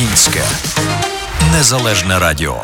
Українське 0.00 0.42
незалежне 1.52 2.18
радіо. 2.18 2.62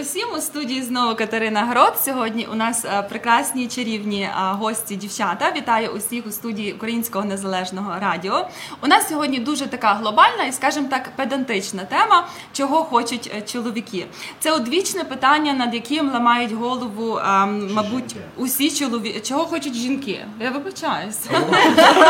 Привіт 0.00 0.16
усім 0.16 0.38
у 0.38 0.40
студії 0.40 0.82
знову 0.82 1.14
Катерина 1.14 1.64
Грот. 1.64 1.92
Сьогодні 2.04 2.48
у 2.52 2.54
нас 2.54 2.84
е, 2.84 3.02
прекрасні 3.02 3.68
чарівні 3.68 4.22
е, 4.22 4.32
гості 4.36 4.96
дівчата. 4.96 5.52
Вітаю 5.56 5.88
усіх 5.88 6.26
у 6.26 6.30
студії 6.30 6.72
Українського 6.72 7.24
незалежного 7.24 7.92
радіо. 8.00 8.48
У 8.82 8.86
нас 8.86 9.08
сьогодні 9.08 9.38
дуже 9.38 9.66
така 9.66 9.94
глобальна 9.94 10.44
і, 10.44 10.52
скажімо 10.52 10.86
так, 10.90 11.16
педантична 11.16 11.84
тема, 11.84 12.26
чого 12.52 12.84
хочуть 12.84 13.32
е, 13.36 13.42
чоловіки. 13.42 14.06
Це 14.40 14.52
одвічне 14.52 15.04
питання, 15.04 15.52
над 15.52 15.74
яким 15.74 16.12
ламають 16.12 16.52
голову, 16.52 17.18
е, 17.18 17.46
мабуть, 17.46 18.16
усі 18.36 18.70
чоловіки. 18.70 19.20
Чого 19.20 19.44
хочуть 19.44 19.74
жінки? 19.74 20.24
Я 20.40 20.50
вибачаюсь. 20.50 21.18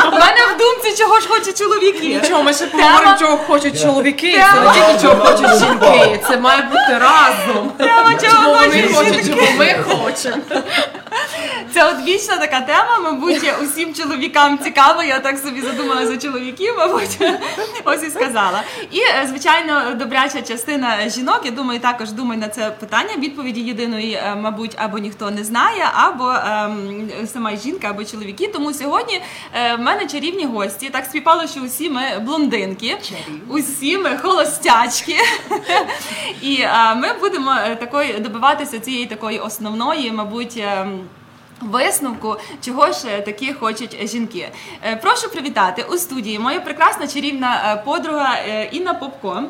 У 0.07 0.13
мене 0.13 0.41
в 0.55 0.59
думці, 0.59 0.99
чого 0.99 1.21
ж 1.21 1.29
хочуть 1.29 1.59
чоловіки. 1.59 2.21
Нічого, 2.23 2.43
ми 2.43 2.55
ще 2.55 2.67
поговоримо, 2.67 3.17
чого 3.19 3.37
хочуть 3.37 3.83
чоловіки. 3.83 4.33
Це 4.33 4.61
не 4.61 4.73
тільки 4.73 5.03
чого 5.03 5.25
хочуть 5.25 5.59
жінки. 5.59 6.21
Це 6.29 6.41
має 6.41 6.63
бути 6.63 6.99
разом. 6.99 7.73
Чого 8.23 8.55
вони 8.55 8.83
хочуть, 8.83 9.27
чого 9.29 9.53
ми 9.59 9.75
хочемо. 9.89 10.37
Це 11.75 11.85
одвічна 11.85 12.37
така 12.37 12.61
тема, 12.61 12.99
мабуть, 13.03 13.53
усім 13.63 13.95
чоловікам 13.95 14.59
цікаво. 14.59 15.03
Я 15.03 15.19
так 15.19 15.39
собі 15.39 15.61
задумала 15.61 16.07
за 16.07 16.17
чоловіків, 16.17 16.75
мабуть, 16.79 17.19
ось 17.85 18.03
і 18.03 18.11
сказала. 18.11 18.63
І 18.91 19.01
е, 19.01 19.27
звичайно, 19.29 19.95
добряча 19.95 20.43
частина 20.43 21.09
жінок, 21.09 21.41
я 21.45 21.51
думаю, 21.51 21.81
також 21.81 22.13
думає 22.13 22.41
на 22.41 22.49
це 22.49 22.71
питання. 22.71 23.11
Відповіді 23.19 23.61
єдиної, 23.61 24.13
е, 24.13 24.35
мабуть, 24.35 24.75
або 24.77 24.99
ніхто 24.99 25.31
не 25.31 25.45
знає, 25.45 25.85
або 25.95 26.31
ем, 26.31 27.11
сама 27.33 27.57
жінка, 27.57 27.91
або 27.91 28.05
чоловіки. 28.05 28.49
Тому 28.49 28.73
сьогодні 28.73 29.23
е, 29.55 29.77
в 29.77 29.81
мене 29.81 30.07
чарівні 30.07 30.45
гості. 30.45 30.91
Так 30.91 31.05
співпало, 31.05 31.47
що 31.47 31.61
усі 31.61 31.91
ми 31.91 32.03
блондинки, 32.21 32.99
усі 33.49 33.99
ми 33.99 34.17
холостячки. 34.17 35.17
І 36.43 36.55
е, 36.61 36.95
ми 36.95 37.09
будемо 37.21 37.57
такої 37.81 38.13
добиватися 38.13 38.79
цієї 38.81 39.07
такої 39.07 39.39
основної, 39.39 40.13
мабуть. 40.13 40.57
ем, 40.57 41.01
Висновку, 41.61 42.37
чого 42.65 42.93
ж 42.93 43.09
е, 43.09 43.21
такі 43.21 43.53
хочуть 43.53 44.09
жінки. 44.09 44.49
Е, 44.85 44.97
Прошу 44.97 45.31
привітати 45.31 45.83
у 45.83 45.97
студії 45.97 46.39
моя 46.39 46.61
прекрасна 46.61 47.07
чарівна 47.07 47.73
е, 47.73 47.83
подруга 47.85 48.37
Інна 48.73 48.95
Попко. 48.95 49.43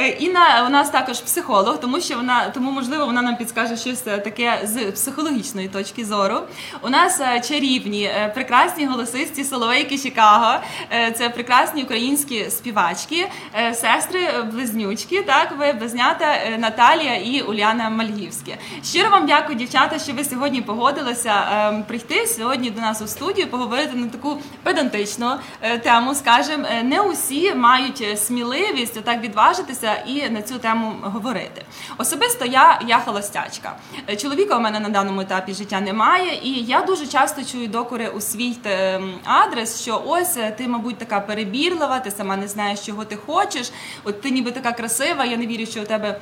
Е, 0.00 0.08
Інна 0.08 0.64
у 0.66 0.70
нас 0.70 0.90
також 0.90 1.20
психолог, 1.20 1.80
тому 1.80 2.00
що 2.00 2.16
вона 2.16 2.50
тому 2.50 2.70
можливо 2.70 3.06
вона 3.06 3.22
нам 3.22 3.36
підскаже 3.36 3.76
щось 3.76 4.06
е, 4.06 4.18
таке 4.18 4.60
з 4.64 4.92
психологічної 4.92 5.68
точки 5.68 6.04
зору. 6.04 6.40
У 6.82 6.88
нас 6.90 7.20
е, 7.20 7.40
чарівні, 7.40 8.02
е, 8.04 8.32
прекрасні 8.34 8.86
голосисті 8.86 9.44
Соловейки 9.44 9.98
Чикаго. 9.98 10.60
Е, 10.92 11.10
Це 11.12 11.28
прекрасні 11.30 11.82
українські 11.82 12.50
співачки, 12.50 13.28
е, 13.54 13.74
сестри 13.74 14.20
е, 14.22 14.42
близнючки. 14.42 15.22
Так, 15.22 15.54
ви 15.58 15.72
близнята 15.72 16.24
е, 16.34 16.58
Наталія 16.58 17.14
і 17.14 17.40
Уляна 17.40 17.90
Мальгівські. 17.90 18.54
Щиро 18.84 19.10
вам 19.10 19.26
дякую, 19.26 19.58
дівчата, 19.58 19.98
що 19.98 20.12
ви 20.12 20.24
сьогодні 20.24 20.62
погодилися 20.62 21.32
е, 21.52 21.84
прийти 21.88 22.26
сьогодні 22.26 22.70
до 22.70 22.80
нас 22.80 23.02
у 23.02 23.06
студію, 23.06 23.46
поговорити 23.46 23.96
на 23.96 24.08
таку 24.08 24.38
педантичну 24.62 25.30
е, 25.62 25.78
тему. 25.78 26.14
Скажем, 26.14 26.64
е, 26.70 26.82
не 26.82 27.00
усі 27.00 27.54
мають 27.54 28.00
е, 28.00 28.16
сміливість 28.16 28.96
отак 28.96 29.20
відважитися 29.22 29.87
і 29.94 30.30
на 30.30 30.42
цю 30.42 30.58
тему 30.58 30.94
говорити. 31.02 31.64
Особисто 31.98 32.44
я, 32.44 32.80
я 32.86 32.98
холостячка. 32.98 33.76
Е, 34.10 34.16
Чоловіка 34.16 34.56
у 34.56 34.60
мене 34.60 34.80
на 34.80 34.88
даному 34.88 35.20
етапі 35.20 35.54
життя 35.54 35.80
немає, 35.80 36.40
і 36.42 36.52
я 36.64 36.82
дуже 36.82 37.06
часто 37.06 37.44
чую 37.44 37.68
докори 37.68 38.08
у 38.08 38.20
свій 38.20 38.56
е, 38.66 39.00
адрес, 39.24 39.82
що 39.82 40.02
ось 40.06 40.36
е, 40.36 40.50
ти, 40.50 40.68
мабуть, 40.68 40.98
така 40.98 41.20
перебірлива, 41.20 42.00
ти 42.00 42.10
сама 42.10 42.36
не 42.36 42.48
знаєш, 42.48 42.86
чого 42.86 43.04
ти 43.04 43.16
хочеш. 43.16 43.72
От 44.04 44.20
ти 44.20 44.30
ніби 44.30 44.50
така 44.50 44.72
красива, 44.72 45.24
я 45.24 45.36
не 45.36 45.46
вірю, 45.46 45.66
що 45.66 45.82
у 45.82 45.84
тебе. 45.84 46.20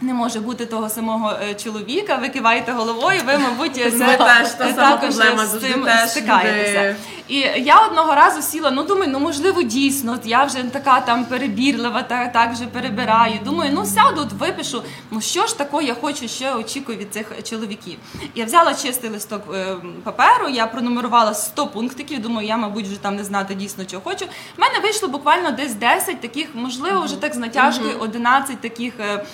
Не 0.00 0.14
може 0.14 0.40
бути 0.40 0.66
того 0.66 0.88
самого 0.88 1.32
е, 1.42 1.54
чоловіка, 1.54 2.16
ви 2.16 2.28
киваєте 2.28 2.72
головою, 2.72 3.20
ви, 3.26 3.38
мабуть, 3.38 3.84
Ми 3.84 3.90
це, 3.90 4.16
теж 4.16 4.50
та 4.50 4.68
е, 4.68 4.74
сама 4.74 4.96
також 4.96 5.14
проблема, 5.14 5.46
з 5.46 5.60
цим 5.60 5.84
теж 5.84 6.10
стикаєтеся. 6.10 6.96
І 7.28 7.36
я 7.56 7.86
одного 7.86 8.14
разу 8.14 8.42
сіла, 8.42 8.70
ну 8.70 8.82
думаю, 8.82 9.10
ну 9.10 9.18
можливо, 9.20 9.62
дійсно, 9.62 10.18
я 10.24 10.44
вже 10.44 10.62
така 10.62 11.00
там 11.00 11.24
перебірлива, 11.24 12.02
та 12.02 12.26
так 12.26 12.52
вже 12.52 12.66
перебираю. 12.66 13.34
Думаю, 13.44 13.70
ну 13.74 13.86
сяду, 13.86 14.20
от 14.20 14.32
випишу. 14.32 14.82
Ну 15.10 15.20
що 15.20 15.46
ж 15.46 15.58
такого 15.58 15.82
я 15.82 15.94
хочу, 15.94 16.28
що 16.28 16.44
я 16.44 16.56
очікую 16.56 16.98
від 16.98 17.12
цих 17.12 17.42
чоловіків. 17.44 17.98
Я 18.34 18.44
взяла 18.44 18.74
чистий 18.74 19.10
листок 19.10 19.42
е, 19.54 19.76
паперу, 20.04 20.48
я 20.48 20.66
пронумерувала 20.66 21.34
100 21.34 21.66
пунктиків. 21.66 22.22
Думаю, 22.22 22.48
я, 22.48 22.56
мабуть, 22.56 22.86
вже 22.86 22.98
там 22.98 23.16
не 23.16 23.24
знати 23.24 23.54
дійсно, 23.54 23.84
чого 23.84 24.02
хочу. 24.02 24.24
В 24.56 24.60
мене 24.60 24.78
вийшло 24.82 25.08
буквально 25.08 25.50
десь 25.50 25.74
10 25.74 26.20
таких, 26.20 26.48
можливо, 26.54 27.00
вже 27.00 27.20
так 27.20 27.34
з 27.34 27.36
натяжкою 27.36 27.98
11 27.98 28.60
таких 28.60 28.92
е, 29.00 29.24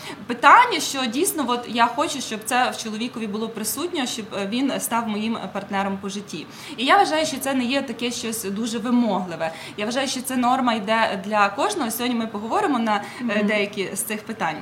питань, 0.54 0.80
що 0.80 1.06
дійсно, 1.06 1.44
от 1.48 1.66
я 1.68 1.86
хочу, 1.86 2.20
щоб 2.20 2.40
це 2.44 2.70
в 2.70 2.76
чоловікові 2.76 3.26
було 3.26 3.48
присутньо, 3.48 4.06
щоб 4.06 4.26
е, 4.34 4.46
він 4.46 4.72
став 4.80 5.08
моїм 5.08 5.38
партнером 5.52 5.98
по 5.98 6.08
житті. 6.08 6.46
І 6.76 6.84
я 6.84 6.96
вважаю, 6.96 7.26
що 7.26 7.36
це 7.36 7.54
не 7.54 7.64
є 7.64 7.82
таке 7.82 8.10
щось 8.10 8.44
дуже 8.44 8.78
вимогливе. 8.78 9.52
Я 9.76 9.84
вважаю, 9.84 10.08
що 10.08 10.22
це 10.22 10.36
норма 10.36 10.74
йде 10.74 11.22
для 11.24 11.48
кожного. 11.48 11.90
Сьогодні 11.90 12.18
ми 12.18 12.26
поговоримо 12.26 12.78
на 12.78 13.02
е, 13.30 13.42
деякі 13.42 13.90
з 13.94 14.00
цих 14.00 14.22
питань. 14.22 14.56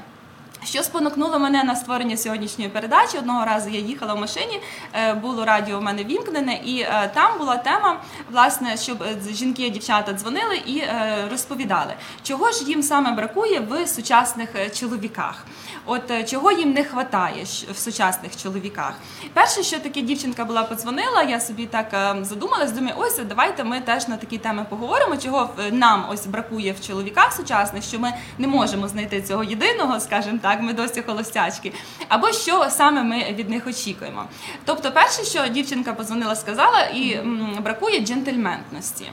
Що 0.65 0.83
спонукнуло 0.83 1.39
мене 1.39 1.65
на 1.65 1.77
створення 1.77 2.17
сьогоднішньої 2.17 2.71
передачі? 2.71 3.19
Одного 3.19 3.45
разу 3.45 3.71
я 3.71 3.81
їхала 3.81 4.15
в 4.15 4.21
машині, 4.21 4.61
е, 4.93 5.15
було 5.15 5.45
радіо 5.45 5.79
в 5.79 5.83
мене 5.83 6.05
вімкнене, 6.05 6.61
і 6.65 6.81
е, 6.81 7.11
там 7.15 7.39
була 7.39 7.57
тема, 7.57 8.01
власне, 8.31 8.77
щоб 8.77 9.03
е, 9.03 9.17
жінки 9.33 9.67
і 9.67 9.71
дівчата 9.71 10.13
дзвонили 10.13 10.57
і 10.67 10.83
розповідали, 11.31 11.95
чого 12.23 12.51
ж 12.51 12.65
їм 12.65 12.83
саме 12.83 13.13
бракує 13.13 13.61
в 13.61 13.87
сучасних 13.87 14.49
чоловіках. 14.75 15.45
От 15.87 16.29
чого 16.31 16.53
їм 16.53 16.73
не 16.73 16.83
вистачає 16.83 17.45
в 17.73 17.77
сучасних 17.77 18.37
чоловіках. 18.43 18.95
Перше, 19.33 19.63
що 19.63 19.79
таке 19.79 20.01
дівчинка 20.01 20.45
була 20.45 20.63
подзвонила, 20.63 21.23
я 21.23 21.41
собі 21.41 21.67
так 21.67 22.17
задумалась, 22.23 22.73
думаю, 22.73 22.95
ось 22.99 23.19
давайте 23.19 23.65
ми 23.65 23.81
теж 23.81 24.09
на 24.09 24.17
такі 24.17 24.39
теми 24.39 24.67
поговоримо, 24.71 25.17
чого 25.17 25.51
нам 25.71 26.07
ось 26.11 26.27
бракує 26.27 26.73
в 26.73 26.87
чоловіках 26.87 27.33
сучасних, 27.33 27.85
що 27.85 27.99
ми 27.99 28.13
не 28.39 28.49
можемо 28.49 28.89
знайти 28.89 29.23
цього 29.23 29.45
єдиного, 29.45 30.01
скажімо 30.01 30.39
так, 30.43 30.52
ми 30.61 30.73
досі 30.73 31.03
холостячки, 31.03 31.73
або 32.09 32.33
що 32.33 32.67
саме 32.71 33.03
ми 33.03 33.33
від 33.33 33.51
них 33.51 33.67
очікуємо. 33.67 34.25
Тобто, 34.65 34.93
перше, 34.93 35.25
що 35.25 35.47
дівчинка 35.47 35.93
позвонила, 35.93 36.37
сказала, 36.37 36.81
і 36.81 37.21
бракує 37.61 38.01
джентльменності. 38.01 39.05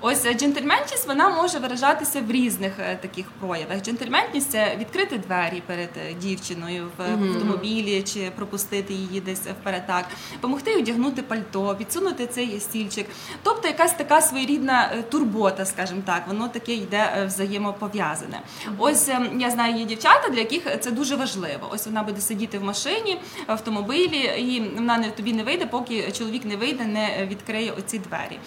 Ось 0.00 0.24
е, 0.24 0.34
джентльменність 0.34 1.06
вона 1.08 1.28
може 1.28 1.58
виражатися 1.58 2.20
в 2.20 2.30
різних 2.30 2.72
е, 2.78 2.98
таких 3.02 3.26
проявах. 3.40 3.82
Джентльменність 3.82 4.50
це 4.50 4.76
відкрити 4.80 5.18
двері 5.18 5.62
перед 5.66 5.88
е, 5.96 6.14
дівчиною 6.14 6.88
в, 6.98 7.02
автомобілі 7.02 8.02
чи 8.02 8.30
пропустити 8.36 8.94
її 8.94 9.20
десь 9.20 9.40
вперед 9.40 9.86
так, 9.86 10.04
допомогти 10.32 10.76
одягнути 10.76 11.22
пальто, 11.22 11.76
підсунути 11.78 12.26
цей 12.26 12.60
стільчик. 12.60 13.06
Тобто 13.42 13.68
якась 13.68 13.92
така 13.92 14.20
своєрідна 14.20 15.02
турбота, 15.10 15.64
скажімо 15.64 16.02
так, 16.06 16.28
воно 16.28 16.48
таке 16.48 16.74
йде 16.74 17.24
взаємопов'язане. 17.26 18.40
Ось 18.78 19.10
я 19.38 19.50
знаю 19.50 19.76
є 19.76 19.84
дівчата, 19.84 20.28
для 20.28 20.38
яких 20.38 20.80
це 20.80 20.90
дуже 20.90 21.16
важливо. 21.16 21.68
Ось 21.70 21.86
вона 21.86 22.02
буде 22.02 22.20
сидіти 22.20 22.58
в 22.58 22.64
машині, 22.64 23.20
в 23.48 23.52
автомобілі, 23.52 24.18
і 24.38 24.72
вона 24.74 24.98
не 24.98 25.10
тобі 25.10 25.32
не 25.32 25.42
вийде, 25.42 25.66
поки 25.66 26.12
чоловік 26.12 26.44
не 26.44 26.56
вийде, 26.56 26.84
не 26.84 27.26
відкриє 27.30 27.72
оці 27.78 27.98
двері. 27.98 28.38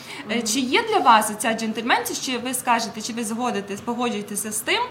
Чи 0.43 0.59
є 0.59 0.83
для 0.83 0.99
вас 0.99 1.31
ця 1.41 1.53
джентльменність, 1.53 2.25
чи 2.25 2.37
ви 2.37 2.53
скажете, 2.53 3.01
чи 3.01 3.13
ви 3.13 3.23
згодитесь, 3.23 3.81
погоджуєтеся 3.81 4.51
з 4.51 4.59
тим? 4.59 4.81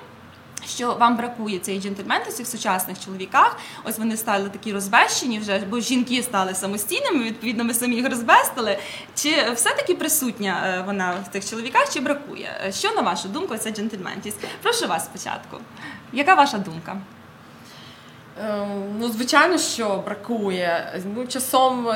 Що 0.66 0.94
вам 0.94 1.16
бракує 1.16 1.58
цієї 1.58 1.82
джентльменності 1.82 2.42
в 2.42 2.46
сучасних 2.46 3.04
чоловіках? 3.04 3.56
Ось 3.84 3.98
вони 3.98 4.16
стали 4.16 4.48
такі 4.48 4.72
розбещені 4.72 5.38
вже, 5.38 5.58
бо 5.58 5.80
жінки 5.80 6.22
стали 6.22 6.54
самостійними. 6.54 7.24
Відповідно, 7.24 7.64
ми 7.64 7.74
самі 7.74 7.96
їх 7.96 8.10
розбестили. 8.10 8.78
Чи 9.14 9.52
все-таки 9.54 9.94
присутня 9.94 10.62
е, 10.66 10.82
вона 10.86 11.14
в 11.28 11.32
цих 11.32 11.50
чоловіках, 11.50 11.92
чи 11.92 12.00
бракує? 12.00 12.60
Е, 12.66 12.72
Що 12.72 12.92
на 12.92 13.02
вашу 13.02 13.28
думку 13.28 13.56
ця 13.56 13.70
джентльменність? 13.70 14.38
Прошу 14.62 14.86
вас 14.88 15.04
спочатку. 15.04 15.56
Яка 16.12 16.34
ваша 16.34 16.58
думка? 16.58 16.96
Ем, 18.44 18.96
Ну, 18.98 19.08
звичайно, 19.08 19.58
що 19.58 19.96
бракує. 20.06 21.00
Ну, 21.16 21.26
часом 21.26 21.88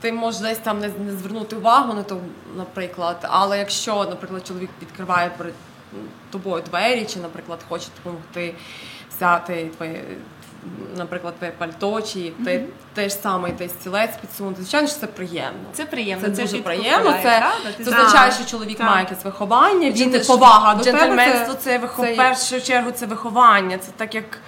ти 0.00 0.12
можеш 0.12 0.40
десь 0.40 0.58
там 0.58 0.80
не, 0.80 0.88
не 0.88 1.12
звернути 1.12 1.56
увагу 1.56 1.94
на 1.94 2.02
то, 2.02 2.20
наприклад. 2.56 3.16
Але 3.22 3.58
якщо, 3.58 4.04
наприклад, 4.04 4.46
чоловік 4.46 4.70
відкриває 4.82 5.30
перед 5.36 5.54
тобою 6.30 6.62
двері, 6.62 7.04
чи, 7.04 7.18
наприклад, 7.18 7.58
хоче 7.68 7.86
допомогти 7.96 8.54
взяти 9.16 9.70
твоє. 9.76 10.04
Наприклад, 10.96 11.34
твоє 11.36 11.52
пальто, 11.58 12.02
чи 12.02 12.32
те, 12.44 12.64
те 12.94 13.08
ж 13.08 13.14
саме 13.14 13.50
той 13.50 13.68
стілець 13.68 14.16
підсунути. 14.20 14.62
Звичайно, 14.62 14.88
що 14.88 14.96
це 14.96 15.06
приємно. 15.06 15.68
Це 15.72 15.84
приємно. 15.84 16.24
Це, 16.24 16.42
дуже 16.42 16.58
приємно. 16.58 17.12
Це, 17.12 17.22
правда? 17.22 17.84
Це 17.84 17.90
означає, 17.90 18.32
що 18.32 18.44
чоловік 18.44 18.78
Так. 18.78 18.86
має 18.86 19.04
якесь 19.04 19.24
виховання, 19.24 19.90
він 19.90 20.22
повага 20.26 20.74
до 20.74 20.84
тебе. 20.84 20.98
джентльменство 20.98 21.54
це, 21.54 21.78
вихов... 21.78 22.04
це- 22.04 22.12
в 22.12 22.16
першу 22.16 22.60
чергу 22.60 22.90
це 22.90 23.06
виховання. 23.06 23.78
Це 23.78 23.88
так 23.96 24.14
як 24.14 24.38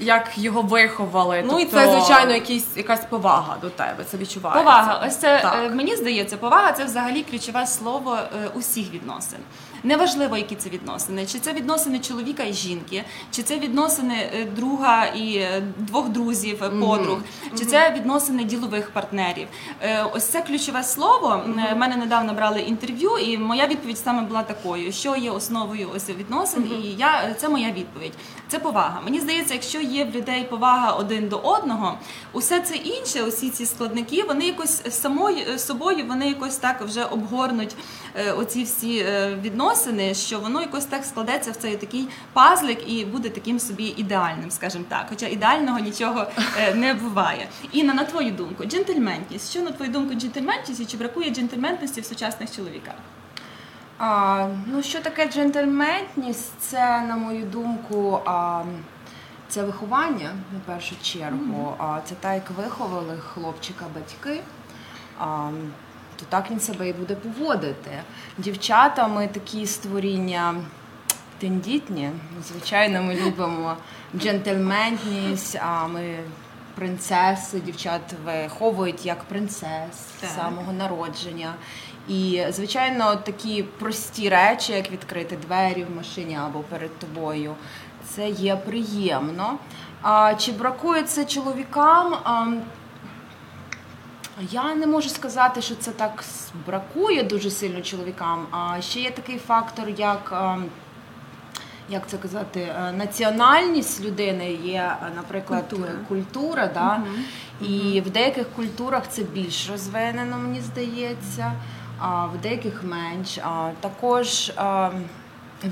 як 0.00 0.38
його 0.38 0.62
виховали. 0.62 1.42
Ну 1.46 1.58
і 1.60 1.64
Тобто- 1.64 1.76
це, 1.76 1.92
звичайно, 2.00 2.32
якісь, 2.32 2.66
якась 2.76 3.04
повага 3.04 3.56
до 3.60 3.70
тебе. 3.70 4.04
Це 4.10 4.16
відчувається. 4.16 4.64
Повага, 4.64 5.02
ось 5.06 5.16
це 5.16 5.40
Так. 5.42 5.56
е, 5.64 5.68
мені 5.70 5.96
здається, 5.96 6.36
повага 6.36 6.72
це 6.72 6.84
взагалі 6.84 7.22
ключове 7.22 7.66
слово 7.66 8.16
е, 8.44 8.48
усіх 8.54 8.92
відносин. 8.92 9.38
Неважливо, 9.84 10.36
які 10.36 10.54
це 10.54 10.70
відносини, 10.70 11.26
чи 11.26 11.38
це 11.38 11.52
відносини 11.52 11.98
чоловіка 11.98 12.42
і 12.42 12.52
жінки, 12.52 13.04
чи 13.30 13.42
це 13.42 13.58
відносини 13.58 14.14
е, 14.14 14.44
друга 14.44 15.06
і 15.06 15.36
е, 15.36 15.62
двох 15.78 16.08
друзів, 16.08 16.64
е, 16.64 16.68
подруг, 16.68 17.18
чи 17.58 17.64
це 17.64 17.90
відносини 17.90 18.44
ділових 18.44 18.90
партнерів. 18.90 19.48
Ось 20.12 20.24
це 20.24 20.40
ключове 20.40 20.82
слово. 20.82 21.42
Е, 21.70 21.74
Мене 21.74 21.96
недавно 21.96 22.34
брали 22.34 22.60
інтерв'ю, 22.60 23.18
і 23.18 23.38
моя 23.38 23.66
відповідь 23.66 23.98
саме 23.98 24.22
була 24.22 24.42
такою: 24.42 24.92
що 24.92 25.16
є 25.16 25.30
основою 25.30 25.88
ось 25.96 26.08
відносин, 26.08 26.70
і 26.82 26.86
я 26.98 27.34
це 27.34 27.48
моя 27.48 27.70
відповідь. 27.72 28.12
Це 28.48 28.58
повага. 28.58 29.00
Мені 29.04 29.20
здається, 29.20 29.54
якщо 29.54 29.80
є 29.80 30.04
в 30.04 30.10
людей 30.10 30.44
повага 30.44 30.92
один 30.92 31.28
до 31.28 31.36
одного, 31.36 31.98
усе 32.32 32.60
це 32.60 32.76
інше, 32.76 33.22
усі 33.22 33.50
ці 33.50 33.66
складники, 33.66 34.22
вони 34.22 34.46
якось 34.46 34.82
самою 34.94 35.58
собою, 35.58 36.04
вони 36.08 36.28
якось 36.28 36.56
так 36.56 36.82
вже 36.82 37.04
обгорнуть 37.04 37.76
оці 38.36 38.62
всі 38.62 38.98
е, 38.98 39.38
відносини, 39.74 40.14
що 40.14 40.40
воно 40.40 40.60
якось 40.60 40.84
так 40.84 41.04
складеться 41.04 41.50
в 41.50 41.56
цей 41.56 41.76
такий 41.76 42.08
пазлик 42.32 42.90
і 42.90 43.04
буде 43.04 43.28
таким 43.28 43.58
собі 43.58 43.94
ідеальним, 43.96 44.50
скажімо 44.50 44.84
так. 44.88 45.06
Хоча 45.08 45.26
ідеального 45.26 45.78
нічого 45.78 46.26
е, 46.58 46.74
не 46.74 46.94
буває. 46.94 47.48
Інна, 47.72 47.94
на 47.94 48.04
твою 48.04 48.30
думку, 48.30 48.64
джентльменність. 48.64 49.50
Що 49.50 49.60
на 49.60 49.70
твою 49.70 49.90
думку 49.90 50.14
джентльменність 50.14 50.80
і 50.80 50.86
чи 50.86 50.96
бракує 50.96 51.30
джентльменності 51.30 52.00
в 52.00 52.04
сучасних 52.04 52.56
чоловіках? 52.56 52.94
А, 53.98 54.46
ну, 54.66 54.82
що 54.82 55.00
таке 55.00 55.28
джентльменність? 55.28 56.52
Це, 56.60 57.00
на 57.00 57.16
мою 57.16 57.44
думку, 57.44 58.20
а, 58.24 58.62
це 59.48 59.62
виховання 59.62 60.30
на 60.52 60.74
першу 60.74 60.94
чергу. 61.02 61.74
А, 61.78 62.00
це 62.04 62.14
так, 62.20 62.34
як 62.34 62.50
виховали 62.50 63.18
хлопчика 63.18 63.84
батьки. 63.94 64.40
А, 65.18 65.50
то 66.16 66.24
так 66.28 66.50
він 66.50 66.60
себе 66.60 66.88
і 66.88 66.92
буде 66.92 67.14
поводити. 67.14 67.90
Дівчата, 68.38 69.08
ми 69.08 69.28
такі 69.28 69.66
створіння 69.66 70.54
тендітні. 71.38 72.10
Звичайно, 72.48 73.02
ми 73.02 73.14
любимо 73.14 73.76
джентльменність, 74.16 75.56
а 75.56 75.86
ми 75.86 76.18
принцеси, 76.74 77.60
дівчат 77.60 78.00
виховують 78.24 79.06
як 79.06 79.24
принцес 79.24 80.00
Так. 80.20 80.30
самого 80.30 80.72
народження. 80.72 81.54
І, 82.08 82.42
звичайно, 82.50 83.16
такі 83.16 83.62
прості 83.62 84.28
речі, 84.28 84.72
як 84.72 84.90
відкрити 84.90 85.36
двері 85.36 85.84
в 85.84 85.96
машині 85.96 86.38
або 86.46 86.58
перед 86.58 86.98
тобою, 86.98 87.54
це 88.08 88.28
є 88.28 88.56
приємно. 88.56 89.58
А 90.02 90.34
чи 90.34 90.52
бракує 90.52 91.02
це 91.02 91.24
чоловікам? 91.24 92.14
А, 92.24 92.46
я 94.50 94.74
не 94.74 94.86
можу 94.86 95.08
сказати, 95.08 95.62
що 95.62 95.74
це 95.74 95.90
так 95.90 96.24
бракує 96.66 97.22
дуже 97.22 97.50
сильно 97.50 97.80
чоловікам. 97.82 98.46
А 98.50 98.80
ще 98.80 99.00
є 99.00 99.10
такий 99.10 99.38
фактор, 99.38 99.88
як. 99.88 100.32
Як 101.88 102.08
це 102.08 102.18
казати, 102.18 102.60
е, 102.60 102.92
національність 102.92 104.04
людини 104.04 104.52
є, 104.52 104.96
е, 105.02 105.10
наприклад, 105.16 105.64
Культура. 105.70 105.92
культура, 106.08 106.70
да? 106.74 107.02
і 107.60 108.00
в 108.00 108.10
деяких 108.10 108.46
культурах 108.50 109.02
це 109.08 109.22
більш 109.22 109.70
розвинено, 109.70 110.38
мені 110.38 110.60
здається, 110.60 111.52
а 111.98 112.26
в 112.26 112.40
деяких 112.42 112.84
менш. 112.84 113.38
А 113.38 113.70
також 113.80 114.52
а, 114.56 114.90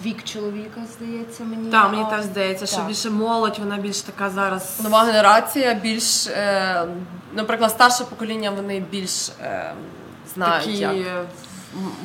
вік 0.05 0.25
чоловіка, 0.25 0.81
здається, 0.97 1.45
мені. 1.45 1.71
Так, 1.71 1.91
мені 1.93 2.05
теж 2.11 2.25
здається, 2.25 2.67
що 2.67 2.77
так. 2.77 2.87
більше 2.87 3.11
молодь, 3.11 3.59
вона 3.59 3.77
більш 3.77 4.01
така 4.01 4.31
зараз. 4.31 4.81
Нова 4.83 5.03
генерація 5.03 5.75
більш, 5.75 6.27
е, 6.27 6.85
наприклад, 7.35 7.71
старше 7.71 8.05
покоління, 8.05 8.51
вони 8.51 8.81
більш 8.81 9.29
е, 9.29 9.75
знають. 10.35 10.65
Такі 10.65 10.77
як. 10.79 10.93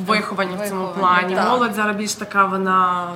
виховані 0.05 0.55
в 0.55 0.69
цьому 0.69 0.81
Виховані, 0.87 1.19
плані. 1.19 1.35
так. 1.35 1.49
Молодь 1.49 1.73
зараз 1.73 1.95
більш 1.95 2.13
така, 2.13 2.45
вона 2.45 3.07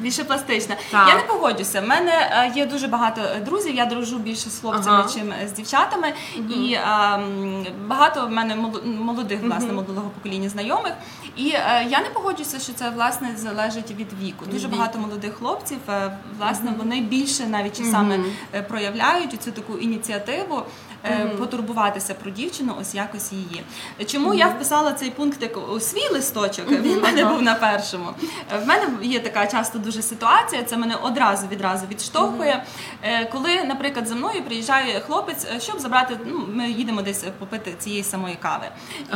Більше 0.00 0.24
пластична. 0.24 0.76
Так. 0.90 1.08
Я 1.08 1.14
не 1.16 1.22
погоджуся. 1.22 1.80
В 1.80 1.86
мене 1.86 2.12
е, 2.12 2.52
є 2.56 2.66
дуже 2.66 2.86
багато 2.88 3.20
друзів. 3.44 3.74
Я 3.74 3.84
дружу 3.86 4.18
більше 4.18 4.50
з 4.50 4.58
хлопцями, 4.60 4.96
Ага. 5.00 5.08
чим 5.14 5.32
з 5.48 5.52
дівчатами. 5.52 6.12
І 6.36 6.74
ем, 6.74 7.66
багато 7.86 8.26
в 8.26 8.30
мене 8.30 8.54
моло- 8.56 8.86
молодих, 8.86 9.40
власне, 9.42 9.72
молодого 9.72 10.10
покоління 10.10 10.48
знайомих. 10.48 10.92
І 11.36 11.48
е, 11.48 11.86
я 11.90 12.00
не 12.00 12.08
погоджуся, 12.12 12.58
що 12.58 12.72
це 12.72 12.90
власне 12.90 13.28
залежить 13.36 13.90
від 13.90 14.08
віку. 14.22 14.44
Дуже 14.52 14.68
багато 14.68 14.98
молодих 14.98 15.34
хлопців, 15.34 15.78
е, 15.88 16.18
власне, 16.38 16.72
вони 16.78 17.00
більше 17.00 17.46
навіть 17.46 17.78
часами 17.78 18.24
е, 18.54 18.62
проявляють 18.62 19.42
цю 19.42 19.52
таку 19.52 19.78
ініціативу. 19.78 20.62
Е, 21.04 21.26
Потурбуватися 21.38 22.14
про 22.14 22.30
дівчину, 22.30 22.76
ось 22.80 22.94
якось 22.94 23.32
її. 23.32 23.62
Чому 24.06 24.34
я 24.34 24.46
вписала 24.48 24.92
цей 24.92 25.10
пункт 25.10 25.42
як 25.42 25.70
у 25.72 25.80
свій 25.80 26.08
листочок? 26.12 26.70
Він 26.70 26.98
в 26.98 27.02
мене 27.02 27.24
був 27.24 27.42
на 27.42 27.54
першому. 27.54 28.06
Е, 28.54 28.58
В 28.58 28.66
мене 28.66 28.86
є 29.02 29.20
така 29.20 29.46
часто 29.46 29.78
дуже 29.78 30.02
ситуація, 30.02 30.62
це 30.62 30.76
мене 30.76 30.94
одразу 30.96 31.46
відразу 31.46 31.86
відштовхує. 31.90 32.64
Е, 33.02 33.24
Коли, 33.24 33.64
наприклад, 33.64 34.06
за 34.08 34.14
мною 34.14 34.42
приїжджає 34.42 35.00
хлопець, 35.00 35.46
щоб 35.58 35.80
забрати, 35.80 36.18
ну 36.26 36.44
ми 36.54 36.70
їдемо 36.70 37.02
десь 37.02 37.24
попити 37.38 37.74
цієї 37.78 38.02
самої 38.02 38.34
кави. 38.34 38.66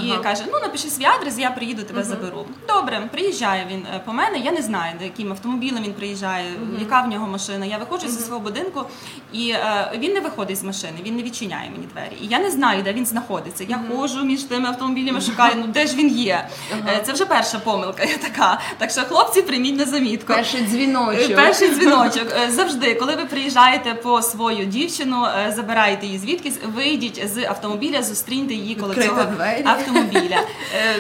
І 0.03 0.23
каже: 0.23 0.43
Ну 0.53 0.59
напиши 0.61 0.89
свій 0.89 1.05
адрес, 1.05 1.39
я 1.39 1.51
приїду, 1.51 1.83
тебе 1.83 2.05
заберу. 2.05 2.47
Добре, 2.69 3.09
приїжджає 3.13 3.67
він 3.71 3.87
по 4.05 4.13
мене. 4.13 4.39
Я 4.39 4.53
не 4.53 4.63
знаю, 4.63 4.95
яким 5.03 5.31
автомобілем 5.31 5.85
він 5.85 5.93
приїжджає, 5.95 6.45
яка 6.79 7.01
в 7.03 7.09
нього 7.09 7.27
машина. 7.27 7.67
Я 7.67 7.79
виходжу 7.79 8.09
зі 8.09 8.21
свого 8.21 8.41
будинку, 8.41 8.85
і 9.33 9.51
е, 9.51 9.93
він 9.99 10.13
не 10.13 10.21
виходить 10.21 10.59
з 10.59 10.63
машини, 10.65 10.93
він 11.03 11.17
не 11.17 11.23
відчиняє 11.23 11.71
мені 11.75 11.87
двері. 11.93 12.17
І 12.23 12.27
я 12.27 12.39
не 12.39 12.51
знаю, 12.51 12.83
де 12.83 12.93
він 12.93 13.07
знаходиться. 13.07 13.65
Я 13.69 13.81
ходжу 13.91 14.25
між 14.25 14.43
тими 14.43 14.69
автомобілями, 14.69 15.21
шукаю, 15.21 15.53
ну 15.57 15.67
де 15.67 15.87
ж 15.87 15.97
він 15.97 16.09
є. 16.09 16.49
Е, 16.89 17.03
Це 17.07 17.13
вже 17.13 17.25
перша 17.25 17.59
помилка. 17.59 18.05
Я 18.05 18.17
така. 18.17 18.61
Так 18.79 18.91
що 18.91 19.01
хлопці, 19.01 19.43
прийміть 19.43 19.77
на 19.77 19.85
замітку. 19.85 20.33
Перший 20.35 20.61
дзвіночок. 20.61 21.31
Е, 21.31 21.35
Перший 21.35 21.69
дзвіночок. 21.69 22.29
Е, 22.45 22.51
Завжди, 22.51 22.95
коли 22.95 23.15
ви 23.17 23.25
приїжджаєте 23.25 23.95
по 23.95 24.23
свою 24.23 24.65
дівчину, 24.67 25.27
забираєте 25.49 26.07
її 26.07 26.19
звідкись, 26.19 26.59
вийдіть 26.75 27.29
з 27.35 27.45
автомобіля, 27.45 28.03
зустріньте 28.03 28.55
її 28.55 28.75
коло 28.75 28.89
Відкрити 28.89 29.09
цього 29.09 29.25
двері. 29.25 29.63
автомобіля. 29.65 30.41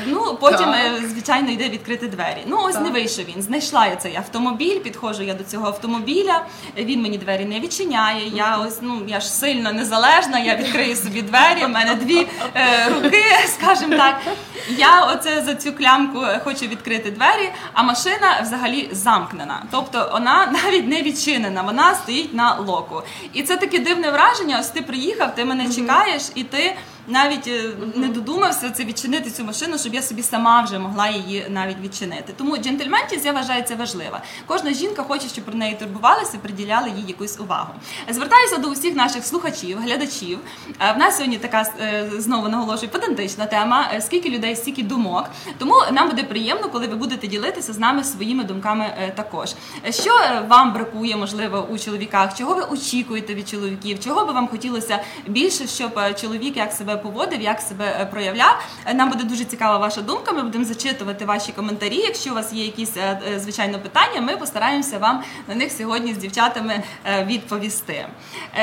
Ну 0.06 0.38
потім, 0.40 0.58
Так. 0.66 1.08
звичайно, 1.10 1.50
йде 1.50 1.68
відкрити 1.68 2.08
двері. 2.08 2.38
Ну 2.46 2.58
ось 2.64 2.80
не 2.80 2.90
вийшов 2.90 3.24
він. 3.36 3.42
Знайшла 3.42 3.86
я 3.86 3.96
цей 3.96 4.16
автомобіль, 4.16 4.78
підходжу 4.78 5.22
я 5.22 5.34
до 5.34 5.44
цього 5.44 5.66
автомобіля. 5.66 6.44
Він 6.76 7.02
мені 7.02 7.18
двері 7.18 7.44
не 7.44 7.60
відчиняє. 7.60 8.28
Я 8.34 8.56
ось 8.66 8.78
ну 8.82 9.02
я 9.06 9.20
ж 9.20 9.26
сильно 9.32 9.72
незалежна. 9.72 10.38
Я 10.38 10.54
відкрию 10.64 10.96
собі 10.96 11.22
двері. 11.22 11.64
в 11.64 11.68
мене 11.68 11.94
дві 11.94 12.26
е, 12.54 12.88
руки, 12.88 13.24
скажімо 13.46 13.96
так. 13.96 14.20
Я 14.68 15.00
оце 15.04 15.42
за 15.42 15.54
цю 15.54 15.72
клямку 15.72 16.26
хочу 16.44 16.66
відкрити 16.66 17.10
двері, 17.10 17.50
а 17.72 17.82
машина 17.82 18.40
взагалі 18.42 18.88
замкнена. 18.92 19.62
Тобто 19.70 20.10
вона 20.12 20.52
навіть 20.64 20.88
не 20.88 21.02
відчинена, 21.02 21.62
вона 21.62 21.94
стоїть 21.94 22.34
на 22.34 22.54
локу. 22.54 23.02
І 23.32 23.42
це 23.42 23.56
таке 23.56 23.78
дивне 23.78 24.10
враження. 24.10 24.58
Ось 24.60 24.68
ти 24.68 24.82
приїхав, 24.82 25.34
ти 25.34 25.44
мене 25.44 25.72
чекаєш, 25.74 26.22
і 26.34 26.44
ти 26.44 26.76
навіть 27.08 27.46
е, 27.46 27.70
не 27.94 28.08
додумався 28.08 28.70
це 28.70 28.84
відчинити 28.84 29.30
цю 29.30 29.44
машину, 29.44 29.78
щоб 29.78 29.94
я 29.94 30.02
собі 30.02 30.22
сама 30.22 30.62
вже 30.62 30.78
могла 30.78 31.08
її 31.08 31.46
навіть 31.48 31.76
відчинити. 31.82 32.32
Тому 32.36 32.56
джентльменність, 32.56 33.24
я 33.24 33.32
вважаю, 33.32 33.62
це 33.62 33.74
важливо. 33.74 34.18
Кожна 34.46 34.72
жінка 34.72 35.02
хоче, 35.02 35.28
щоб 35.28 35.44
про 35.44 35.54
неї 35.54 35.74
турбувалися, 35.74 36.38
приділяли 36.42 36.90
їй 36.90 37.04
якусь 37.08 37.40
увагу. 37.40 37.74
Звертаюся 38.10 38.56
до 38.58 38.68
усіх 38.68 38.94
наших 38.94 39.24
слухачів, 39.26 39.78
глядачів. 39.82 40.38
Е, 40.80 40.92
В 40.92 40.98
нас 40.98 41.16
сьогодні 41.16 41.36
така 41.38 41.72
е, 41.80 42.10
знову 42.18 42.48
наголошую 42.48 42.88
педантична 42.88 43.46
тема. 43.46 43.90
Скільки 44.00 44.30
людей, 44.30 44.56
стільки 44.56 44.82
думок. 44.82 45.30
Тому 45.58 45.74
нам 45.92 46.08
буде 46.08 46.22
приємно, 46.22 46.68
коли 46.68 46.86
ви 46.86 46.96
будете 46.96 47.26
ділитися 47.26 47.72
з 47.72 47.78
нами 47.78 48.04
своїми 48.04 48.44
думками 48.44 49.12
також. 49.16 49.54
Що 49.90 50.10
вам 50.48 50.72
бракує, 50.72 51.16
можливо, 51.16 51.68
у 51.70 51.78
чоловіках? 51.78 52.38
Чого 52.38 52.54
ви 52.54 52.62
очікуєте 52.62 53.34
від 53.34 53.48
чоловіків? 53.48 54.00
Чого 54.00 54.26
би 54.26 54.32
вам 54.32 54.48
хотілося 54.48 55.00
більше, 55.26 55.66
щоб 55.66 56.00
чоловік 56.20 56.56
як 56.56 56.72
себе 56.72 56.93
поводив, 56.98 57.40
як 57.40 57.60
себе 57.60 57.96
е, 58.00 58.06
проявляв? 58.06 58.64
Е, 58.86 58.94
Нам 58.94 59.10
буде 59.10 59.24
дуже 59.24 59.44
цікава 59.44 59.78
ваша 59.78 60.02
думка. 60.02 60.32
Ми 60.32 60.42
будемо 60.42 60.64
зачитувати 60.64 61.24
ваші 61.24 61.52
коментарі. 61.52 61.96
Якщо 61.96 62.30
у 62.30 62.34
вас 62.34 62.52
є 62.52 62.64
якісь 62.64 62.96
е, 62.96 63.20
звичайно 63.36 63.78
питання, 63.78 64.20
ми 64.20 64.36
постараємося 64.36 64.98
вам 64.98 65.22
на 65.48 65.54
них 65.54 65.72
сьогодні 65.72 66.14
з 66.14 66.16
дівчатами 66.18 66.82
відповісти. 67.26 68.06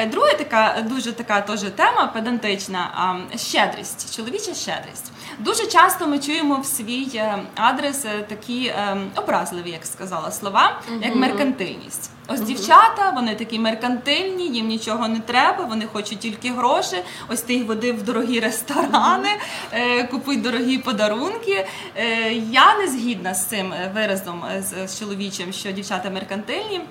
Друга 0.07 0.33
така 0.33 0.75
дуже 0.89 1.11
така 1.11 1.41
теж 1.41 1.61
тема 1.61 2.07
педантична 2.13 3.15
щедрість, 3.35 4.15
чоловіча 4.15 4.53
щедрість. 4.53 5.11
Дуже 5.39 5.67
часто 5.67 6.07
ми 6.07 6.19
чуємо 6.19 6.55
в 6.55 6.65
свій 6.65 7.21
адрес 7.55 8.05
такі 8.27 8.73
образливі, 9.15 9.69
як 9.69 9.85
сказала 9.85 10.31
слова, 10.31 10.81
як 11.01 11.15
меркантильність. 11.15 12.11
Ось 12.33 12.41
дівчата, 12.41 13.11
вони 13.15 13.35
такі 13.35 13.59
меркантильні, 13.59 14.47
їм 14.47 14.67
нічого 14.67 15.07
не 15.07 15.19
треба, 15.19 15.65
вони 15.65 15.85
хочуть 15.85 16.19
тільки 16.19 16.49
гроші. 16.51 16.97
Ось 17.29 17.41
ти 17.41 17.53
їх 17.53 17.65
водив 17.67 17.99
в 17.99 18.03
дорогі 18.03 18.39
ресторани, 18.39 19.29
е, 19.71 20.03
купуй 20.03 20.37
дорогі 20.37 20.77
подарунки. 20.77 21.67
Е, 21.95 22.31
Я 22.33 22.77
не 22.77 22.87
згідна 22.87 23.33
з 23.33 23.45
цим 23.45 23.73
е, 23.73 23.91
виразом 23.95 24.43
е, 24.45 24.61
з, 24.61 24.87
з 24.87 24.99
чоловічим, 24.99 25.53
що 25.53 25.71
дівчата 25.71 26.09
меркантильні. 26.09 26.81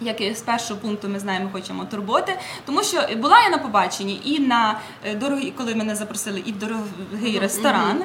Як 0.00 0.20
і 0.20 0.34
з 0.34 0.40
першого 0.40 0.80
пункту 0.80 1.08
ми 1.08 1.18
знаємо, 1.18 1.48
хочемо 1.52 1.84
турботи, 1.84 2.38
тому 2.66 2.82
що 2.82 3.02
була 3.16 3.42
я 3.42 3.48
на 3.50 3.58
побаченні 3.58 4.20
і 4.24 4.38
на 4.40 4.80
е, 5.04 5.14
дорогий, 5.14 5.50
коли 5.56 5.74
мене 5.74 5.94
запросили, 5.96 6.42
і 6.46 6.52
в 6.52 6.58
дорогий 6.58 7.38
ресторан, 7.38 8.02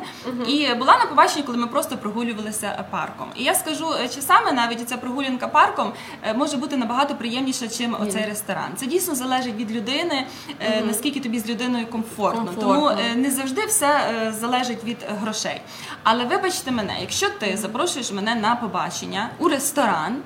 і 0.48 0.74
була 0.74 0.98
на 0.98 1.06
побаченні, 1.06 1.44
коли 1.44 1.58
ми 1.58 1.68
просто 1.68 1.98
прогулювалися 1.98 2.86
парком. 2.92 3.28
І 3.36 3.44
я 3.44 3.56
скажу, 3.56 3.94
е, 4.04 4.10
часами 4.10 4.52
навіть 4.52 4.90
ця 4.90 4.98
прогулянка 4.98 5.48
парком 5.48 5.94
е, 6.24 6.34
може 6.34 6.58
бути 6.58 6.78
набагато 6.78 7.16
приємніша, 7.16 7.68
чим 7.68 7.96
оцей 8.02 8.26
ресторан. 8.26 8.70
Це 8.76 8.86
дійсно 8.86 9.16
залежить 9.16 9.56
від 9.56 9.72
людини, 9.72 10.28
е, 10.60 10.84
наскільки 10.88 11.20
тобі 11.20 11.40
з 11.40 11.50
людиною 11.50 11.88
комфортно. 11.88 12.46
Комфортно. 12.46 12.74
Тому 12.74 12.88
е, 12.90 13.16
не 13.16 13.32
завжди 13.32 13.66
все 13.66 13.88
е, 13.88 14.32
залежить 14.32 14.84
від 14.84 14.98
е, 15.04 15.14
грошей. 15.22 15.62
Але 16.04 16.26
вибачте 16.26 16.72
мене, 16.72 16.94
якщо 17.02 17.30
ти 17.30 17.58
запрошуєш 17.58 18.12
мене 18.12 18.36
на 18.36 18.56
побачення 18.56 19.30
у 19.40 19.48
ресторан, 19.48 20.18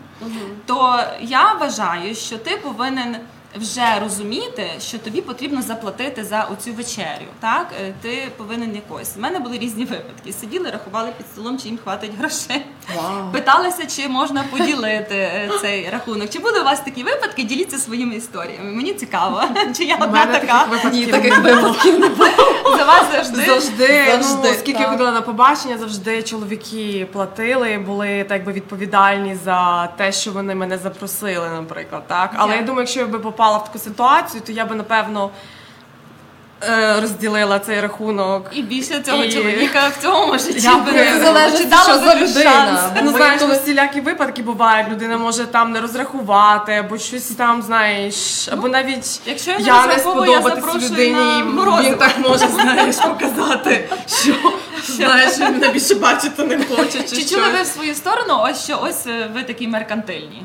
то 0.65 1.03
я 1.21 1.53
вважаю, 1.53 2.15
що 2.15 2.37
ти 2.37 2.57
повинен. 2.57 3.15
Вже 3.55 3.99
розуміти, 4.03 4.67
що 4.79 4.97
тобі 4.97 5.21
потрібно 5.21 5.61
заплатити 5.61 6.23
за 6.23 6.43
оцю 6.43 6.73
вечерю. 6.73 7.25
Так, 7.39 7.67
Е, 7.81 7.93
ти 8.01 8.27
повинен 8.37 8.75
якось. 8.75 9.11
У 9.17 9.21
мене 9.21 9.39
були 9.39 9.57
різні 9.57 9.85
випадки. 9.85 10.33
Сиділи, 10.33 10.69
рахували 10.71 11.09
під 11.17 11.27
столом, 11.27 11.57
чи 11.59 11.67
їм 11.67 11.77
хватить 11.83 12.11
грошей. 12.19 12.65
Питалися, 13.31 13.85
чи 13.85 14.07
можна 14.09 14.43
поділити 14.51 15.15
е, 15.15 15.49
цей 15.61 15.89
рахунок. 15.89 16.29
Чи 16.29 16.39
були 16.39 16.61
у 16.61 16.63
вас 16.63 16.79
такі 16.79 17.03
випадки? 17.03 17.43
Діліться 17.43 17.77
своїми 17.77 18.15
історіями. 18.15 18.71
Мені 18.71 18.93
цікаво, 18.93 19.43
чи 19.77 19.83
я 19.83 19.95
одна 19.95 20.25
така 20.25 20.39
таких 20.65 20.67
випадків 20.69 21.05
Ні, 21.05 21.11
таких 21.11 21.39
випадків 21.39 21.99
не 21.99 22.07
було. 22.09 22.29
за 22.77 22.85
вас 22.85 23.03
завжди. 23.11 23.45
Завжди, 23.45 24.05
Завжди, 24.11 24.49
ну, 24.49 24.53
скільки 24.59 24.83
ходила 24.83 25.11
на 25.11 25.21
побачення, 25.21 25.77
завжди 25.77 26.23
чоловіки 26.23 27.07
платили, 27.13 27.77
були 27.77 28.23
так 28.23 28.43
би 28.43 28.51
відповідальні 28.51 29.37
за 29.45 29.87
те, 29.87 30.11
що 30.11 30.31
вони 30.31 30.55
мене 30.55 30.77
запросили, 30.77 31.49
наприклад. 31.49 32.03
Так? 32.07 32.31
Але 32.35 32.51
Я- 32.53 32.59
я 32.59 32.65
думаю, 32.65 32.81
якщо 32.81 32.99
я 32.99 33.05
би 33.05 33.19
попала 33.39 33.57
в 33.57 33.63
таку 33.65 33.79
ситуацію, 33.79 34.43
то 34.45 34.51
я 34.51 34.65
би 34.65 34.75
напевно 34.75 35.29
е, 36.63 37.01
розділила 37.01 37.59
цей 37.59 37.81
рахунок. 37.81 38.45
І 38.51 38.61
більше 38.61 38.99
цього 38.99 39.23
І- 39.23 39.31
чоловіка 39.31 39.87
в 39.87 40.01
цьому 40.01 40.39
житті 40.39 40.59
Я 40.59 40.75
би 40.75 40.91
не 40.91 41.19
залежить, 41.23 41.69
дала 41.69 41.83
що 41.83 41.97
за 41.99 42.11
шанс? 42.11 42.37
людина. 42.37 42.91
Ну, 43.03 43.11
знаєш, 43.11 43.41
коли- 43.41 43.53
всілякі 43.55 44.01
випадки 44.01 44.43
бувають, 44.43 44.89
людина 44.89 45.17
може 45.17 45.45
там 45.45 45.71
не 45.71 45.81
розрахувати, 45.81 46.73
або 46.73 46.97
щось 46.97 47.23
там, 47.23 47.61
знаєш, 47.61 48.47
або 48.51 48.67
навіть 48.67 49.21
якщо 49.25 49.51
я 49.51 49.57
не 49.57 49.63
я 49.63 49.87
не 49.87 49.99
сподобатись 49.99 50.91
людині, 50.91 51.13
на 51.13 51.81
він 51.81 51.95
так 51.95 52.19
може, 52.19 52.47
знаєш, 52.47 52.95
показати, 52.95 53.89
що 54.23 54.33
знаєш, 54.87 55.39
він 55.39 55.51
мене 55.51 55.69
більше 55.69 55.95
бачити 55.95 56.43
не 56.43 56.57
хоче. 56.65 57.03
Чи, 57.09 57.15
Чи 57.15 57.25
чули 57.25 57.49
ви 57.57 57.61
в 57.61 57.65
свою 57.65 57.95
сторону, 57.95 58.39
ось 58.43 58.63
що 58.63 58.79
ось 58.83 59.07
е, 59.07 59.29
ви 59.33 59.43
такі 59.43 59.67
меркантильні? 59.67 60.43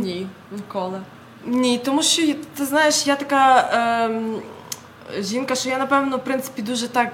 Ні, 0.00 0.26
ніколи. 0.52 1.00
Ні, 1.46 1.80
тому 1.84 2.02
що 2.02 2.22
ти 2.56 2.64
знаєш, 2.64 3.06
я 3.06 3.16
така 3.16 3.70
ем, 4.04 4.36
жінка, 5.20 5.54
що 5.54 5.68
я 5.68 5.78
напевно, 5.78 6.16
в 6.16 6.24
принципі, 6.24 6.62
дуже 6.62 6.88
так. 6.88 7.12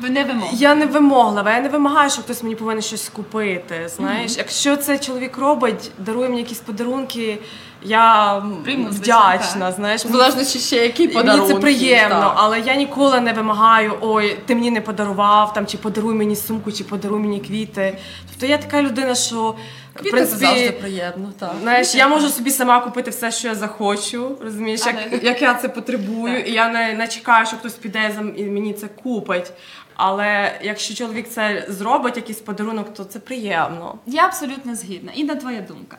Ви 0.00 0.10
не 0.10 0.24
вимогли. 0.24 0.50
Я 0.58 0.74
не 0.74 0.86
вимоглива, 0.86 1.52
я 1.52 1.60
не 1.60 1.68
вимагаю, 1.68 2.10
що 2.10 2.22
хтось 2.22 2.42
мені 2.42 2.54
повинен 2.56 2.82
щось 2.82 3.08
купити. 3.08 3.88
Знаєш, 3.96 4.36
якщо 4.36 4.76
це 4.76 4.98
чоловік 4.98 5.38
робить, 5.38 5.90
дарує 5.98 6.28
мені 6.28 6.40
якісь 6.40 6.58
подарунки, 6.58 7.38
я 7.82 8.36
м, 8.36 8.56
Прийму, 8.64 8.88
вдячна. 8.88 9.38
звичайно, 9.42 9.72
Знаєш, 9.72 10.04
В 10.04 10.08
залежності 10.12 10.58
ще 10.58 10.76
який 10.76 11.14
Мені 11.14 11.48
це 11.48 11.54
приємно, 11.54 12.32
але 12.36 12.60
я 12.60 12.74
ніколи 12.74 13.20
не 13.20 13.32
вимагаю, 13.32 13.92
ой, 14.00 14.38
ти 14.46 14.54
мені 14.54 14.70
не 14.70 14.80
подарував, 14.80 15.52
там, 15.52 15.66
чи 15.66 15.78
подаруй 15.78 16.14
мені 16.14 16.36
сумку, 16.36 16.72
чи 16.72 16.84
подаруй 16.84 17.20
мені 17.20 17.40
квіти. 17.40 17.98
Тобто 18.30 18.46
я 18.46 18.58
така 18.58 18.82
людина, 18.82 19.14
що 19.14 19.54
Квіти 19.94 20.10
це 20.10 20.16
принципі, 20.16 20.46
завжди 20.46 20.72
приємно, 20.72 21.32
так. 21.38 21.52
Знаєш, 21.62 21.94
я 21.94 22.08
можу 22.08 22.28
собі 22.28 22.50
сама 22.50 22.80
купити 22.80 23.10
все, 23.10 23.30
що 23.32 23.48
я 23.48 23.54
захочу, 23.54 24.38
розумієш, 24.40 24.80
як, 24.86 25.24
як 25.24 25.42
я 25.42 25.54
це 25.54 25.68
потребую, 25.68 26.36
Так. 26.36 26.48
і 26.48 26.52
я 26.52 26.68
не, 26.68 26.92
не 26.94 27.08
чекаю, 27.08 27.46
що 27.46 27.56
хтось 27.56 27.74
піде 27.74 28.14
і 28.36 28.44
мені 28.44 28.72
це 28.72 28.88
купить. 28.88 29.52
Але 29.94 30.58
якщо 30.62 30.94
чоловік 30.94 31.28
це 31.28 31.66
зробить, 31.68 32.16
якийсь 32.16 32.40
подарунок, 32.40 32.94
то 32.94 33.04
це 33.04 33.18
приємно. 33.18 33.98
Я 34.06 34.24
абсолютно 34.24 34.74
згідна. 34.74 35.12
Інна, 35.14 35.34
твоя 35.34 35.60
думка. 35.60 35.98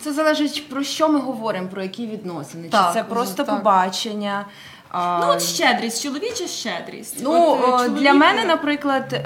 Це 0.00 0.12
залежить 0.12 0.68
про 0.68 0.82
що 0.82 1.08
ми 1.08 1.18
говоримо, 1.18 1.68
про 1.68 1.82
які 1.82 2.06
відносини. 2.06 2.68
Так, 2.68 2.88
Чи 2.88 2.94
це 3.00 3.04
просто 3.04 3.44
так. 3.44 3.56
побачення? 3.56 4.46
Ну, 4.94 5.28
от 5.28 5.42
щедрість, 5.42 6.02
чоловіча 6.02 6.46
щедрість. 6.46 7.16
Ну, 7.20 7.52
От, 7.52 7.58
е, 7.58 7.62
чоловік, 7.62 8.02
для 8.02 8.12
мене, 8.12 8.42
е, 8.42 8.44
наприклад, 8.44 9.12
е, 9.12 9.20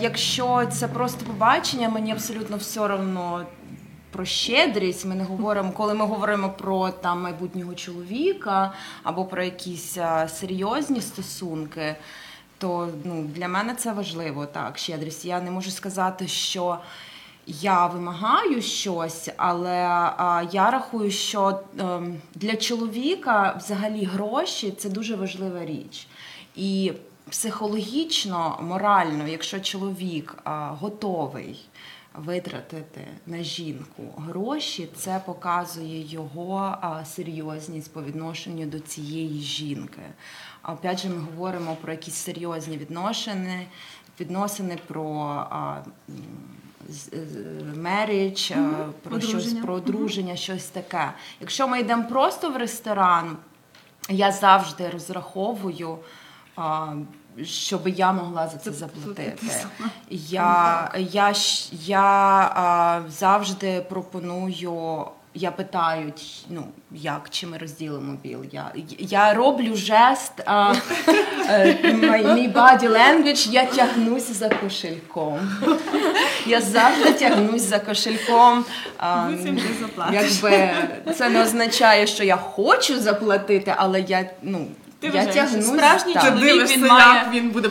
якщо 0.00 0.68
це 0.72 0.88
просто 0.88 1.24
побачення, 1.24 1.88
мені 1.88 2.12
абсолютно 2.12 2.56
все 2.56 2.80
одно 2.80 3.46
про 4.10 4.24
щедрість. 4.24 5.04
Ми 5.04 5.14
не 5.14 5.24
говоримо, 5.24 5.72
коли 5.72 5.94
ми 5.94 6.06
говоримо 6.06 6.50
про 6.50 6.90
там 6.90 7.22
майбутнього 7.22 7.74
чоловіка 7.74 8.72
або 9.02 9.24
про 9.24 9.42
якісь 9.42 9.96
е, 9.96 10.28
серйозні 10.28 11.00
стосунки. 11.00 11.96
То 12.58 12.88
ну, 13.04 13.22
для 13.22 13.48
мене 13.48 13.74
це 13.74 13.92
важливо, 13.92 14.46
так, 14.46 14.78
щедрість. 14.78 15.24
Я 15.24 15.40
не 15.40 15.50
можу 15.50 15.70
сказати, 15.70 16.28
що 16.28 16.78
я 17.46 17.86
вимагаю 17.86 18.62
щось, 18.62 19.28
але 19.36 19.76
я 20.52 20.70
рахую, 20.70 21.10
що 21.10 21.60
ем, 21.78 22.16
для 22.34 22.56
чоловіка 22.56 23.60
взагалі 23.64 24.04
гроші 24.04 24.70
це 24.70 24.88
дуже 24.88 25.16
важлива 25.16 25.64
річ. 25.64 26.06
І 26.56 26.92
психологічно, 27.30 28.58
морально, 28.62 29.28
якщо 29.28 29.60
чоловік 29.60 30.36
готовий 30.80 31.68
витратити 32.14 33.06
на 33.26 33.42
жінку 33.42 34.02
гроші, 34.16 34.88
це 34.96 35.22
показує 35.26 36.06
його 36.06 36.76
серйозність 37.04 37.92
по 37.92 38.02
відношенню 38.02 38.66
до 38.66 38.80
цієї 38.80 39.40
жінки. 39.40 40.02
А 40.62 40.72
опять 40.72 41.02
же, 41.02 41.08
ми 41.08 41.18
говоримо 41.18 41.76
про 41.82 41.92
якісь 41.92 42.14
серйозні 42.14 42.76
відносини, 42.76 43.66
відносини 44.20 44.78
про. 44.86 45.46
А, 48.54 48.54
mm-hmm. 48.54 48.90
про 49.02 49.16
одруження. 49.16 49.40
щось 49.40 49.52
про 49.52 49.74
Одруження. 49.74 49.98
одруження, 49.98 50.36
щось 50.36 50.64
таке. 50.64 51.12
Якщо 51.40 51.68
ми 51.68 51.80
йдемо 51.80 52.04
просто 52.04 52.50
в 52.50 52.56
ресторан, 52.56 53.36
я 54.08 54.32
завжди 54.32 54.90
розраховую, 54.90 55.98
а, 56.56 56.94
щоб 57.42 57.88
я 57.88 58.12
могла 58.12 58.48
за 58.48 58.56
це 58.56 58.72
заплатити. 58.72 59.36
Я, 60.10 60.90
я, 60.98 61.34
я 61.72 62.52
а, 62.54 63.02
завжди 63.08 63.86
пропоную. 63.88 65.06
Я 65.38 65.50
питаю, 65.50 66.12
ну 66.50 66.64
як 66.90 67.30
чи 67.30 67.46
ми 67.46 67.58
розділимо 67.58 68.16
біл. 68.22 68.44
Я, 68.52 68.72
я 68.98 69.34
роблю 69.34 69.76
жест, 69.76 70.32
а, 70.46 70.74
е, 71.48 71.78
мій 71.82 72.34
мій 72.34 72.48
body 72.48 72.88
language, 72.90 73.50
я 73.50 73.64
тягнусь 73.64 74.32
за 74.32 74.48
кошельком. 74.48 75.38
Я 76.46 76.60
завжди 76.60 77.12
тягнусь 77.12 77.62
за 77.62 77.78
кошельком. 77.78 78.64
А. 78.98 79.28
Якби 80.12 80.70
це 81.16 81.28
не 81.28 81.42
означає, 81.42 82.06
що 82.06 82.24
я 82.24 82.36
хочу 82.36 83.00
заплатити, 83.00 83.74
але 83.76 84.00
я 84.00 84.30
ну 84.42 84.66
Ти 85.00 85.06
я 85.06 85.12
вважаєш, 85.12 85.34
тягнусь. 85.34 85.66
справжній 85.66 86.14
так. 86.14 86.24
Чоловік, 86.24 86.70
він 86.70 86.86
має- 86.86 87.26
він 87.32 87.50
буде 87.50 87.68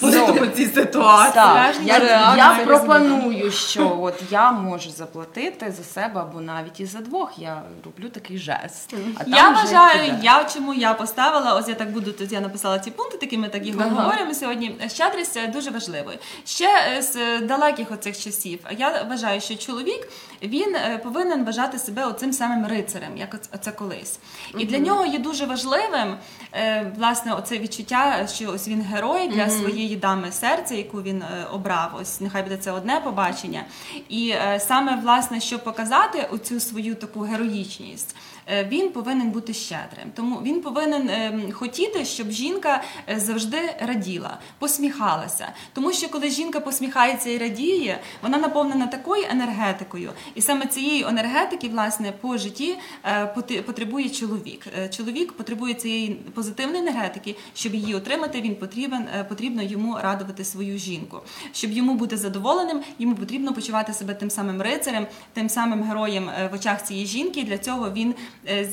по 0.00 0.46
цій 0.46 0.66
ситуації. 0.66 1.34
Так, 1.34 1.76
я, 1.84 2.34
я 2.36 2.64
пропоную, 2.64 3.50
що 3.50 3.98
от 4.00 4.14
я 4.30 4.52
можу 4.52 4.90
заплатити 4.90 5.74
за 5.76 5.84
себе 5.84 6.20
або 6.20 6.40
навіть 6.40 6.80
і 6.80 6.86
за 6.86 6.98
двох. 6.98 7.38
Я 7.38 7.62
роблю 7.84 8.08
такий 8.08 8.38
жест. 8.38 8.94
А 9.18 9.22
Я 9.26 9.50
вважаю, 9.50 10.14
я 10.22 10.44
чому 10.54 10.74
я 10.74 10.94
поставила, 10.94 11.54
ось 11.54 11.68
я 11.68 11.74
так 11.74 11.92
буду 11.92 12.12
тут. 12.12 12.32
Я 12.32 12.40
написала 12.40 12.78
ці 12.78 12.90
пункти, 12.90 13.18
такі 13.18 13.38
ми 13.38 13.48
так 13.48 13.66
їх 13.66 13.76
обговорюємо 13.76 14.34
сьогодні. 14.34 14.76
Щедрість 14.88 15.36
е, 15.36 15.46
дуже 15.46 15.70
важливою. 15.70 16.18
Ще 16.44 16.68
е, 16.98 17.02
з 17.02 17.40
далеких 17.40 17.92
оцих 17.92 18.18
часів 18.18 18.58
я 18.78 19.02
вважаю, 19.10 19.40
що 19.40 19.56
чоловік 19.56 20.08
він 20.42 20.76
е, 20.76 21.00
повинен 21.02 21.44
вважати 21.44 21.78
себе 21.78 22.04
оцим 22.06 22.32
самим 22.32 22.66
рицарем, 22.66 23.16
як 23.16 23.36
оце 23.54 23.72
колись. 23.72 24.18
І 24.58 24.64
для 24.64 24.78
нього 24.78 25.06
є 25.06 25.18
дуже 25.18 25.46
важливим 25.46 26.16
е, 26.52 26.92
власне 26.96 27.32
оце 27.34 27.58
відчуття, 27.58 28.26
що 28.34 28.50
ось 28.52 28.68
він 28.68 28.82
герой 28.82 29.28
для 29.28 29.50
своєї 29.50 29.87
дами 29.96 30.32
серця, 30.32 30.74
яку 30.74 31.02
він 31.02 31.22
е, 31.22 31.46
обрав. 31.52 31.98
Ось 32.00 32.20
нехай 32.20 32.42
буде 32.42 32.56
це 32.56 32.72
одне 32.72 33.00
побачення. 33.00 33.64
І 34.08 34.30
е, 34.30 34.60
саме 34.60 34.96
власне, 34.96 35.40
щоб 35.40 35.64
показати 35.64 36.28
оцю 36.32 36.60
свою 36.60 36.94
таку 36.94 37.20
героїчність. 37.20 38.16
Е, 38.50 38.68
він 38.70 38.90
повинен 38.90 39.30
бути 39.30 39.54
щедрим. 39.54 40.10
Тому 40.14 40.40
він 40.42 40.60
повинен 40.60 41.08
е, 41.08 41.52
хотіти, 41.52 42.04
щоб 42.04 42.30
жінка 42.30 42.82
е, 43.08 43.20
завжди 43.20 43.58
раділа, 43.80 44.38
посміхалася. 44.58 45.48
Тому 45.72 45.92
що 45.92 46.08
коли 46.08 46.30
жінка 46.30 46.60
посміхається 46.60 47.30
і 47.30 47.38
радіє, 47.38 48.00
вона 48.22 48.38
наповнена 48.38 48.86
такою 48.86 49.24
енергетикою, 49.30 50.12
і 50.34 50.42
саме 50.42 50.66
цієї 50.66 51.02
енергетики, 51.02 51.68
власне, 51.68 52.12
по 52.20 52.38
житті 52.38 52.78
е, 53.04 53.26
потребує 53.66 54.10
чоловік. 54.10 54.66
Чоловік 54.90 55.32
потребує 55.32 55.74
цієї 55.74 56.14
позитивної 56.34 56.82
енергетики, 56.82 57.36
щоб 57.54 57.74
її 57.74 57.94
отримати. 57.94 58.40
Він 58.40 58.56
потрібен 58.56 59.08
потрібно 59.28 59.62
йому 59.62 59.98
радувати 60.02 60.44
свою 60.44 60.78
жінку. 60.78 61.20
Щоб 61.52 61.72
йому 61.72 61.94
бути 61.94 62.16
задоволеним, 62.16 62.80
йому 62.98 63.14
потрібно 63.14 63.52
почувати 63.52 63.92
себе 63.92 64.14
тим 64.14 64.30
самим 64.30 64.62
рицарем, 64.62 65.06
тим 65.32 65.48
самим 65.48 65.82
героєм 65.82 66.30
в 66.52 66.54
очах 66.54 66.84
цієї 66.84 67.06
жінки. 67.06 67.42
Для 67.42 67.58
цього 67.58 67.92
він 67.92 68.14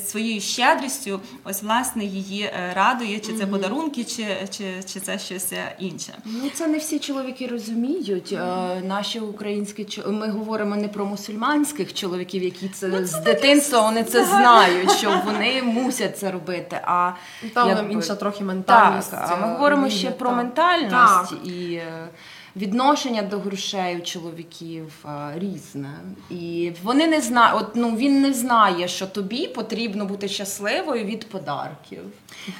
своєю 0.06 0.40
щедрістю, 0.40 1.20
ось 1.44 1.62
власне 1.62 2.04
її 2.04 2.42
е, 2.42 2.72
радує, 2.74 3.20
чи 3.20 3.32
це 3.32 3.46
подарунки, 3.46 4.04
чи, 4.04 4.26
чи, 4.50 4.64
чи 4.86 5.00
це 5.00 5.18
щось 5.18 5.52
е, 5.52 5.76
інше. 5.78 6.12
Ну, 6.24 6.50
це 6.54 6.66
не 6.66 6.78
всі 6.78 6.98
чоловіки 6.98 7.46
розуміють. 7.46 8.32
Е, 8.32 8.80
Наші 8.84 9.20
українські 9.20 10.02
ми 10.06 10.28
говоримо 10.30 10.76
не 10.76 10.88
про 10.88 11.06
мусульманських 11.06 11.94
чоловіків, 11.94 12.42
які 12.42 12.68
це 12.68 13.06
з 13.06 13.20
дитинства 13.20 13.80
вони 13.80 14.04
це 14.04 14.24
знають, 14.24 14.90
що 14.92 15.22
вони 15.24 15.62
мусять 15.62 16.18
це 16.18 16.30
робити. 16.30 16.80
А 16.84 17.12
Там 17.54 17.92
інша 17.92 18.14
трохи 18.14 18.44
ментальність. 18.44 19.10
Так, 19.10 19.28
а 19.32 19.36
ми 19.36 19.46
е, 19.46 19.50
говоримо 19.50 19.90
ще 19.90 20.10
про 20.10 20.28
так. 20.28 20.36
ментальність 20.36 21.32
і 21.44 21.74
е, 21.74 22.08
відношення 22.56 23.22
до 23.22 23.38
грошей 23.38 23.96
у 23.96 24.00
чоловіків 24.00 24.92
е, 25.04 25.08
різне. 25.38 25.90
І 26.30 26.72
вони 26.82 27.06
не 27.06 27.20
знають, 27.20 27.60
от 27.62 27.76
ну 27.76 27.96
він 27.96 28.22
не 28.22 28.32
знає, 28.32 28.88
що 28.88 29.06
тобі 29.06 29.46
потрібно 29.48 30.04
бути 30.04 30.28
щасливою 30.28 31.04
від 31.04 31.28
подарків. 31.28 31.98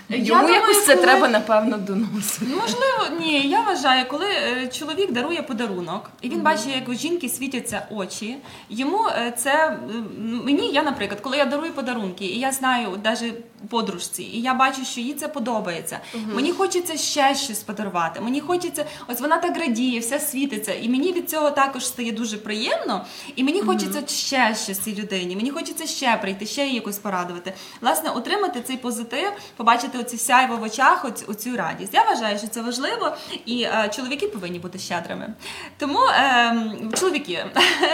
Я 0.09 0.17
Йому 0.17 0.41
думаю, 0.41 0.55
якось 0.55 0.87
це 0.87 0.95
коли- 0.95 1.07
треба 1.07 1.29
напевно 1.29 1.77
доносити. 1.79 2.47
Можливо, 2.47 3.21
ні. 3.21 3.49
Я 3.49 3.61
вважаю, 3.61 4.05
коли 4.09 4.27
е, 4.27 4.69
чоловік 4.69 5.13
дарує 5.13 5.43
подарунок, 5.43 6.11
і 6.23 6.29
він 6.29 6.41
бачить, 6.41 6.75
як 6.75 6.89
у 6.89 6.95
жінки 6.95 7.29
світяться 7.29 7.87
очі. 7.91 8.37
Йому 8.71 9.07
е, 9.09 9.33
це 9.37 9.79
мені, 10.19 10.71
я, 10.73 10.83
наприклад, 10.83 11.21
коли 11.21 11.37
я 11.37 11.45
дарую 11.45 11.73
подарунки, 11.73 12.25
і 12.25 12.39
я 12.39 12.53
знаю 12.53 12.89
навіть 13.05 13.35
подружці, 13.69 14.23
і 14.23 14.41
я 14.41 14.55
бачу, 14.55 14.85
що 14.85 15.01
їй 15.01 15.15
це 15.15 15.29
подобається. 15.29 15.99
Мені 16.35 16.53
хочеться 16.53 16.97
ще 16.97 17.35
щось 17.35 17.59
подарувати. 17.63 18.21
Мені 18.21 18.41
хочеться, 18.41 18.85
ось 19.09 19.21
вона 19.21 19.39
так 19.39 19.57
радіє, 19.59 19.86
все 20.01 20.21
світиться, 20.21 20.75
і 20.75 20.89
мені 20.89 21.13
від 21.13 21.31
цього 21.31 21.51
також 21.51 21.87
стає 21.87 22.13
дуже 22.13 22.37
приємно. 22.39 23.05
І 23.37 23.45
мені 23.45 23.63
хочеться 23.63 24.03
ще 24.07 24.55
щось 24.65 24.79
цій 24.79 24.95
людині. 24.95 25.37
Мені 25.37 25.51
хочеться 25.51 25.87
ще 25.87 26.17
прийти, 26.17 26.47
ще 26.47 26.63
її 26.63 26.75
якось 26.75 26.99
порадувати. 26.99 27.53
Власне, 27.81 28.11
отримати 28.11 28.61
цей 28.61 28.77
позитив, 28.77 29.33
побачити 29.57 29.99
оці 29.99 30.19
сяйво 30.19 30.57
в 30.57 30.63
очах, 30.63 31.05
оць- 31.05 31.31
оцю 31.31 31.57
радість. 31.57 31.95
Я 31.95 32.03
вважаю, 32.03 32.39
що 32.39 32.47
це 32.47 32.63
важливо, 32.63 33.17
і 33.47 33.63
е, 33.63 33.91
чоловіки 33.97 34.29
повинні 34.29 34.59
бути 34.59 34.79
щедрими. 34.79 35.35
Тому 35.79 36.01
е, 36.07 36.57
чоловіки, 37.01 37.45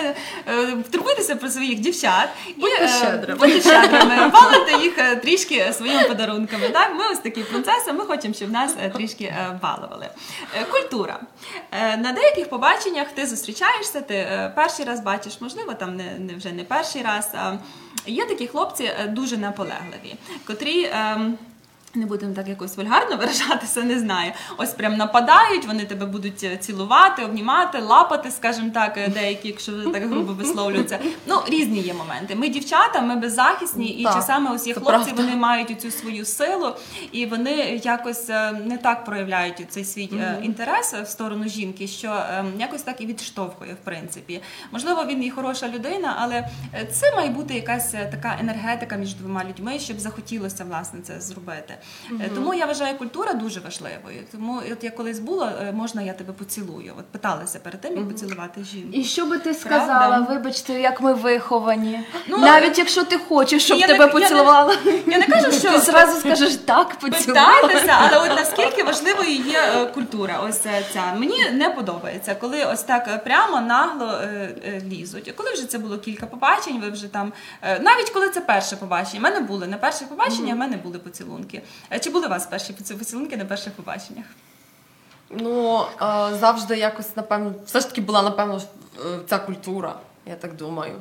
турбуйтеся 0.90 1.37
про 1.37 1.49
своїх 1.49 1.78
дівчат 1.80 2.28
і 2.49 2.61
Будьте 2.61 2.84
е, 2.84 2.88
щедрими. 2.88 3.38
будьте 3.38 3.61
щедрими, 3.61 4.28
балуйте 4.32 4.82
їх 4.82 4.99
е, 4.99 5.16
трішки 5.16 5.72
своїми 5.72 6.04
подарунками. 6.08 6.68
Так, 6.68 6.94
ми 6.99 7.04
ось 7.12 7.18
такі 7.18 7.40
принцеси. 7.42 7.92
Ми 7.92 8.04
хочемо, 8.04 8.34
щоб 8.34 8.50
нас 8.50 8.75
е, 8.82 8.90
трішки 8.90 9.34
балували. 9.62 10.08
Культура 10.70 11.20
на 11.96 12.12
деяких 12.12 12.48
побаченнях 12.48 13.08
ти 13.14 13.26
зустрічаєшся, 13.26 14.00
ти 14.00 14.14
е, 14.14 14.52
перший 14.56 14.84
раз 14.84 15.00
бачиш, 15.00 15.40
можливо, 15.40 15.74
там 15.74 15.96
не, 15.96 16.18
не 16.18 16.34
вже 16.34 16.52
не 16.52 16.64
перший 16.64 17.02
раз. 17.02 17.34
Є 18.06 18.24
такі 18.24 18.46
хлопці 18.46 18.84
е, 18.84 19.06
дуже 19.08 19.36
наполегливі, 19.36 20.14
котрі. 20.46 20.90
Ем, 21.94 22.00
не 22.00 22.06
будемо 22.06 22.34
так 22.34 22.49
якось 22.49 22.76
вульгарно 22.76 23.16
виражатися, 23.20 23.82
не 23.82 23.99
знаю. 23.99 24.32
Ось 24.56 24.70
прям 24.70 24.96
нападають, 24.96 25.66
вони 25.66 25.84
тебе 25.84 26.06
будуть 26.06 26.44
е, 26.44 26.56
цілувати, 26.56 27.25
обнімати, 27.25 27.78
лапати, 27.78 28.30
скажімо 28.30 28.70
так, 28.75 28.96
е, 28.96 29.08
деякі, 29.08 29.49
якщо 29.49 29.72
вже 29.72 29.88
так 29.88 30.08
грубо 30.08 30.32
висловлюються. 30.32 30.99
Ну, 31.26 31.42
різні 31.49 31.80
є 31.80 31.94
моменти. 31.94 32.34
Ми 32.34 32.49
дівчата, 32.49 33.00
ми 33.00 33.16
беззахисні, 33.16 33.87
і 33.88 34.04
Так, 34.04 34.14
часами 34.14 34.54
ось 34.54 34.66
є 34.66 34.75
хлопці, 34.75 34.90
правда. 34.90 35.22
вони 35.22 35.37
мають 35.37 35.80
цю 35.80 35.90
свою 35.90 36.25
силу, 36.25 36.72
і 37.12 37.26
вони 37.26 37.80
якось 37.84 38.30
е, 38.30 38.52
не 38.52 38.78
так 38.78 39.04
проявляють 39.04 39.66
цей 39.68 39.84
свій 39.84 40.11
е, 40.12 40.38
інтерес 40.42 40.94
в 40.94 41.06
сторону 41.06 41.49
жінки, 41.49 41.87
що 41.87 42.08
е, 42.08 42.44
якось 42.58 42.82
так 42.82 43.00
і 43.00 43.06
відштовхує, 43.06 43.75
в 43.75 43.84
принципі. 43.84 44.40
Можливо, 44.72 45.04
він 45.04 45.25
і 45.25 45.30
хороша 45.30 45.68
людина, 45.68 46.16
але 46.18 46.49
це 46.92 47.16
має 47.16 47.28
бути 47.30 47.54
якась 47.54 47.90
така 47.90 48.37
енергетика 48.40 48.96
між 48.96 49.14
двома 49.14 49.44
людьми, 49.44 49.78
щоб 49.78 50.00
захотілося 50.00 50.64
власне 50.64 51.00
це 51.00 51.20
зробити. 51.20 51.78
Е, 52.20 52.30
Тому 52.34 52.54
я 52.54 52.66
вважаю 52.66 52.96
культура 52.96 53.32
дуже 53.32 53.60
важливою. 53.60 54.16
Тому 54.32 54.62
от 54.72 54.84
я 54.84 54.90
колись 54.90 55.18
була, 55.18 55.52
е, 55.62 55.72
можна 55.72 56.02
я 56.02 56.12
тебе 56.12 56.32
поцілую? 56.32 56.94
От 56.98 57.04
питалася 57.06 57.58
перед 57.58 57.80
тим, 57.80 57.96
як 57.96 58.08
поцілувати 58.08 58.64
жінку. 58.64 58.88
І 58.92 59.04
що 59.04 59.26
би 59.26 59.38
ти 59.38 59.54
Правда? 59.54 59.60
сказала, 59.60 60.26
вибачте, 60.30 60.72
як 60.80 61.00
ми 61.00 61.14
виховані. 61.14 62.00
Ну, 62.28 62.38
Навіть 62.38 62.78
якщо 62.78 63.04
ти 63.04 63.18
хочеш, 63.18 63.64
щоб 63.64 63.78
я 63.78 63.86
не- 63.86 63.92
тебе 63.92 64.04
я 64.04 64.14
не- 64.14 64.21
поцілувала, 64.21 64.76
Я 65.06 65.18
не 65.18 65.26
кажу, 65.26 65.52
що 65.52 65.71
ти 65.73 65.78
зразу 65.78 66.21
скажеш 66.21 66.56
так, 66.56 66.95
поцілувала. 66.99 67.62
Питайтеся, 67.62 67.92
але 67.99 68.18
от 68.18 68.36
наскільки 68.36 68.82
важливою 68.82 69.30
є 69.30 69.58
е, 69.58 69.86
культура, 69.86 70.40
ось 70.49 70.58
ця 70.92 71.14
мені 71.16 71.50
не 71.52 71.71
подобається, 71.71 72.34
коли 72.34 72.64
ось 72.64 72.82
так 72.82 73.25
прямо 73.25 73.60
нагло 73.60 74.21
лізуть. 74.90 75.32
Коли 75.36 75.52
вже 75.52 75.66
це 75.66 75.78
було 75.78 75.99
кілька 75.99 76.26
побачень, 76.26 76.80
ви 76.80 76.90
вже 76.90 77.08
там 77.08 77.32
навіть 77.80 78.10
коли 78.10 78.28
це 78.28 78.40
перше 78.40 78.76
побачення, 78.76 79.21
в 79.21 79.23
мене 79.23 79.40
були 79.40 79.66
на 79.66 79.76
перших 79.76 80.08
побаченнях, 80.08 80.54
в 80.54 80.58
мене 80.58 80.76
були 80.76 80.99
поцілунки. 80.99 81.62
Е, 81.93 81.99
Чи 82.00 82.11
були 82.11 82.26
у 82.26 82.30
вас 82.30 82.47
перші 82.47 82.73
поцілунки 82.73 83.37
на 83.37 83.45
перших 83.45 83.73
побаченнях? 83.73 84.26
Ну, 85.30 85.80
е, 85.80 85.87
завжди 86.41 86.76
якось, 86.76 87.17
напевно, 87.17 87.54
все 87.67 87.80
ж 87.80 87.89
таки 87.89 88.00
була, 88.00 88.23
напевно, 88.23 88.61
е, 89.06 89.19
ця 89.28 89.39
культура, 89.39 89.95
я 90.26 90.37
так 90.37 90.56
думаю. 90.56 90.95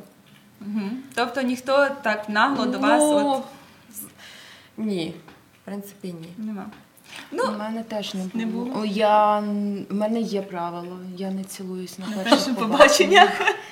Угу. 0.62 0.82
Тобто 1.16 1.42
ніхто 1.42 1.88
так 2.02 2.30
нагло 2.30 2.66
до 2.66 2.80
вас 2.80 3.00
Ну, 3.02 3.32
от 3.32 3.44
Ні, 4.78 5.16
в 5.62 5.66
принципі, 5.66 6.14
ні. 6.14 6.34
нема. 6.38 6.66
Ну, 7.32 7.44
у 7.56 7.58
мене 7.60 7.84
теж 7.84 8.14
не 8.14 8.22
було. 8.24 8.32
Не 8.34 8.46
було? 8.46 8.82
О, 8.82 8.86
Я, 8.86 9.44
у 9.90 9.94
мене 9.94 10.20
є 10.22 10.42
правило, 10.42 10.98
я 11.18 11.32
не 11.32 11.44
цілуюсь 11.44 12.00
на, 12.00 12.08
На 12.08 12.24
перших 12.24 12.56
побаченнях. 12.56 13.30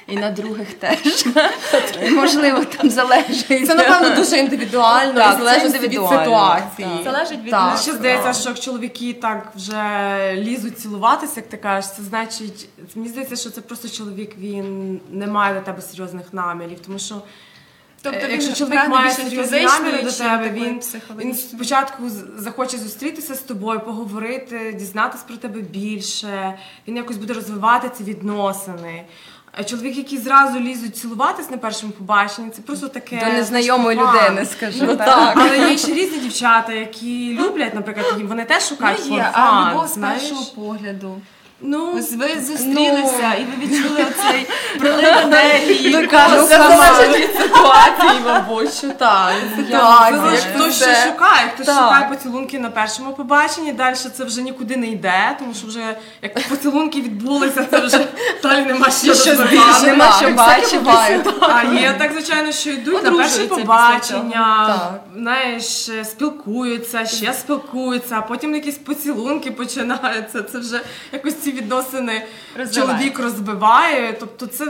І 0.08 0.18
на 0.18 0.32
других 0.32 0.74
теж. 0.74 1.26
Можливо, 2.12 2.66
там 2.66 2.90
залежить. 2.90 3.68
Це, 3.68 3.76
напевно, 3.76 4.16
дуже 4.16 4.38
індивідуально 4.38 5.14
Так, 5.14 5.38
залежить 5.38 5.72
це 5.72 5.80
від 5.80 5.94
ситуації. 5.94 6.88
так. 6.88 7.04
Залежить 7.04 7.44
від 7.44 7.52
Так. 7.52 7.78
Ще 7.78 7.94
здається, 7.94 8.34
що 8.34 8.50
як 8.50 8.60
чоловіки 8.60 9.14
так 9.14 9.52
вже 9.56 10.34
лізуть 10.38 10.80
цілуватися, 10.80 11.34
як 11.36 11.50
ти 11.50 11.58
кажеш, 11.58 11.92
це 11.92 12.04
значить, 12.04 12.70
мені 12.96 13.10
здається, 13.10 13.36
що 13.36 13.50
це 13.50 13.62
просто 13.62 13.90
чоловік, 13.90 14.38
він 14.38 15.00
не 15.12 15.28
має 15.28 15.54
до 15.54 15.62
тебе 15.62 15.82
серйозних 15.82 16.34
намірів, 16.34 16.80
тому 16.80 17.00
що. 17.00 17.22
Тобто 18.02 18.20
Е, 18.20 18.24
він 18.24 18.32
якщо 18.32 18.54
чоловік 18.54 18.88
має 18.88 19.12
серйозні 19.12 19.62
наміри 19.66 20.04
до 20.04 20.12
тебе, 20.12 20.50
він, 20.50 20.82
він 21.18 21.36
спочатку 21.36 22.10
з- 22.10 22.26
захоче 22.38 22.78
зустрітися 22.78 23.36
з 23.36 23.40
тобою, 23.40 23.80
поговорити, 23.80 24.76
дізнатися 24.80 25.24
про 25.28 25.38
тебе 25.38 25.62
більше, 25.62 26.58
він 26.88 26.98
якось 26.98 27.18
буде 27.18 27.34
розвивати 27.34 27.90
ці 27.98 28.04
відносини. 28.04 29.04
А 29.52 29.64
чоловік, 29.64 29.98
які 29.98 30.18
зразу 30.18 30.60
лізуть 30.60 30.98
цілуватись 30.98 31.50
на 31.50 31.58
першому 31.58 31.92
побаченні, 31.92 32.50
це 32.50 32.62
просто 32.62 32.88
таке. 32.88 33.26
До 33.26 33.34
незнайомої 33.34 34.00
людини, 34.00 34.46
скажи. 34.46 34.78
Ну, 34.82 34.96
так. 34.96 35.06
так. 35.06 35.34
Але 35.38 35.72
є 35.72 35.78
ще 35.78 35.94
різні 35.94 36.18
дівчата, 36.18 36.74
які 36.74 37.38
люблять, 37.42 37.74
наприклад, 37.76 38.14
їм 38.18 38.28
вони 38.28 38.46
теж 38.46 38.64
шукають 38.64 39.02
Ну, 39.10 39.16
є, 39.16 39.30
а 39.34 39.72
любов 39.72 39.88
з 39.88 39.98
першого 39.98 40.46
погляду. 40.56 41.22
Ну, 41.62 41.94
Ось 41.98 42.12
ви 42.12 42.28
зустрілися 42.42 43.34
і 43.40 43.44
ви 43.46 43.66
відчули 43.66 44.02
оцей 44.02 44.48
прилив 44.80 45.14
Ну, 45.14 45.22
енергії. 45.22 46.08
Це 46.08 46.48
залежить 46.48 47.18
від 47.18 47.36
ситуації, 47.42 48.22
мабуть, 48.26 48.74
що 48.74 48.90
так. 48.90 49.34
від 49.58 49.66
Ситуації. 49.66 50.54
Хтось 50.56 50.76
ще 50.76 50.96
шукає, 50.96 51.52
хтось 51.54 51.68
шукає 51.68 52.08
поцілунки 52.10 52.60
на 52.60 52.70
першому 52.70 53.14
побаченні, 53.14 53.74
далі 53.74 53.96
це 53.96 54.24
вже 54.24 54.42
нікуди 54.42 54.78
не 54.78 54.88
йде, 54.88 55.36
тому 55.40 55.54
що 55.54 55.68
вже 55.68 55.96
як 56.22 56.50
поцілунки 56.50 57.02
відбулися, 57.02 57.66
це 57.72 57.80
вже 57.80 57.98
далі 58.44 58.66
нема 58.66 58.90
що 58.90 59.16
Нема 59.86 60.12
що 60.20 60.32
бачити. 60.80 61.32
А 61.42 61.64
є 61.64 61.96
так, 61.98 62.12
звичайно, 62.12 62.52
що 62.52 62.70
йдуть 62.70 63.04
на 63.04 63.12
перше 63.12 63.48
побачення, 63.48 64.78
знаєш, 65.16 65.90
спілкуються, 66.04 67.06
ще 67.06 67.34
спілкуються, 67.34 68.16
а 68.18 68.22
потім 68.22 68.56
якісь 68.56 68.78
поцілунки 68.78 69.52
починаються. 69.52 70.44
Це 70.44 70.58
вже 70.58 70.82
якось 71.12 71.49
ці 71.50 71.56
відносини 71.58 72.22
Розвивають. 72.58 72.76
чоловік 73.00 73.20
розбиває. 73.20 74.16
Тобто 74.20 74.46
це 74.48 74.66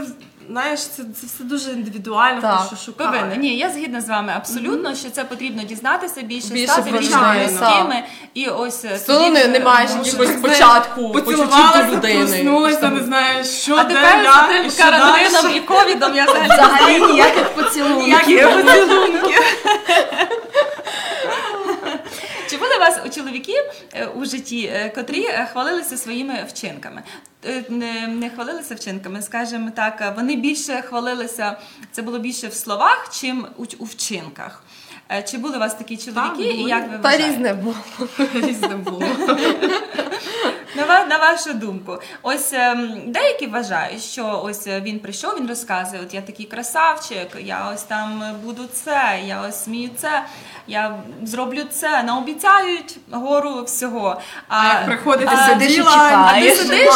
знаєш, 0.50 0.80
це, 0.80 1.02
це 1.02 1.26
все 1.26 1.44
дуже 1.44 1.70
індивідуально, 1.70 2.40
Так. 2.40 2.62
що 2.66 2.76
шукає. 2.76 3.36
Ні, 3.38 3.56
я 3.58 3.70
згідна 3.70 4.00
з 4.00 4.08
вами 4.08 4.32
абсолютно, 4.36 4.94
що 4.94 5.10
це 5.10 5.24
потрібно 5.24 5.62
дізнатися 5.62 6.22
більше, 6.22 6.48
Більше 6.48 6.72
стати 6.72 6.90
більш 6.90 7.04
звичайно. 7.06 7.48
близькими. 7.48 8.02
І 8.34 8.46
ось 8.46 8.84
е, 8.84 9.00
тоді 9.06 9.30
не, 9.30 9.46
не 9.46 9.60
маєш 9.60 9.90
може 9.96 10.10
якогось 10.10 10.38
спочатку 10.38 11.10
почуттів 11.12 11.46
до 11.90 11.96
людини. 11.96 12.26
проснулася, 12.26 12.88
не 12.90 13.02
знаю, 13.04 13.44
що 13.44 13.74
А 13.74 13.84
де 13.84 13.94
тепер 13.94 14.22
я, 14.24 14.32
за 14.32 14.46
тим 14.48 14.70
карантином 14.84 15.56
і 15.56 15.60
ковідом 15.60 16.14
я 16.16 16.24
взагалі 16.44 17.12
ніяких 17.12 17.48
поцілунків. 17.48 18.48
Вас 22.80 23.00
у 23.06 23.08
чоловіків 23.08 23.62
е, 23.94 24.06
у 24.06 24.24
житті, 24.24 24.70
е, 24.74 24.92
котрі 24.94 25.24
е, 25.24 25.48
хвалилися 25.52 25.96
своїми 25.96 26.46
вчинками? 26.48 27.02
Не, 27.68 28.30
хвалилися 28.34 28.74
вчинками, 28.74 29.22
скажімо 29.22 29.70
так, 29.76 30.12
вони 30.16 30.36
більше 30.36 30.82
хвалилися, 30.82 31.56
це 31.92 32.02
було 32.02 32.18
більше 32.18 32.48
в 32.48 32.54
словах, 32.54 33.08
чим 33.20 33.46
у, 33.78 33.84
вчинках. 33.84 34.64
Чи 35.30 35.38
були 35.38 35.56
у 35.56 35.60
вас 35.60 35.74
такі 35.74 35.96
чоловіки, 35.96 36.42
і 36.42 36.62
як 36.62 36.82
ви 36.90 36.98
Та 36.98 37.02
вважаєте? 37.02 37.28
різне 37.28 37.54
було. 37.54 37.76
Різне 38.34 38.68
було. 38.76 39.02
На, 40.74 41.04
на 41.06 41.18
вашу 41.18 41.54
думку, 41.54 41.98
ось 42.22 42.52
ем, 42.52 43.02
деякі 43.06 43.46
вважають, 43.46 44.02
що 44.02 44.40
ось 44.44 44.66
е, 44.66 44.80
він 44.80 44.98
прийшов, 45.00 45.36
він 45.40 45.48
розказує, 45.48 46.02
от 46.02 46.14
я 46.14 46.20
такий 46.20 46.46
красавчик, 46.46 47.28
я 47.40 47.70
ось 47.74 47.82
там 47.82 48.22
буду 48.44 48.62
це, 48.72 49.20
я 49.26 49.40
ось 49.48 49.64
смію 49.64 49.90
це, 49.96 50.22
я 50.66 50.96
зроблю 51.22 51.62
це, 51.70 52.02
наобіцяють 52.02 52.96
гору 53.10 53.62
всього. 53.64 54.20
А 54.48 54.66
як 54.66 54.86
приходить 54.86 55.28
а, 55.32 55.48
сидиш 55.48 55.70
і 55.70 55.74
діла, 55.74 56.30
а 56.34 56.40
ти 56.40 56.54
сидиш, 56.54 56.88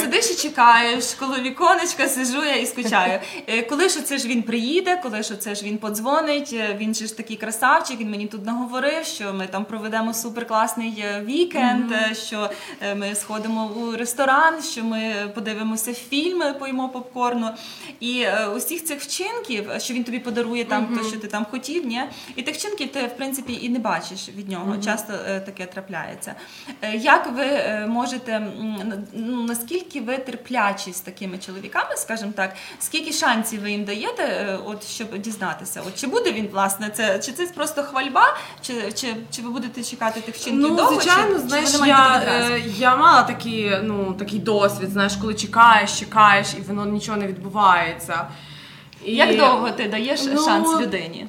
сидиш 0.00 0.30
і 0.30 0.34
чекаєш, 0.34 1.14
коли 1.14 1.40
віконечка 1.40 2.08
сижу 2.08 2.44
я 2.44 2.56
і 2.56 2.66
скучаю. 2.66 3.20
Е, 3.46 3.62
Коли 3.62 3.88
ж 3.88 4.02
це 4.02 4.18
ж 4.18 4.28
він 4.28 4.42
приїде, 4.42 5.00
коли 5.02 5.22
ж 5.22 5.36
це 5.36 5.54
ж 5.54 5.64
він 5.64 5.78
подзвонить, 5.78 6.50
е, 6.52 6.76
він 6.80 6.94
же 6.94 7.06
ж 7.06 7.16
такий 7.16 7.36
красавчик, 7.36 8.00
він 8.00 8.10
мені 8.10 8.26
тут 8.26 8.46
наговорив, 8.46 9.04
що 9.04 9.32
ми 9.32 9.46
там 9.46 9.64
проведемо 9.64 10.14
суперкласний 10.14 11.04
вікенд, 11.24 11.92
е, 11.92 12.14
що 12.14 12.50
ми 12.96 13.14
сходимо 13.20 13.66
у 13.66 13.96
ресторан, 13.96 14.62
що 14.62 14.84
ми 14.84 15.14
подивимося 15.34 15.94
фільми, 15.94 16.52
поїмо 16.54 16.88
попкорну. 16.88 17.50
І 18.00 18.20
е, 18.20 18.46
усіх 18.56 18.84
цих 18.84 19.00
вчинків, 19.00 19.70
що 19.78 19.94
він 19.94 20.04
тобі 20.04 20.18
подарує 20.18 20.64
там, 20.64 20.86
то, 20.98 21.08
що 21.08 21.18
ти 21.18 21.26
там 21.26 21.46
хотів, 21.50 21.86
ні? 21.86 22.02
і 22.36 22.42
тих 22.42 22.54
вчинків 22.56 22.92
ти 22.92 23.06
в 23.06 23.16
принципі 23.16 23.58
і 23.62 23.68
не 23.68 23.78
бачиш 23.78 24.28
від 24.36 24.48
нього. 24.48 24.76
Часто 24.84 25.12
е, 25.28 25.40
таке 25.40 25.66
трапляється. 25.66 26.34
Е, 26.82 26.96
Як 26.96 27.32
ви 27.36 27.46
можете, 27.86 28.46
ну 29.12 29.42
наскільки 29.42 30.00
ви 30.00 30.18
терплячі 30.18 30.92
з 30.92 31.00
такими 31.00 31.38
чоловіками, 31.38 31.96
скажімо 31.96 32.32
так, 32.36 32.54
скільки 32.78 33.12
шансів 33.12 33.60
ви 33.62 33.70
їм 33.70 33.84
даєте, 33.84 34.58
от 34.66 34.86
щоб 34.86 35.18
дізнатися? 35.18 35.82
От 35.86 35.94
чи 36.00 36.06
буде 36.06 36.32
він 36.32 36.48
власне 36.52 36.90
це, 36.90 37.18
чи 37.18 37.32
це 37.32 37.46
просто 37.46 37.82
хвальба, 37.82 38.36
чи, 38.62 38.92
чи, 38.92 39.14
чи 39.30 39.42
ви 39.42 39.50
будете 39.50 39.82
чекати 39.84 40.20
тих 40.20 40.34
вчинків 40.34 40.60
Ну, 40.62 40.76
довго? 40.76 40.92
звичайно, 41.00 41.34
чи, 41.34 41.48
знаєш, 41.48 41.72
чи 41.72 41.78
я, 41.88 42.22
я 42.78 42.96
мала 43.08 43.22
такі, 43.22 43.72
ну, 43.82 44.14
такий 44.18 44.38
досвід, 44.38 44.90
знаєш, 44.90 45.16
коли 45.16 45.34
чекаєш, 45.34 45.98
чекаєш, 45.98 46.54
і 46.58 46.60
воно 46.60 46.86
нічого 46.86 47.18
не 47.18 47.26
відбувається. 47.26 48.26
І... 49.04 49.14
Як 49.14 49.36
довго 49.36 49.70
ти 49.70 49.88
даєш 49.88 50.20
Ну, 50.32 50.44
шанс 50.44 50.80
людині? 50.80 51.26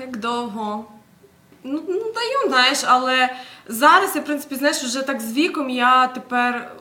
Як 0.00 0.16
довго? 0.16 0.84
Ну, 1.64 1.82
ну, 1.88 2.12
даю, 2.14 2.48
знаєш, 2.48 2.84
але 2.86 3.28
зараз 3.68 4.12
я, 4.14 4.20
в 4.20 4.24
принципі, 4.24 4.54
знаєш, 4.54 4.76
вже 4.76 5.02
так 5.02 5.20
з 5.20 5.32
віком 5.32 5.70
я 5.70 6.06
тепер 6.06 6.72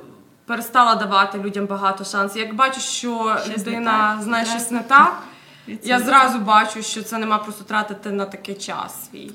перестала 0.46 0.96
давати 0.96 1.38
людям 1.38 1.66
багато 1.66 2.04
шансів. 2.04 2.42
Як 2.42 2.56
бачу, 2.56 2.80
що 2.80 3.38
Щось 3.44 3.58
людина 3.58 4.14
так, 4.14 4.24
знає 4.24 4.46
щось 4.46 4.72
не 4.72 4.80
так, 4.80 5.24
я 5.84 6.00
зразу 6.00 6.40
бачу, 6.40 6.82
що 6.82 7.04
це 7.04 7.18
нема 7.18 7.38
просто 7.38 7.64
тратити 7.64 8.12
на 8.12 8.26
такий 8.26 8.56
час 8.56 9.10
свій. 9.12 9.32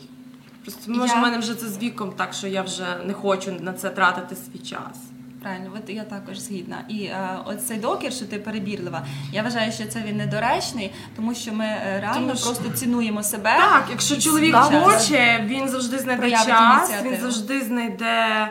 Просто 0.73 0.93
може 0.93 1.13
Я- 1.13 1.19
в 1.19 1.23
мене 1.23 1.39
вже 1.39 1.55
це 1.55 1.67
з 1.69 1.79
віком, 1.79 2.13
так 2.17 2.35
що 2.35 2.47
я 2.47 2.63
вже 2.63 2.87
не 3.05 3.13
хочу 3.13 3.53
на 3.61 3.73
це 3.73 3.91
тратити 3.91 4.37
свій 4.37 4.59
час. 4.59 4.99
Правильно, 5.43 5.71
от 5.77 5.91
я 5.91 6.05
також 6.05 6.39
згідна. 6.39 6.85
І 6.89 7.03
е, 7.03 7.39
от 7.45 7.67
цей 7.67 7.79
докір, 7.79 8.13
що 8.13 8.27
ти 8.27 8.39
перебірлива, 8.39 9.07
я 9.33 9.43
вважаю, 9.43 9.73
що 9.73 9.85
це 9.87 10.03
він 10.07 10.17
недоречний, 10.17 10.93
тому 11.17 11.35
що 11.35 11.53
ми 11.53 11.65
е, 11.65 12.01
реально 12.01 12.21
Тому 12.21 12.37
що- 12.37 12.45
просто 12.45 12.71
цінуємо 12.71 13.23
себе. 13.23 13.57
Так, 13.57 13.87
якщо 13.91 14.17
чоловік 14.21 14.55
хоче, 14.55 15.45
він 15.47 15.69
завжди 15.69 15.99
знайде 15.99 16.31
час, 16.31 16.47
ініціативу. 16.49 17.15
він 17.15 17.21
завжди 17.21 17.61
знайде 17.61 18.51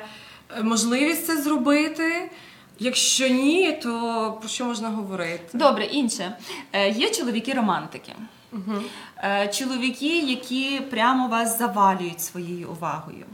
е, 0.58 0.64
можливість 0.64 1.28
це 1.28 1.42
зробити. 1.42 2.32
Якщо 2.80 3.28
ні, 3.28 3.80
то 3.84 3.92
про 4.40 4.50
що 4.50 4.66
можна 4.66 4.90
говорити? 4.90 5.58
Добре, 5.58 5.86
інше. 5.86 6.38
Е, 6.74 6.90
Є 6.90 7.10
чоловіки-романтики. 7.10 8.14
Е, 9.24 9.48
Чоловіки, 9.48 10.20
які 10.20 10.80
прямо 10.80 11.28
вас 11.28 11.58
завалюють 11.58 12.22
своєю 12.22 12.70
увагою. 12.70 13.26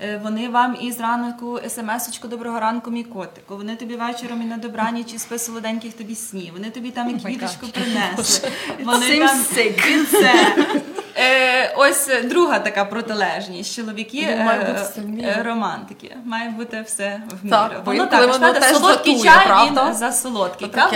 Е, 0.00 0.20
Вони 0.24 0.48
вам 0.48 0.76
і 0.80 0.92
зранку 0.92 1.58
смс-очку 1.68 2.28
доброго 2.28 2.60
ранку, 2.60 2.90
мій 2.90 3.04
котику. 3.04 3.56
Вони 3.56 3.76
тобі 3.76 3.96
вечором 3.96 4.42
і 4.42 4.44
на 4.44 4.56
добраніч 4.56 5.12
і 5.14 5.18
спи 5.18 5.38
солоденьких 5.38 5.92
тобі 5.92 6.14
снів. 6.14 6.52
Вони 6.52 6.70
тобі 6.70 6.90
там 6.90 7.10
і 7.10 7.20
квіточку 7.20 7.66
принесли. 7.66 8.50
Вони 8.84 9.18
там. 9.18 9.38
Е, 11.20 11.74
Ось 11.76 12.10
друга 12.24 12.58
така 12.58 12.84
протилежність. 12.84 13.76
Чоловіки 13.76 14.26
Ну, 14.38 14.50
е, 14.50 15.34
е, 15.38 15.42
романтики. 15.42 16.16
Має 16.24 16.50
бути 16.50 16.82
все 16.86 17.22
в 17.42 17.44
міру. 17.44 17.56
Воно 17.84 18.06
так, 18.06 18.60
теж 18.60 18.76
солодкий 18.76 19.22
чай 19.22 19.70
він 19.88 19.94
за 19.94 20.12
солодкий. 20.12 20.68
Так, 20.68 20.92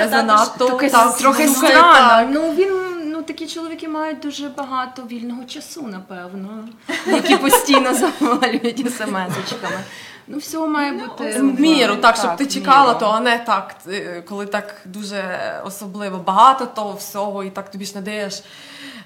трохи 1.18 1.48
странно. 1.48 2.28
Ну 2.32 2.52
він 2.52 2.91
ну 3.12 3.22
такі 3.22 3.46
чоловіки 3.46 3.88
мають 3.88 4.20
дуже 4.20 4.48
багато 4.48 5.02
вільного 5.02 5.44
часу, 5.44 5.82
напевно, 5.82 6.68
які 7.06 7.36
постійно 7.36 7.94
завалюють 8.20 8.86
смс-очками. 8.86 9.80
Ну, 10.26 10.38
всього 10.38 10.68
має 10.68 10.92
бути 10.92 11.40
В 11.42 11.60
міру, 11.60 11.96
так, 11.96 12.16
щоб 12.16 12.36
ти 12.36 12.46
чекала, 12.46 12.86
міру. 12.86 12.98
то 13.00 13.06
а 13.06 13.20
не 13.20 13.38
так, 13.38 13.76
е, 13.88 14.22
коли 14.28 14.46
так 14.46 14.82
дуже 14.84 15.40
особливо 15.64 16.18
багато 16.18 16.66
того 16.66 16.94
всього, 16.94 17.44
і 17.44 17.50
так 17.50 17.70
тобі 17.70 17.84
ж 17.84 17.94
не 17.94 18.00
даєш 18.00 18.42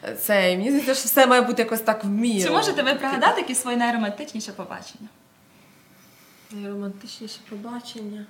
е, 0.05 0.15
це. 0.15 0.53
І 0.53 0.57
мені 0.57 0.69
здається, 0.69 0.95
що 0.95 1.07
все 1.07 1.27
має 1.27 1.43
бути 1.43 1.63
якось 1.63 1.81
так 1.81 2.05
в 2.05 2.09
міру. 2.09 2.45
Чи 2.45 2.51
можете 2.51 2.83
ви 2.83 2.95
пригадати 2.95 3.41
якісь 3.41 3.61
свої 3.63 3.77
найромантичніше 3.77 4.53
побачення? 4.53 5.09
Найромантичніше 6.51 7.39
побачення. 7.51 8.27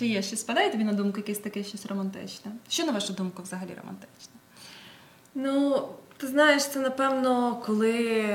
Чи 0.00 0.06
є 0.06 0.22
щось 0.22 0.40
спадає 0.40 0.70
тобі 0.70 0.84
на 0.84 0.92
думку 0.92 1.16
якесь 1.16 1.38
таке 1.38 1.64
щось 1.64 1.86
романтичне? 1.86 2.52
Що 2.68 2.86
на 2.86 2.92
вашу 2.92 3.12
думку 3.12 3.42
взагалі 3.42 3.70
романтичне? 3.80 4.32
Ну, 5.34 5.88
ти 6.16 6.26
знаєш, 6.26 6.66
це 6.66 6.80
напевно, 6.80 7.62
коли 7.66 8.26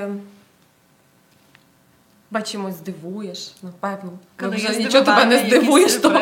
бачимось, 2.31 2.75
здивуєш, 2.75 3.55
напевно. 3.63 4.11
Коли 4.39 4.55
вже 4.55 4.75
нічого 4.75 5.05
тебе 5.05 5.25
не 5.25 5.47
здивуєш, 5.47 5.95
то. 5.95 6.21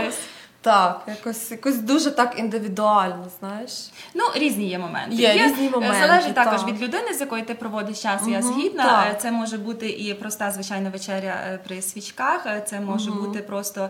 Так, 0.63 1.01
якось, 1.07 1.51
якось 1.51 1.77
дуже 1.77 2.11
так 2.11 2.39
індивідуально, 2.39 3.25
знаєш. 3.39 3.71
Ну, 4.13 4.23
різні 4.35 4.69
є 4.69 4.79
моменти. 4.79 5.15
Є 5.15 5.33
різні 5.33 5.67
е, 5.67 5.69
моменти, 5.69 6.07
Залежить 6.07 6.33
також 6.33 6.63
від 6.65 6.81
людини, 6.81 7.13
з 7.13 7.21
якою 7.21 7.45
ти 7.45 7.53
проводиш 7.53 8.01
час. 8.01 8.21
Я 8.27 8.41
згідна. 8.41 8.83
так. 8.83 9.07
Е, 9.11 9.17
Це 9.21 9.31
може 9.31 9.57
бути 9.57 9.89
і 9.89 10.13
проста 10.13 10.51
звичайна 10.51 10.89
вечеря 10.89 11.35
е, 11.47 11.59
при 11.67 11.81
свічках. 11.81 12.47
Це 12.65 12.79
може 12.79 13.11
бути 13.11 13.39
просто 13.39 13.89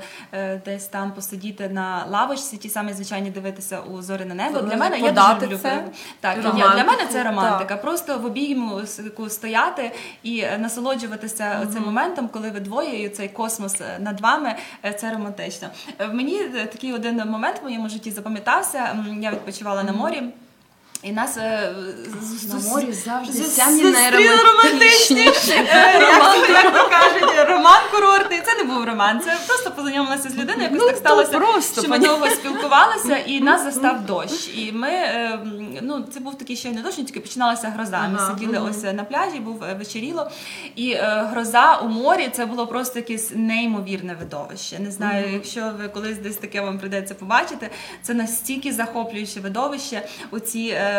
десь 0.65 0.87
там 0.87 1.11
посидіти 1.11 1.69
на 1.69 2.05
лавочці, 2.09 2.57
ті 2.57 2.69
самі 2.69 2.93
звичайні 2.93 3.29
дивитися 3.29 3.79
у 3.79 4.01
зоряне 4.01 4.35
небо. 4.35 4.53
Залежить, 4.53 4.69
Для 4.69 4.77
мене 4.77 4.99
я 4.99 5.11
дуже 5.11 5.45
люблю. 5.45 5.57
це. 5.57 5.83
Так, 6.19 6.37
я, 6.57 6.69
для 6.69 6.83
мене 6.83 7.07
це 7.11 7.23
романтика. 7.23 7.77
Просто 7.77 8.17
в 8.17 8.25
обійму 8.25 8.81
стояти 9.27 9.91
і 10.23 10.45
насолоджуватися 10.59 11.67
цим 11.73 11.83
моментом, 11.83 12.27
коли 12.27 12.49
ви 12.49 12.59
двоє 12.59 13.03
і 13.03 13.09
цей 13.09 13.29
космос 13.29 13.81
над 13.99 14.21
вами. 14.21 14.55
Це 14.99 15.11
романтично. 15.11 15.67
Мені 16.13 16.39
такий 16.65 16.93
один 16.93 17.17
момент 17.17 17.59
в 17.61 17.63
моєму 17.63 17.89
житті 17.89 18.11
запам'ятався. 18.11 19.05
Я 19.21 19.31
відпочивала 19.31 19.83
на 19.83 19.91
морі. 19.91 20.23
І 21.03 21.11
нас 21.11 21.37
е, 21.37 21.73
На 22.49 22.69
морі 22.69 22.93
завжди 22.93 23.43
самі 23.43 23.83
найромантичніші. 23.83 25.53
Е, 25.73 25.99
як, 25.99 26.49
як 26.49 26.73
то 26.73 26.89
кажуть, 26.89 27.49
роман 27.49 27.81
курортний. 27.91 28.41
Це 28.45 28.63
не 28.63 28.73
був 28.73 28.85
роман, 28.85 29.21
це 29.21 29.37
просто 29.47 29.71
познайомилася 29.71 30.29
з 30.29 30.35
людиною. 30.35 30.61
Якось 30.61 30.79
Ну, 30.79 30.87
так 30.87 30.97
сталося, 30.97 31.31
що 31.81 31.89
ми 31.89 31.99
довго 31.99 32.29
спілкувалися, 32.29 33.17
і 33.17 33.41
нас 33.41 33.63
застав 33.63 34.05
дощ. 34.05 34.49
І 34.55 34.71
ми 34.71 34.87
е, 34.89 35.39
ну 35.81 36.05
це 36.13 36.19
був 36.19 36.37
такий 36.37 36.55
ще 36.55 36.71
не 36.71 36.81
дощ, 36.81 36.95
тільки 36.95 37.19
починалася 37.19 37.67
гроза. 37.67 38.07
Ми 38.07 38.19
сиділи 38.19 38.59
ось 38.69 38.83
на 38.83 39.03
пляжі, 39.03 39.39
був 39.39 39.63
вечеріло, 39.79 40.31
і 40.75 40.93
гроза 41.03 41.75
у 41.83 41.87
морі 41.87 42.29
це 42.33 42.45
було 42.45 42.67
просто 42.67 42.99
якесь 42.99 43.31
неймовірне 43.35 44.15
видовище. 44.19 44.79
Не 44.79 44.91
знаю, 44.91 45.33
якщо 45.33 45.71
ви 45.81 45.87
колись 45.87 46.17
десь 46.17 46.37
таке 46.37 46.61
вам 46.61 46.79
прийдеться 46.79 47.15
побачити. 47.15 47.69
Це 48.01 48.13
настільки 48.13 48.71
захоплююче 48.73 49.39
видовище. 49.39 50.01
Оці 50.31 50.59
е, 50.77 50.89
вс- 50.89 50.92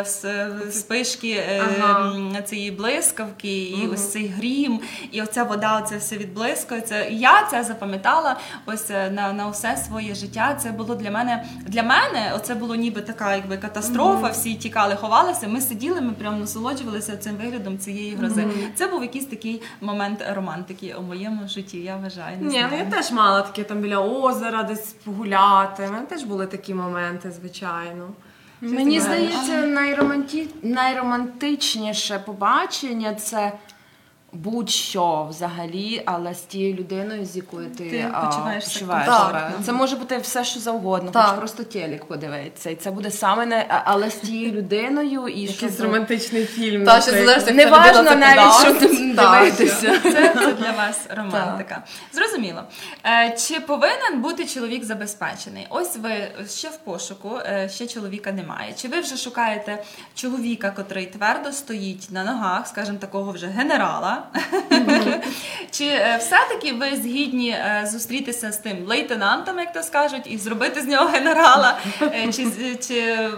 спишки 0.71 1.31
е, 1.31 1.63
Ага. 1.81 2.43
цієї 2.43 2.71
блискавки, 2.71 3.63
і 3.63 3.89
ось 3.93 4.13
цей 4.13 4.27
грім, 4.29 4.81
і 5.13 5.23
оця 5.23 5.43
вода, 5.45 5.79
оце 5.79 5.97
все 5.97 6.17
відблискується. 6.17 7.05
Я 7.05 7.47
це 7.51 7.65
запам'ятала. 7.65 8.37
ось 8.67 8.91
е, 8.91 9.11
на, 9.11 9.33
на 9.33 9.49
усе 9.49 9.77
своє 9.77 10.15
життя. 10.15 10.59
Це 10.63 10.73
було 10.73 10.95
для 10.95 11.11
мене 11.11 11.45
для 11.67 11.83
мене. 11.83 12.33
Оце 12.37 12.55
було 12.55 12.75
ніби 12.75 13.01
така, 13.01 13.35
якби 13.37 13.57
катастрофа. 13.57 14.29
Всі 14.29 14.55
тікали, 14.55 14.95
ховалися. 14.97 15.49
Ми 15.49 15.61
сиділи, 15.61 16.01
ми 16.01 16.13
прямо 16.13 16.37
насолоджувалися 16.39 17.17
цим 17.17 17.37
виглядом 17.37 17.79
цієї 17.79 18.15
грози. 18.15 18.47
Це 18.75 18.87
був 18.87 19.03
якийсь 19.03 19.27
такий 19.27 19.63
момент 19.81 20.25
романтики 20.35 20.95
у 20.99 21.03
моєму 21.03 21.49
житті. 21.49 21.79
Я 21.79 21.97
вважаю. 21.97 22.37
Не 22.41 22.49
Ні, 22.49 22.67
ну 22.71 22.79
я 22.79 22.85
теж 22.85 23.13
мала 23.13 23.43
таке 23.43 23.63
там 23.65 23.79
біля 23.81 23.99
озера, 23.99 24.63
десь 24.63 24.93
погуляти. 24.93 25.87
У 25.89 25.93
мене 25.93 26.07
теж 26.07 26.23
були 26.23 26.47
такі 26.47 26.75
моменти, 26.75 27.31
звичайно. 27.41 28.09
Мені 28.65 29.01
здається, 29.01 29.67
найроманті... 29.67 30.49
найромантичніше 30.63 32.19
побачення 32.19 33.15
це 33.15 33.53
будь-що 34.35 35.27
взагалі, 35.31 36.03
але 36.07 36.35
з 36.35 36.41
тією 36.41 36.75
людиною, 36.75 37.25
з 37.25 37.37
якою 37.37 37.71
ти, 37.71 37.91
Ти 37.91 38.09
так. 38.13 38.63
себе. 38.63 39.53
Це 39.65 39.73
може 39.73 39.97
бути 39.97 40.19
все, 40.19 40.45
що 40.45 40.61
завгодно, 40.61 41.11
Так. 41.11 41.27
хоч 41.27 41.39
просто 41.39 41.65
телек 41.65 42.05
подивитися. 42.05 42.71
І 42.71 42.75
це 42.75 42.91
буде 42.91 43.11
саме 43.11 43.47
не 43.47 43.83
але 43.85 44.11
з 44.11 44.15
тією 44.15 44.53
людиною 44.53 45.29
і 45.29 45.41
Якийсь 45.41 45.81
романтичний 45.81 46.45
фільм. 46.45 46.85
Та, 46.85 47.01
що 47.01 47.11
залежить, 47.11 47.55
Не 47.55 47.67
важно 47.67 48.03
навіть, 48.15 48.53
що 48.61 48.75
там 48.75 49.15
дивитися. 49.15 50.01
Це, 50.03 50.35
це 50.35 50.53
для 50.53 50.71
вас 50.77 51.07
романтика. 51.17 51.83
Зрозуміло. 52.13 52.63
Е, 53.07 53.37
чи 53.39 53.61
повинен 53.61 54.21
бути 54.23 54.47
чоловік 54.47 54.85
забезпечений? 54.85 55.67
Ось 55.71 55.97
ви 55.97 56.29
ще 56.49 56.69
в 56.69 56.77
пошуку, 56.77 57.39
е, 57.47 57.69
ще 57.69 57.87
чоловіка 57.87 58.33
немає. 58.33 58.73
Чи 58.77 58.89
ви 58.89 59.01
вже 59.01 59.17
шукаєте 59.17 59.83
чоловіка, 60.15 60.71
котрий 60.71 61.07
твердо 61.07 61.53
стоїть 61.53 62.09
на 62.11 62.25
ногах, 62.25 62.67
скажімо, 62.67 62.99
такого 62.99 63.33
вже 63.33 63.47
генерала? 63.47 64.23
Чи 65.71 65.85
е, 65.85 66.17
все-таки 66.21 66.73
ви 66.73 66.97
згідні 66.97 67.51
е, 67.51 67.85
зустрітися 67.93 68.53
з 68.53 68.59
тим 68.59 68.77
лейтенантом, 68.87 69.59
як 69.59 69.73
то 69.73 69.83
скажуть, 69.83 70.23
і 70.27 70.39
зробити 70.39 70.81
з 70.83 70.85
нього 70.87 71.07
генерала? 71.09 71.79
Е, 72.03 72.33
Чи, 72.33 72.47
чи 72.89 73.29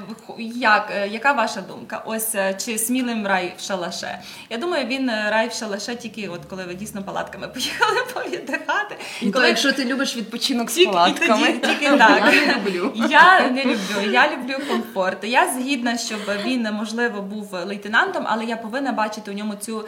як, 0.55 0.93
яка 1.11 1.33
ваша 1.33 1.61
думка? 1.61 2.03
Ось 2.07 2.35
чи 2.65 2.79
смілим 2.79 3.27
рай 3.27 3.55
в 3.59 3.63
шалаше? 3.63 4.19
Я 4.51 4.57
думаю, 4.59 4.87
він 4.87 5.11
рай 5.11 5.49
в 5.49 5.53
шалаше 5.53 5.97
тільки 5.97 6.29
от 6.29 6.41
коли 6.51 6.65
ви 6.65 6.75
дійсно 6.75 7.03
палатками 7.03 7.49
поїхали 7.55 8.01
повіддихати. 8.15 8.97
І 9.23 9.31
то, 9.31 9.47
якщо 9.47 9.73
ти 9.73 9.85
любиш 9.85 10.17
відпочинок 10.17 10.71
з 10.71 10.85
палатками. 10.85 11.49
і 11.49 11.53
тоді- 11.53 11.67
тільки 11.79 11.97
так. 11.99 12.33
Я 12.35 12.47
не 12.47 12.55
люблю. 12.55 12.93
Я 13.11 13.49
не 13.49 13.63
люблю. 13.65 14.11
Я 14.11 14.31
люблю 14.33 14.55
комфорт. 14.69 15.25
Я 15.25 15.49
згідна, 15.59 15.99
щоб 15.99 16.19
він 16.45 16.69
можливо 16.73 17.23
був 17.23 17.49
лейтенантом, 17.65 18.25
але 18.29 18.45
я 18.45 18.57
повинна 18.57 18.93
бачити 18.93 19.31
у 19.31 19.35
ньому 19.35 19.55
цю 19.55 19.85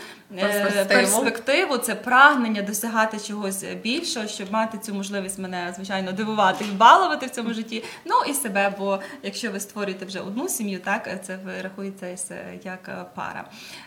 Перспективу. 0.94 1.24
перспективу, 1.24 1.79
це 1.79 1.94
прагнення 1.94 2.62
досягати 2.62 3.18
чогось 3.20 3.64
більшого, 3.83 4.27
щоб 4.27 4.53
мати 4.53 4.79
цю 4.79 4.94
можливість 4.94 5.38
мене 5.38 5.72
звичайно 5.77 6.12
дивувати 6.12 6.64
і 6.64 6.72
балувати 6.72 7.27
в 7.27 7.31
цьому 7.31 7.55
житті. 7.55 7.85
Ну 8.05 8.14
і 8.29 8.35
себе. 8.35 8.74
Бо 8.79 9.01
якщо 9.22 9.51
ви 9.51 9.61
створюєте 9.61 10.05
вже 10.05 10.20
одну 10.20 10.48
сім'ю, 10.48 10.79
так 10.79 11.24
це 11.24 11.38
рахується 11.62 12.16
як 12.64 13.14
пара. 13.14 13.44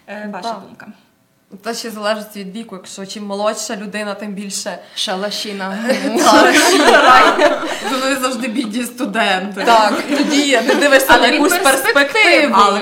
Е, 0.08 0.30
Ваша 0.34 0.54
думка? 0.54 0.88
Це 1.64 1.74
ще 1.74 1.90
залежить 1.90 2.36
від 2.36 2.56
віку. 2.56 2.76
Якщо 2.76 3.06
чим 3.06 3.26
молодша 3.26 3.76
людина, 3.76 4.14
тим 4.14 4.34
більше 4.34 4.78
Шалашіна. 4.96 5.78
Вони 7.92 8.16
завжди 8.16 8.48
бідні 8.48 8.84
студенти. 8.84 9.64
Так, 9.66 9.94
тоді 10.18 10.62
не 10.68 10.76
дивишся 10.76 11.18
на 11.18 11.28
якусь 11.28 11.54
перспективу. 11.54 12.56
Але, 12.58 12.80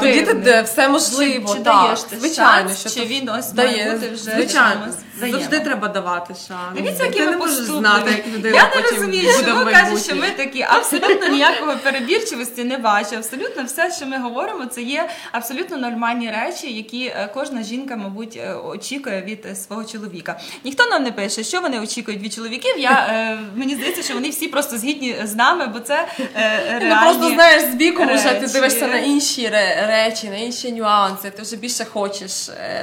тоді 0.00 0.22
ти 0.22 0.62
все 0.64 0.88
можливо. 0.88 1.54
Чи 1.54 1.60
даєш 1.60 2.02
ти 2.02 2.16
звичайно, 2.18 2.70
чи 2.94 3.00
він 3.00 3.28
ось 3.28 3.52
дає, 3.52 3.76
має 3.76 3.92
бути 3.92 4.10
вже 4.10 4.30
Звичайно, 4.30 4.86
завжди 5.20 5.60
треба 5.60 5.88
давати 5.88 6.34
шанс. 6.48 6.76
Дивіться, 6.76 7.04
які 7.04 7.18
ти 7.18 7.26
не 7.26 7.36
можеш 7.36 7.56
знати, 7.56 8.10
як 8.10 8.26
людина 8.26 8.56
Я 8.56 8.82
не 8.82 8.90
розумію, 8.90 9.30
чому 9.46 9.64
кажуть, 9.70 10.04
що 10.04 10.16
ми 10.16 10.30
такі 10.30 10.62
абсолютно 10.62 11.28
ніякого 11.28 11.72
перебірчивості 11.82 12.64
не 12.64 12.78
бачу. 12.78 13.16
Абсолютно 13.16 13.64
все, 13.64 13.92
що 13.96 14.06
ми 14.06 14.18
говоримо, 14.18 14.66
це 14.66 14.82
є 14.82 15.08
абсолютно 15.32 15.76
нормальні 15.76 16.30
речі, 16.30 16.72
які 16.72 17.04
е, 17.04 17.30
кожна 17.60 17.76
жінка, 17.76 17.96
мабуть, 17.96 18.36
е, 18.36 18.54
очікує 18.54 19.22
від 19.22 19.46
е, 19.46 19.54
свого 19.54 19.84
чоловіка. 19.84 20.40
Ніхто 20.64 20.86
нам 20.86 21.02
не 21.02 21.12
пише, 21.12 21.44
що 21.44 21.60
вони 21.60 21.80
очікують 21.80 22.20
від 22.20 22.32
чоловіків. 22.32 22.78
Я 22.78 23.06
е, 23.10 23.38
мені 23.56 23.74
здається, 23.74 24.02
що 24.02 24.14
вони 24.14 24.30
всі 24.30 24.48
просто 24.48 24.78
згідні 24.78 25.16
з 25.24 25.34
нами, 25.34 25.66
бо 25.66 25.80
це 25.80 26.08
е, 26.36 26.80
Ну, 26.82 26.96
просто 27.02 27.34
знаєш, 27.34 27.62
з 27.62 27.76
віком 27.76 28.14
вже 28.14 28.34
ти 28.34 28.46
дивишся 28.46 28.86
на 28.86 28.98
інші 28.98 29.48
речі, 29.48 30.28
на 30.28 30.36
інші 30.36 30.72
нюанси. 30.72 31.30
Ти 31.30 31.42
вже 31.42 31.56
більше 31.56 31.84
хочеш 31.84 32.30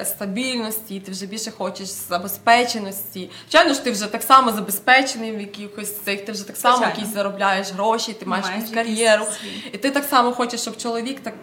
стабільності, 0.03 0.99
ти 0.99 1.11
вже 1.11 1.25
більше 1.25 1.51
хочеш 1.51 1.87
забезпеченості. 1.87 3.29
Звичайно 3.49 3.73
ж, 3.73 3.83
ти 3.83 3.91
вже 3.91 4.05
так 4.05 4.23
само 4.23 4.51
забезпечений 4.51 5.35
в 5.35 5.39
якихось 5.39 5.97
цих, 6.05 6.25
ти 6.25 6.31
вже 6.31 6.47
так 6.47 6.57
само 6.57 6.85
якісь 6.85 7.13
заробляєш 7.13 7.71
гроші, 7.71 8.13
ти 8.13 8.25
маєш 8.25 8.45
Маєш 8.45 8.59
якусь 8.61 8.75
кар'єру. 8.75 9.25
І 9.73 9.77
ти 9.77 9.91
так 9.91 10.03
само 10.03 10.31
хочеш, 10.31 10.61
щоб 10.61 10.77
чоловік 10.77 11.19
так, 11.19 11.33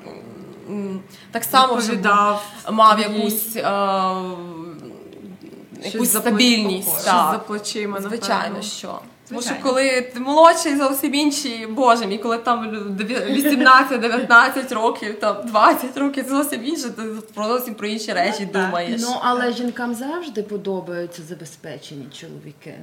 так 1.31 1.45
само 1.45 1.75
вже 1.75 1.99
мав 2.71 3.01
якусь. 3.01 3.57
е, 3.57 3.63
Якусь 5.85 6.09
за 6.09 6.21
стабільність, 6.21 6.89
так. 6.89 7.01
щось 7.03 7.33
за 7.33 7.39
плечима, 7.47 8.01
Звичайно, 8.01 8.63
що. 8.63 9.01
Тому 9.29 9.43
що 9.43 9.55
коли 9.63 10.01
ти 10.01 10.21
молодший, 10.21 10.77
зовсім 10.77 11.15
інші, 11.15 11.67
боже 11.71 12.07
мій, 12.07 12.19
коли 12.19 12.39
там 12.39 12.71
18-19 13.71 14.75
років, 14.75 15.21
там 15.21 15.37
20 15.47 15.97
років, 15.97 16.27
зовсім 16.29 16.65
інше, 16.65 16.91
ти 16.91 17.03
про 17.35 17.49
зовсім 17.49 17.75
про 17.75 17.87
інші 17.87 18.13
речі 18.13 18.47
так. 18.53 18.65
думаєш. 18.65 19.01
Ну, 19.05 19.17
але 19.23 19.53
жінкам 19.53 19.95
завжди 19.95 20.43
подобаються 20.43 21.23
забезпечені 21.23 22.07
чоловіки. 22.21 22.75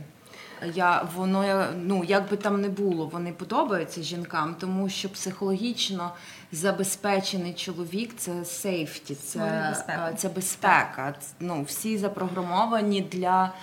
Я, 0.76 1.06
воно, 1.16 1.66
ну, 1.84 2.04
як 2.08 2.30
би 2.30 2.38
там 2.38 2.62
не 2.62 2.70
було, 2.70 3.10
вони 3.14 3.32
подобаються 3.32 4.02
жінкам, 4.02 4.56
тому 4.60 4.90
що 4.90 5.10
психологічно 5.10 6.12
забезпечений 6.52 7.54
чоловік 7.54 8.14
це 8.18 8.46
сейфті, 8.46 9.16
це, 9.16 9.40
е, 9.90 10.14
це 10.18 10.30
безпека. 10.30 11.16
Ну, 11.40 11.64
всі 11.64 11.98
запрограмовані 11.98 13.02
для, 13.02 13.54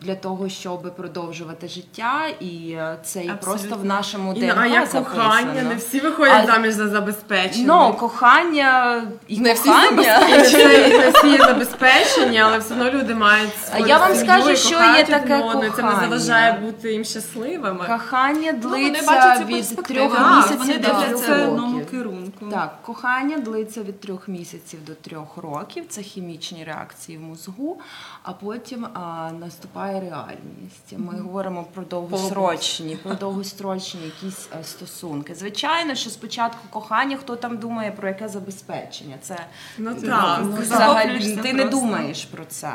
для 0.00 0.14
того, 0.20 0.48
щоб 0.48 0.96
продовжувати 0.96 1.68
життя, 1.68 2.26
і 2.40 2.76
це 3.04 3.24
і 3.24 3.32
просто 3.40 3.76
в 3.76 3.84
нашому 3.84 4.34
ДНК 4.34 4.54
а 4.56 4.66
як 4.66 4.90
кохання, 4.90 5.62
не 5.62 5.74
всі 5.74 6.00
виходять 6.00 6.44
А- 6.48 6.52
заміж 6.52 6.74
за 6.74 6.88
забезпечення. 6.88 7.64
Ну, 7.66 7.94
кохання 7.94 9.02
і 9.28 9.40
Не 9.40 9.52
всі 9.52 9.68
кохання. 9.68 10.18
І 10.28 10.32
не 10.36 10.42
всі- 10.42 10.60
і 10.90 10.98
не 10.98 11.10
всі 11.10 11.28
є 11.28 11.38
забезпечені, 11.38 12.38
але 12.40 12.58
все 12.58 12.74
одно 12.74 12.90
люди 12.90 13.14
мають 13.14 13.50
свою 13.70 13.86
я 13.86 13.98
вам 13.98 14.14
скажу, 14.14 14.56
що 14.56 14.74
є 14.74 15.04
таке 15.04 15.38
і 15.66 15.70
Це 15.76 15.82
не 15.82 15.90
заважає 16.00 16.52
бути 16.52 16.92
їм 16.92 17.04
щасливими. 17.04 17.86
Кохання 17.86 18.52
Ну, 18.62 18.68
вони 18.68 18.90
длиться 18.90 19.44
від 19.48 19.82
трьох 19.82 20.20
місяців 20.36 20.58
вони 20.58 20.78
до 20.78 20.88
трьох 20.88 21.28
років. 21.28 21.90
керунку. 21.90 22.46
Так, 22.50 22.82
кохання 22.82 23.38
длиться 23.38 23.82
від 23.82 24.00
трьох 24.00 24.28
місяців 24.28 24.84
до 24.86 24.94
трьох 24.94 25.36
років. 25.36 25.84
Це 25.88 26.02
хімічні 26.02 26.64
реакції 26.64 27.18
в 27.18 27.20
мозгу, 27.20 27.80
а 28.22 28.32
потім 28.32 28.86
а, 29.10 29.32
наступає 29.32 30.00
реальність. 30.00 30.94
Ми 30.96 31.20
говоримо 31.20 31.64
про 31.64 31.82
довгосрочні, 31.82 32.96
про 32.96 33.14
довгосрочні 33.14 34.00
якісь 34.04 34.48
стосунки. 34.62 35.34
Звичайно, 35.34 35.94
що 35.94 36.10
спочатку 36.10 36.60
кохання, 36.70 37.16
хто 37.16 37.36
там 37.36 37.56
думає 37.58 37.90
про 37.90 38.08
яке 38.08 38.28
забезпечення? 38.28 39.16
Це 39.22 39.38
Ну 39.78 39.94
так, 39.94 40.40
ну, 40.42 40.52
ти 40.56 40.62
взагалі 40.62 41.36
ти 41.36 41.52
не 41.52 41.64
думаєш 41.64 42.24
про 42.24 42.44
це. 42.44 42.72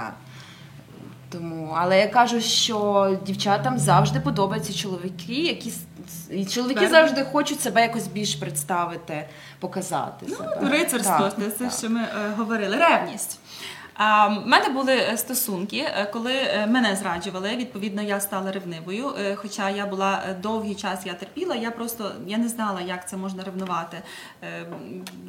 Тому, 1.30 1.74
але 1.78 2.00
я 2.00 2.08
кажу, 2.08 2.42
що 2.42 3.18
дівчатам 3.26 3.78
завжди 3.78 4.20
подобаються 4.20 4.74
чоловіки, 4.74 5.34
які 5.34 5.74
і 6.30 6.46
чоловіки 6.46 6.80
Так. 6.80 6.90
завжди 6.90 7.24
хочуть 7.24 7.62
себе 7.62 7.82
якось 7.82 8.08
більш 8.08 8.36
представити, 8.36 9.28
показати 9.60 10.30
себе. 10.30 10.60
Ну, 10.62 10.70
Рицарство, 10.70 11.20
Так, 11.20 11.36
це 11.36 11.48
все, 11.48 11.58
так. 11.58 11.74
що 11.74 11.90
ми 11.90 12.00
е, 12.00 12.34
говорили. 12.38 12.78
Ревність. 12.78 13.40
В 14.00 14.42
мене 14.46 14.70
були 14.70 14.94
е, 14.94 15.18
стосунки, 15.18 15.78
е, 15.78 16.10
коли 16.14 16.34
е, 16.34 16.68
мене 16.68 16.96
зраджували. 16.96 17.56
Відповідно, 17.56 18.02
я 18.02 18.20
стала 18.20 18.52
ревнивою. 18.52 19.14
Хоча 19.36 19.70
я 19.70 19.86
була 19.86 20.24
довгий 20.42 20.76
час, 20.76 21.06
я 21.06 21.14
терпіла. 21.14 21.56
Я 21.56 21.72
просто 21.72 22.12
я 22.28 22.38
не 22.38 22.48
знала, 22.48 22.82
як 22.82 23.10
це 23.10 23.18
можна 23.18 23.44
ревнувати. 23.44 24.02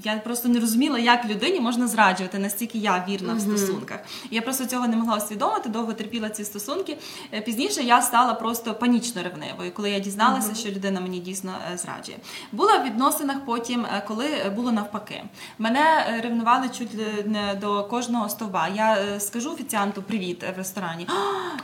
Я 0.05 0.17
просто 0.17 0.49
не 0.49 0.61
розуміла, 0.61 0.99
як 0.99 1.25
людині 1.25 1.61
можна 1.61 1.87
зраджувати, 1.87 2.39
настільки 2.39 2.79
я 2.79 3.05
вірна 3.09 3.35
в 3.35 3.41
стосунках. 3.41 3.99
Я 4.31 4.43
просто 4.43 4.67
цього 4.67 4.89
не 4.89 4.97
могла 4.97 5.17
усвідомити, 5.17 5.69
довго 5.69 5.93
терпіла 5.93 6.29
ці 6.29 6.45
стосунки. 6.45 6.97
Пізніше 7.45 7.83
я 7.83 8.03
стала 8.03 8.35
просто 8.35 8.75
панічно 8.75 9.23
ревнивою, 9.23 9.73
коли 9.73 9.91
я 9.91 9.99
дізналася, 9.99 10.55
що 10.55 10.69
людина 10.69 11.01
мені 11.01 11.19
дійсно 11.19 11.53
зраджує. 11.75 12.19
Була 12.53 12.79
в 12.79 12.85
відносинах 12.85 13.37
потім, 13.47 13.87
коли 14.09 14.27
було 14.57 14.73
навпаки. 14.73 15.25
Мене 15.59 15.85
ревнували 16.23 16.69
чуть 16.79 16.91
не 17.27 17.55
до 17.55 17.85
кожного 17.85 18.29
стовба. 18.29 18.56
Я 18.75 18.95
е, 18.95 19.21
скажу 19.21 19.53
офіціанту 19.53 20.03
привіт 20.03 20.43
е, 20.43 20.53
в 20.53 20.59
ресторані. 20.59 21.09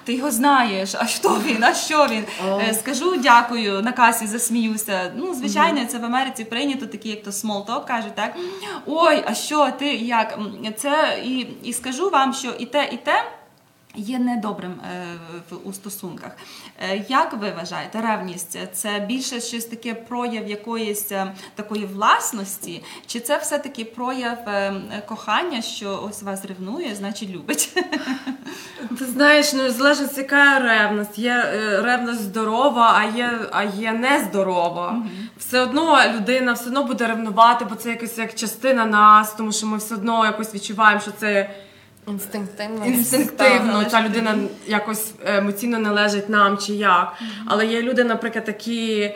Ти 0.05 0.15
його 0.15 0.31
знаєш, 0.31 0.95
а 0.99 1.07
що 1.07 1.29
він? 1.29 1.65
А 1.65 1.75
що 1.75 2.07
він? 2.11 2.25
Е, 2.61 2.75
Скажу 2.75 3.17
дякую 3.17 3.83
на 3.83 3.93
касі, 3.93 4.27
засміюся. 4.27 5.13
Ну, 5.17 5.35
звичайно, 5.35 5.85
це 5.85 5.99
в 5.99 6.05
Америці 6.05 6.45
прийнято, 6.45 6.87
такі 6.87 7.09
як 7.09 7.23
то 7.23 7.31
small 7.31 7.67
talk 7.67 7.87
кажуть, 7.87 8.15
так 8.15 8.37
ой, 8.87 9.25
а 9.27 9.35
що 9.35 9.71
ти 9.79 9.87
як? 9.95 10.39
Це 10.77 11.21
і, 11.25 11.47
і 11.63 11.73
скажу 11.73 12.11
вам, 12.11 12.35
що 12.35 12.49
і 12.59 12.67
те, 12.67 12.89
і 12.93 12.97
те. 12.97 13.25
Є 13.95 14.19
недобрим 14.19 14.73
е, 14.73 15.05
у 15.65 15.73
стосунках. 15.73 16.33
Е, 16.91 17.05
Як 17.09 17.33
ви 17.33 17.51
вважаєте, 17.51 18.01
ревність 18.01 18.59
це 18.73 19.05
більше 19.09 19.41
щось 19.41 19.65
таке 19.65 19.95
прояв 19.95 20.49
якоїсь 20.49 21.13
е, 21.13 21.33
такої 21.55 21.87
власності, 21.87 22.85
чи 23.07 23.21
це 23.21 23.39
все-таки 23.39 23.85
прояв 23.85 24.39
кохання, 25.09 25.63
що 25.63 26.03
ось 26.09 26.23
вас 26.23 26.45
ревнує, 26.45 26.95
значить 26.95 27.31
любить? 27.31 27.79
Ти 28.99 29.05
знаєш, 29.05 29.53
ну 29.53 29.71
залежно 29.71 30.09
яка 30.17 30.59
ревність. 30.59 31.19
Є 31.19 31.43
ревність 31.83 32.21
здорова, 32.21 32.95
а 32.99 33.17
є, 33.17 33.41
а 33.53 33.65
є 33.65 33.93
нездорова. 33.93 35.03
Все 35.39 35.61
одно 35.61 35.99
людина 36.15 36.53
все 36.53 36.67
одно 36.67 36.85
буде 36.85 37.07
ревнувати, 37.07 37.65
бо 37.65 37.75
це 37.75 37.91
якась 37.91 38.19
як 38.19 38.35
частина 38.35 38.87
нас, 38.87 39.33
тому 39.35 39.53
що 39.53 39.67
ми 39.67 39.77
все 39.77 39.95
одно 39.95 40.25
якось 40.25 40.55
відчуваємо, 40.55 41.01
що 41.01 41.11
це 41.11 41.51
Інстинктивно. 42.09 42.87
інстинктивно. 42.87 43.85
Ця 43.85 44.03
людина 44.03 44.35
якось 44.67 45.13
емоційно 45.25 45.79
належить 45.79 46.29
нам 46.29 46.59
чи 46.59 46.73
як. 46.73 47.13
Але 47.47 47.67
є 47.67 47.83
люди, 47.83 48.05
наприклад, 48.05 48.45
які. 48.47 49.11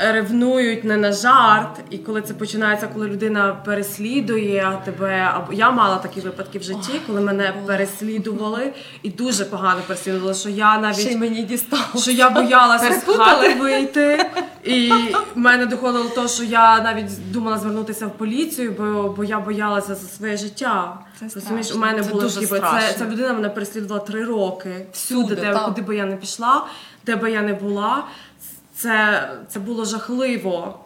Ревнують 0.00 0.84
не 0.84 0.96
на 0.96 1.12
жарт, 1.12 1.80
і 1.90 1.98
коли 1.98 2.22
це 2.22 2.34
починається, 2.34 2.86
коли 2.86 3.08
людина 3.08 3.56
переслідує 3.64 4.78
тебе, 4.84 5.30
або 5.34 5.52
я 5.52 5.70
мала 5.70 5.96
такі 5.96 6.20
випадки 6.20 6.58
в 6.58 6.62
житті, 6.62 6.92
коли 7.06 7.20
мене 7.20 7.54
переслідували 7.66 8.72
і 9.02 9.10
дуже 9.10 9.44
погано 9.44 9.80
переслідували, 9.86 10.34
що 10.34 10.48
я 10.48 10.78
навіть 10.78 10.98
Ще 10.98 11.10
й 11.10 11.16
мені 11.16 11.42
дістало. 11.42 11.82
що 12.02 12.10
я 12.10 12.30
боялася 12.30 13.00
з 13.00 13.04
хати 13.16 13.54
вийти, 13.54 14.30
і 14.64 14.92
в 15.34 15.38
мене 15.38 15.66
доходило 15.66 16.04
до 16.04 16.10
того, 16.10 16.28
що 16.28 16.44
я 16.44 16.80
навіть 16.80 17.30
думала 17.32 17.58
звернутися 17.58 18.06
в 18.06 18.12
поліцію, 18.12 18.74
бо, 18.78 19.14
бо 19.16 19.24
я 19.24 19.40
боялася 19.40 19.94
за 19.94 20.08
своє 20.08 20.36
життя. 20.36 20.98
Це 21.20 21.26
Розумієш, 21.34 21.72
у 21.74 21.78
мене 21.78 22.02
Це 22.02 22.10
було 22.10 22.22
дуже 22.22 22.34
такі, 22.46 22.46
це, 22.46 22.98
ця 22.98 23.04
людина 23.04 23.32
мене 23.32 23.48
переслідувала 23.48 24.00
три 24.00 24.24
роки. 24.24 24.86
Всюди, 24.92 25.24
Всюди, 25.24 25.40
де, 25.40 25.52
так. 25.52 25.64
куди 25.64 25.82
би 25.82 25.96
я 25.96 26.04
не 26.04 26.16
пішла, 26.16 26.66
де 27.06 27.16
би 27.16 27.30
я 27.30 27.42
не 27.42 27.52
була. 27.54 28.04
Це, 28.82 29.28
це 29.48 29.60
було 29.60 29.84
жахливо. 29.84 30.78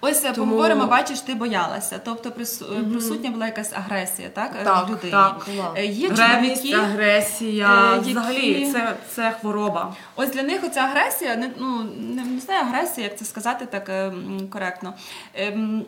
Ось 0.00 0.24
е, 0.24 0.32
Тому- 0.32 0.46
поговоримо, 0.46 0.86
бачиш, 0.86 1.20
ти 1.20 1.34
боялася. 1.34 2.00
Тобто 2.04 2.28
прису- 2.30 2.90
присутня 2.92 3.30
була 3.30 3.46
якась 3.46 3.72
агресія, 3.72 4.28
так? 4.28 4.52
е, 4.60 4.64
Так, 4.64 4.88
людині. 4.90 5.10
так. 5.12 5.46
Е, 5.76 5.86
Є 5.86 6.08
чоловіки, 6.08 6.72
агресія. 6.74 7.92
е, 7.92 7.96
які- 7.96 8.10
Взагалі, 8.10 8.72
це, 8.72 8.96
це 9.14 9.30
хвороба. 9.40 9.94
Ось 10.16 10.30
для 10.30 10.42
них 10.42 10.64
оця 10.64 10.80
агресія, 10.80 11.36
не, 11.36 11.50
ну, 11.58 11.84
не, 11.98 12.24
не 12.24 12.40
знаю 12.40 12.60
агресія, 12.62 13.06
як 13.06 13.18
це 13.18 13.24
сказати 13.24 13.66
так 13.66 13.88
е, 13.88 14.12
коректно. 14.52 14.94
Ем, 15.34 15.84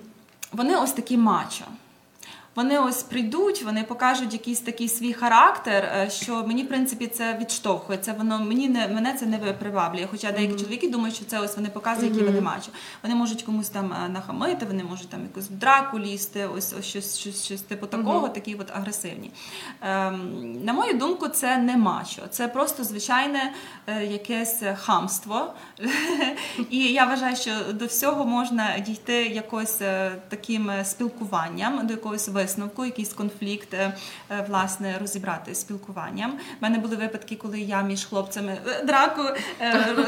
вони 0.52 0.76
ось 0.76 0.92
такі 0.92 1.16
мачо. 1.16 1.64
Вони 2.58 2.78
ось 2.78 3.02
прийдуть, 3.02 3.62
вони 3.62 3.82
покажуть 3.82 4.32
якийсь 4.32 4.60
такий 4.60 4.88
свій 4.88 5.12
характер, 5.12 5.84
е, 5.84 6.10
що 6.10 6.44
мені, 6.46 6.62
в 6.62 6.68
принципі, 6.68 7.06
це 7.06 7.38
відштовхує. 7.40 7.98
Це 7.98 8.12
воно 8.12 8.38
мені 8.38 8.68
не 8.68 8.88
мене 8.88 9.14
це 9.14 9.26
не 9.26 9.38
приваблює. 9.38 10.06
Хоча 10.10 10.32
деякі 10.32 10.54
чоловіки 10.54 10.88
думають, 10.88 11.16
що 11.16 11.24
це 11.24 11.40
ось 11.40 11.56
вони 11.56 11.68
показують, 11.68 12.14
які 12.14 12.26
вони 12.26 12.40
мачо. 12.40 12.70
Вони 13.02 13.14
можуть 13.14 13.42
комусь 13.42 13.68
там 13.68 13.92
е, 13.92 14.08
нахамити, 14.08 14.66
вони 14.66 14.84
можуть 14.84 15.08
там 15.08 15.22
якусь 15.22 15.44
в 15.44 15.52
драку 15.52 15.98
лізти, 15.98 16.46
ось, 16.46 16.74
ось 16.78 16.84
щось, 16.84 17.18
щось, 17.18 17.44
щось 17.44 17.62
типу 17.62 17.86
такого, 17.86 18.28
такі 18.28 18.54
от 18.54 18.70
агресивні. 18.70 19.30
Ем, 19.82 20.64
на 20.64 20.72
мою 20.72 20.94
думку, 20.98 21.28
це 21.28 21.58
не 21.58 21.76
мачо, 21.76 22.22
це 22.30 22.48
просто 22.48 22.84
звичайне 22.84 23.52
е, 23.86 24.04
якесь 24.04 24.62
хамство. 24.74 25.54
І 26.70 26.78
я 26.78 27.04
вважаю, 27.04 27.36
що 27.36 27.52
до 27.72 27.86
всього 27.86 28.24
можна 28.24 28.78
дійти 28.78 29.26
якось 29.26 29.82
е, 29.82 30.12
таким 30.28 30.70
спілкуванням, 30.84 31.86
до 31.86 31.92
якогось 31.92 32.28
висновку, 32.28 32.47
якийсь 32.84 33.12
конфлікт, 33.12 33.74
е, 33.74 33.92
е, 34.30 34.44
власне, 34.48 34.94
розібрати 35.00 35.54
спілкуванням. 35.54 36.30
У 36.30 36.36
мене 36.60 36.78
були 36.78 36.96
випадки, 36.96 37.36
коли 37.36 37.60
я 37.60 37.82
між 37.82 38.04
хлопцями 38.04 38.58
е, 38.66 38.84
драку 38.84 39.22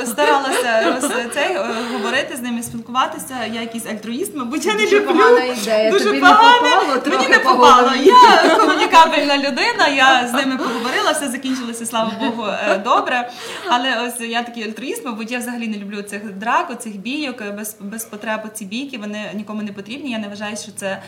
старалася 0.07 0.83
роз, 0.85 1.13
цей, 1.35 1.57
говорити 1.93 2.37
з 2.37 2.41
ними, 2.41 2.63
спілкуватися. 2.63 3.35
Я 3.53 3.61
якийсь 3.61 3.87
альтруїст, 3.87 4.37
мабуть, 4.37 4.67
я 4.67 4.75
не 4.75 4.83
Дуже 4.83 5.01
люблю. 5.01 5.13
погана 5.13 5.45
ідея. 5.45 5.91
Дуже 5.91 6.05
Тобі 6.05 6.21
погано. 6.21 6.63
не 6.63 6.71
попало 6.71 7.03
Мені 7.07 7.29
не 7.29 7.39
попало. 7.39 7.91
Я 7.95 8.57
комунікабельна 8.57 9.39
людина, 9.39 9.89
я 9.89 10.29
з 10.29 10.33
ними 10.33 10.57
поговорила, 10.57 11.13
все 11.13 11.29
закінчилося, 11.29 11.87
слава 11.87 12.13
Богу, 12.21 12.47
добре. 12.85 13.31
Але 13.69 14.07
ось 14.07 14.21
я 14.21 14.43
такий 14.43 14.65
альтруїст, 14.65 15.05
мабуть, 15.05 15.31
я 15.31 15.39
взагалі 15.39 15.69
не 15.69 15.79
люблю 15.79 16.03
цих 16.03 16.33
драк, 16.33 16.83
цих 16.83 16.97
бійок, 16.97 17.43
без, 17.57 17.77
без 17.81 18.05
потреби 18.05 18.51
ці 18.55 18.65
бійки, 18.65 18.99
вони 18.99 19.31
нікому 19.35 19.63
не 19.63 19.73
потрібні. 19.73 20.11
Я 20.11 20.19
не 20.19 20.29
вважаю, 20.29 20.57
що 20.57 20.73
це 20.73 21.03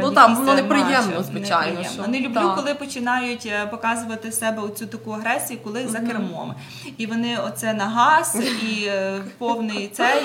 Ну 0.00 0.10
воно 0.34 0.54
неприємно, 0.76 1.22
звичайно, 1.22 1.80
неприємно. 1.80 2.08
Не 2.08 2.20
люблю, 2.20 2.34
так. 2.34 2.56
коли 2.56 2.74
починають 2.74 3.46
е, 3.46 3.66
показувати 3.66 4.32
себе 4.32 4.62
оцю 4.62 4.86
таку 4.86 5.10
агресію, 5.10 5.60
коли 5.64 5.88
за 5.88 5.98
кермом. 6.00 6.54
І 6.96 7.06
вони 7.06 7.38
оце 7.46 7.74
на 7.74 7.84
газ 7.84 8.40
і 8.68 8.84
е, 8.86 9.20
повний 9.38 9.88
цей, 9.88 10.22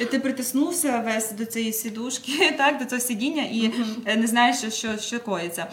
і 0.00 0.04
ти 0.04 0.18
притиснувся 0.18 1.02
весь 1.06 1.32
до 1.32 1.44
цієї 1.44 1.72
сідушки, 1.72 2.54
так, 2.58 2.78
до 2.78 2.84
цього 2.84 3.00
сидіння, 3.00 3.42
і 3.42 3.72
е, 4.06 4.16
не 4.16 4.26
знаєш, 4.26 4.56
що, 4.56 4.98
що 4.98 5.20
коїться. 5.20 5.66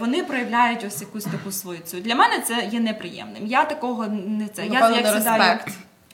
Вони 0.00 0.24
проявляють 0.24 0.84
ось 0.86 1.00
якусь 1.00 1.24
таку 1.24 1.52
свою 1.52 1.78
цю. 1.86 2.00
Для 2.00 2.14
мене 2.14 2.40
це 2.40 2.68
є 2.72 2.80
неприємним. 2.80 3.46
Я 3.46 3.64
такого 3.64 4.06
не 4.26 4.48
це. 4.48 4.64
Напевно, 4.64 4.96
я 4.96 5.02
як 5.02 5.16
сідаю 5.16 5.58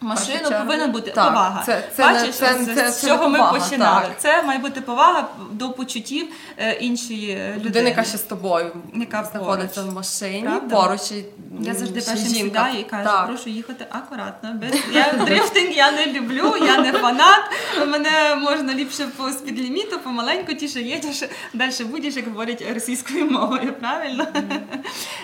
Машину 0.03 0.51
повинна 0.59 0.87
бути 0.87 1.11
Так, 1.11 1.29
повага. 1.29 1.63
це- 1.67 1.83
це 1.97 2.03
Бачиш, 2.03 2.35
це- 2.35 2.65
це- 2.75 2.91
з 2.91 3.01
це 3.01 3.09
чого 3.09 3.23
не 3.23 3.29
ми 3.29 3.39
повага, 3.39 3.59
починали. 3.59 4.01
так. 4.07 4.21
Це 4.21 4.43
має 4.43 4.59
бути 4.59 4.81
повага 4.81 5.29
до 5.53 5.71
почуттів 5.71 6.27
е, 6.59 6.73
іншої 6.73 7.37
людини. 7.37 7.61
Людина, 7.65 7.89
яка 7.89 8.05
ще 8.05 8.19
з 8.19 8.23
тобою 8.23 8.73
Яка 8.95 9.25
знаходиться 9.33 9.81
поруч. 9.81 9.93
в 9.93 9.97
машині, 9.97 10.43
Правда? 10.43 10.77
поруч. 10.77 11.11
і, 11.11 11.25
Я 11.61 11.75
завжди 11.75 12.01
першим 12.01 12.17
сідаю 12.29 12.81
і 12.81 12.85
кажу, 12.85 13.05
Так. 13.05 13.27
прошу 13.27 13.51
їхати 13.51 13.87
акуратно. 13.91 14.55
Без 14.55 14.81
я 14.93 15.13
дрифтинг 15.27 15.71
я 15.71 15.93
не 15.93 16.07
люблю, 16.07 16.55
я 16.67 16.79
не 16.79 16.93
фанат. 16.93 17.41
Мене 17.89 18.35
можна 18.35 18.75
ліпше 18.75 19.07
по 19.17 19.31
спідліміту, 19.31 19.99
помаленьку 19.99 20.55
тіше 20.55 20.81
їдеш, 20.81 21.23
далі 21.55 21.73
будеш, 21.91 22.17
як 22.17 22.29
говорять 22.29 22.65
російською 22.75 23.31
мовою. 23.31 23.73
Правильно? 23.81 24.27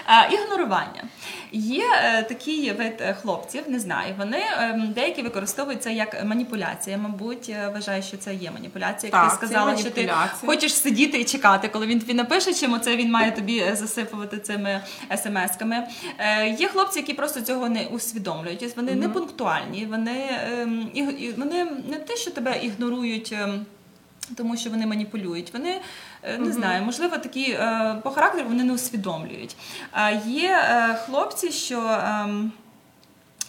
А, 0.07 0.25
ігнорування. 0.35 1.05
Є 1.53 1.85
е, 2.05 2.23
такий 2.23 2.73
вид 2.73 2.93
е, 3.01 3.17
хлопців, 3.23 3.63
не 3.69 3.81
знаю. 3.81 4.15
Вони 4.19 4.39
деякі 4.73 5.23
використовують 5.23 5.83
це 5.83 5.93
як 5.93 6.25
маніпуляція. 6.25 6.99
Мабуть, 6.99 7.49
е, 7.49 7.71
вважаю, 7.75 8.03
що 8.03 8.17
це 8.17 8.35
є 8.35 8.51
маніпуляція. 8.51 9.13
Як 9.13 9.23
Так, 9.23 9.41
ти 9.41 9.47
сказала, 9.47 9.77
що 9.77 9.91
ти 9.91 10.13
хочеш 10.47 10.75
сидіти 10.75 11.21
і 11.21 11.25
чекати, 11.25 11.69
коли 11.69 11.87
він 11.87 12.01
тобі 12.01 12.15
напише, 12.15 12.55
чим 12.55 12.81
це 12.81 12.97
він 12.97 13.11
має 13.11 13.33
тобі 13.33 13.59
е, 13.59 13.77
засипувати 13.77 14.39
цими 14.39 14.81
смс-ками. 15.11 15.83
Е, 16.19 16.49
є 16.49 16.69
хлопці, 16.69 16.99
які 16.99 17.15
просто 17.15 17.41
цього 17.41 17.69
не 17.69 17.87
усвідомлюють. 17.87 18.77
Вони 18.77 18.95
не 18.95 19.09
пунктуальні, 19.09 19.87
вони, 19.87 20.29
ем, 20.61 20.91
і, 20.95 21.33
вони 21.37 21.65
не 21.65 21.97
те, 21.97 22.17
що 22.17 22.31
тебе 22.31 22.59
ігнорують. 22.63 23.33
ем, 23.33 23.67
тому 24.37 24.57
що 24.57 24.71
вони 24.71 24.87
маніпулюють. 24.87 25.53
Вони 25.53 25.81
е, 26.23 26.39
не 26.39 26.53
знаю, 26.53 26.85
можливо, 26.85 27.19
такі 27.19 27.51
е, 27.51 27.97
по 28.05 28.11
характеру 28.11 28.49
вони 28.49 28.65
не 28.65 28.73
усвідомлюють. 28.73 29.57
А 29.93 30.11
є 30.11 30.51
е, 30.51 30.99
хлопці, 31.07 31.51
що. 31.51 31.99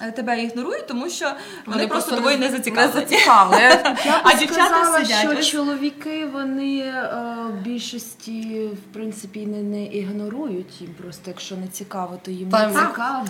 Е, 0.02 0.12
Тебе 0.12 0.44
ігнорують, 0.44 0.88
тому 0.88 1.10
що 1.10 1.32
вони, 1.66 1.88
просто 1.88 2.16
тобою 2.16 2.38
не 2.38 2.50
зацікавлені. 2.50 2.94
Не 2.94 3.00
зацікавлені. 3.02 3.64
Я 4.06 4.22
А 4.24 4.36
б 4.36 4.40
дівчата 4.40 4.66
сказала, 4.66 5.00
сидять, 5.06 5.44
що 5.44 5.58
чоловіки 5.58 6.26
вони 6.34 6.78
е, 6.80 7.10
в 7.50 7.54
більшості 7.62 8.70
в 8.74 8.94
принципі 8.94 9.46
не, 9.46 9.58
не 9.64 9.84
ігнорують 9.84 10.82
їм. 10.82 10.90
Просто 11.02 11.24
якщо 11.28 11.56
не 11.56 11.68
цікаво, 11.68 12.20
то 12.22 12.32
їм 12.32 12.50
Та 12.50 12.68
не 12.68 12.74
цікаво. 12.74 13.26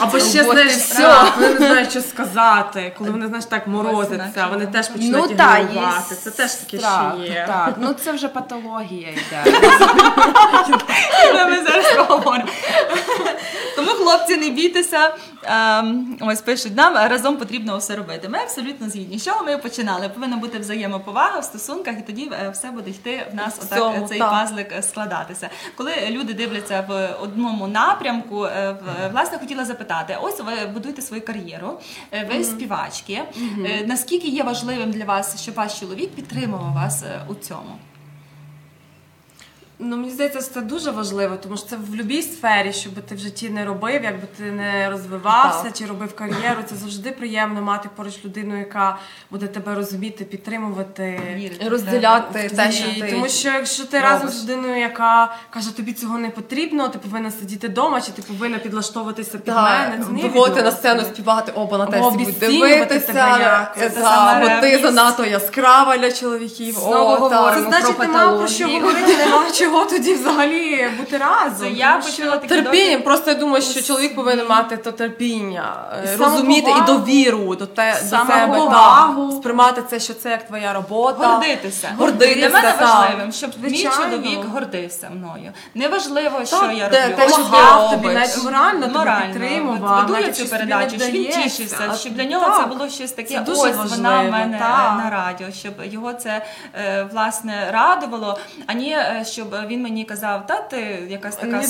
Або 0.00 0.18
ще 0.18 0.44
знаєш, 0.44 0.72
все. 0.72 1.14
коли 1.34 1.48
не 1.60 1.66
знають, 1.66 1.90
що 1.90 2.00
сказати, 2.00 2.94
коли 2.98 3.10
вони 3.10 3.26
знаєш 3.26 3.44
так 3.44 3.66
морозяться, 3.66 4.44
Ось 4.46 4.50
вони 4.50 4.66
теж 4.66 4.86
Ну 4.88 4.94
починають 4.96 5.36
та 5.36 5.58
ігнорувати. 5.58 6.14
Це 6.14 6.30
теж 6.30 6.52
таке 6.52 6.78
ще 6.78 7.32
є. 7.32 7.44
Так, 7.46 7.74
ну 7.80 7.92
це 7.92 8.12
вже 8.12 8.28
патологія 8.28 9.08
йде. 9.08 9.44
ми 11.50 11.64
зараз 11.64 11.92
поговоримо. 11.96 12.48
Тому, 13.76 13.90
хлопці, 13.90 14.36
не 14.36 14.50
бійтеся. 14.50 15.14
Ем, 15.42 16.18
Ось 16.20 16.40
пишуть 16.40 16.76
нам, 16.76 16.94
разом 16.94 17.36
потрібно 17.36 17.78
все 17.78 17.96
робити. 17.96 18.28
Ми 18.28 18.38
абсолютно 18.38 18.90
згідні. 18.90 19.18
З 19.18 19.24
чого 19.24 19.44
ми 19.44 19.58
починали? 19.58 20.08
Повинна 20.08 20.36
бути 20.36 20.58
взаємоповага 20.58 21.38
в 21.38 21.44
стосунках, 21.44 21.94
і 21.98 22.02
тоді 22.02 22.30
е, 22.32 22.50
все 22.50 22.70
буде 22.70 22.90
йти 22.90 23.26
в 23.32 23.34
нас 23.34 23.58
отак 23.62 23.78
Всьому, 23.78 24.04
е, 24.04 24.08
цей 24.08 24.18
так. 24.18 24.30
пазлик 24.30 24.72
складатися. 24.82 25.50
Коли 25.76 25.92
люди 26.10 26.34
дивляться 26.34 26.84
в 26.88 27.14
одному 27.22 27.66
напрямку, 27.66 28.44
е, 28.44 28.76
власне 29.12 29.38
хотіла 29.38 29.64
запитати: 29.64 30.18
ось 30.22 30.40
ви 30.40 30.66
будуєте 30.66 31.02
свою 31.02 31.24
кар'єру, 31.24 31.80
ви 32.30 32.44
співачки. 32.44 33.22
Е, 33.64 33.84
Наскільки 33.86 34.28
є 34.28 34.42
важливим 34.42 34.90
для 34.90 35.04
вас, 35.04 35.42
щоб 35.42 35.54
ваш 35.54 35.80
чоловік 35.80 36.10
підтримував 36.14 36.72
вас 36.74 37.04
у 37.28 37.34
цьому? 37.34 37.78
Ну, 39.78 39.96
мені 39.96 40.10
здається, 40.10 40.40
це 40.40 40.60
дуже 40.60 40.90
важливо, 40.90 41.36
тому 41.42 41.56
що 41.56 41.66
це 41.66 41.76
в 41.76 41.80
будь-якій 41.80 42.22
сфері, 42.22 42.72
що 42.72 42.90
би 42.90 43.02
ти 43.08 43.14
в 43.14 43.18
житті 43.18 43.50
не 43.50 43.64
робив, 43.64 44.04
якби 44.04 44.26
ти 44.38 44.42
не 44.42 44.90
розвивався 44.90 45.62
Так. 45.62 45.72
чи 45.78 45.86
робив 45.86 46.14
кар'єру. 46.14 46.62
Це 46.66 46.74
завжди 46.76 47.10
приємно 47.10 47.62
мати 47.62 47.88
поруч 47.96 48.24
людину, 48.24 48.58
яка 48.58 48.96
буде 49.30 49.46
тебе 49.46 49.74
розуміти, 49.74 50.24
підтримувати. 50.24 51.20
Вірити 51.34 51.68
Розділяти 51.68 52.48
те, 52.56 52.72
що 52.72 53.00
ти 53.00 53.12
тому 53.12 53.28
що 53.28 53.48
якщо 53.48 53.84
ти 53.84 54.00
робиш. 54.00 54.12
разом 54.12 54.28
з 54.28 54.42
людиною, 54.42 54.80
яка 54.80 55.34
каже, 55.50 55.76
тобі 55.76 55.92
цього 55.92 56.18
не 56.18 56.30
потрібно, 56.30 56.88
ти 56.88 56.98
повинна 56.98 57.30
сидіти 57.30 57.68
вдома, 57.68 58.00
чи 58.00 58.12
ти 58.12 58.22
повинна 58.22 58.58
підлаштовуватися 58.58 59.38
під 59.38 59.54
мене. 59.54 60.04
Це 60.06 60.28
виходити 60.28 60.62
на 60.62 60.70
сцену, 60.72 61.02
співати, 61.02 61.52
оба 61.54 61.78
на 61.78 61.84
Або 61.84 61.92
те 61.92 62.00
всі 62.00 62.10
будуть 62.10 62.38
дивитися, 62.38 63.06
тебе, 63.06 63.72
це 63.78 63.90
та, 63.90 64.40
бо 64.40 64.60
ти 64.60 64.78
занадто 64.78 65.24
яскрава 65.24 65.96
для 65.96 66.12
чоловіків. 66.12 66.74
Знову 66.74 67.26
О, 67.26 67.30
та. 67.30 67.36
говоримо 67.36 67.70
Це 67.70 67.78
значить, 67.78 67.96
про 67.96 68.06
нема 68.06 68.38
про 68.38 68.48
що 68.48 68.68
говорити, 68.68 69.16
нема 69.16 69.50
чого 69.52 69.65
тоді 69.90 70.14
взагалі 70.14 70.88
бути 70.98 71.18
разом. 71.18 71.74
Я 71.74 71.96
почула 71.96 72.36
такі 72.36 72.48
Терпіння, 72.48 72.84
досвід. 72.84 73.04
просто 73.04 73.30
я 73.30 73.36
думаю, 73.36 73.62
що 73.62 73.82
чоловік 73.82 74.14
повинен 74.14 74.46
мати 74.48 74.76
то 74.76 74.92
терпіння, 74.92 75.74
е, 76.04 76.14
І 76.14 76.16
розуміти 76.16 76.70
і 76.78 76.86
довіру 76.86 77.54
до, 77.54 77.66
те, 77.66 77.94
до 78.02 78.08
себе, 78.08 78.60
сприймати 79.32 79.82
це, 79.90 80.00
що 80.00 80.14
це 80.14 80.30
як 80.30 80.46
твоя 80.46 80.72
робота. 80.72 81.26
Гордитися. 81.26 81.88
Гордитися, 81.98 82.48
Для 82.48 82.48
мене 82.48 82.74
важливим, 82.80 83.32
щоб 83.32 83.50
мій 83.62 83.82
чоловік 83.82 84.44
гордився 84.52 85.10
мною. 85.10 85.52
Неважливо, 85.74 86.44
що 86.44 86.56
я 86.56 86.88
роблю. 86.88 87.16
те, 87.16 87.28
що 87.28 87.40
я 87.52 87.88
тобі 87.90 88.08
навіть 88.08 88.44
морально, 88.44 88.88
морально. 88.88 89.32
підтримував, 89.32 90.06
Веду 90.06 90.26
я 90.26 90.32
цю 90.32 90.46
передачу, 90.46 90.98
щоб 91.00 91.10
він 91.10 91.26
тішився, 91.26 91.94
щоб 92.00 92.12
для 92.12 92.24
нього 92.24 92.58
це 92.58 92.66
було 92.66 92.88
щось 92.88 93.12
таке. 93.12 93.44
Ось 93.48 93.90
вона 93.90 94.22
в 94.22 94.30
мене 94.30 94.58
на 94.58 95.10
радіо, 95.10 95.52
щоб 95.52 95.72
його 95.84 96.12
це 96.12 96.42
е, 96.74 97.06
власне 97.12 97.70
радувало, 97.72 98.38
а 98.66 98.74
не 98.74 98.88
е, 98.88 99.24
щоб 99.26 99.55
він 99.66 99.82
мені 99.82 100.04
казав, 100.04 100.46
та 100.46 100.56
ти 100.56 101.06
якась 101.08 101.36
така 101.36 101.60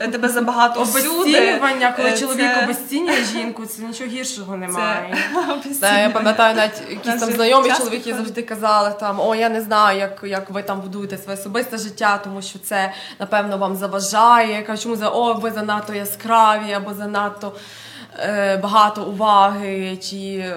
е, 0.00 0.08
тебе 0.08 0.28
забагато 0.28 0.82
всюди. 0.82 1.08
Обесцінювання, 1.10 1.92
коли 1.96 2.08
Е, 2.08 2.18
чоловік 2.18 2.50
це- 2.54 2.64
обесцінює 2.64 3.24
жінку, 3.32 3.66
це 3.66 3.82
нічого 3.82 4.10
гіршого 4.10 4.56
немає. 4.56 5.16
Да, 5.80 5.98
я 5.98 6.10
пам'ятаю, 6.10 6.56
навіть 6.56 6.82
якісь 6.90 7.20
там 7.20 7.32
знайомі 7.32 7.72
чоловіки 7.76 8.14
завжди 8.14 8.42
казали 8.42 8.94
там: 9.00 9.20
о, 9.20 9.34
я 9.34 9.48
не 9.48 9.60
знаю, 9.60 9.98
як, 9.98 10.20
як 10.24 10.50
ви 10.50 10.62
там 10.62 10.80
будуєте 10.80 11.18
своє 11.18 11.38
особисте 11.38 11.78
життя, 11.78 12.20
тому 12.24 12.42
що 12.42 12.58
це 12.58 12.92
напевно 13.18 13.58
вам 13.58 13.76
заважає. 13.76 14.52
Я 14.54 14.62
кажу, 14.62 14.82
чому 14.82 14.96
за 14.96 15.08
о, 15.08 15.34
ви 15.34 15.50
занадто 15.50 15.94
яскраві 15.94 16.72
або 16.72 16.94
занадто. 16.94 17.52
Е, 18.20 18.56
Багато 18.56 19.04
уваги, 19.04 19.96
чи 19.96 20.16
е, 20.16 20.56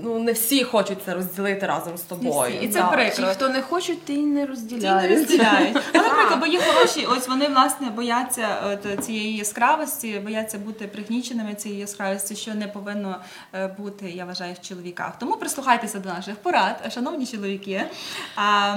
ну 0.00 0.18
не 0.18 0.32
всі 0.32 0.64
хочуть 0.64 0.98
це 1.04 1.14
розділити 1.14 1.66
разом 1.66 1.98
з 1.98 2.00
тобою. 2.00 2.54
І 2.60 2.68
це 2.68 2.78
Так. 2.78 2.92
прикро. 2.92 3.26
Ті, 3.26 3.32
хто 3.32 3.48
не 3.48 3.62
хочуть, 3.62 4.04
ті 4.04 4.12
й 4.14 4.16
не 4.16 4.22
Ті 4.24 4.34
не 4.40 4.46
розділяють. 4.46 5.18
розділяють. 5.18 5.76
А 5.94 5.98
наприклад, 5.98 6.40
бо 6.40 6.46
є 6.46 6.60
хороші, 6.60 7.06
ось 7.06 7.28
вони 7.28 7.48
власне 7.48 7.90
бояться 7.90 8.46
от 8.72 9.04
цієї 9.04 9.36
яскравості, 9.36 10.18
бояться 10.24 10.58
бути 10.58 10.86
пригніченими 10.86 11.54
цієї 11.54 11.80
яскравості, 11.80 12.36
що 12.36 12.54
не 12.54 12.68
повинно 12.68 13.16
е, 13.54 13.66
бути, 13.78 14.10
я 14.10 14.24
вважаю, 14.24 14.54
в 14.62 14.68
чоловіках. 14.68 15.18
Тому 15.18 15.36
прислухайтеся 15.36 15.98
до 15.98 16.08
наших 16.08 16.36
порад, 16.36 16.92
шановні 16.94 17.26
чоловіки. 17.26 17.82
А, 18.36 18.76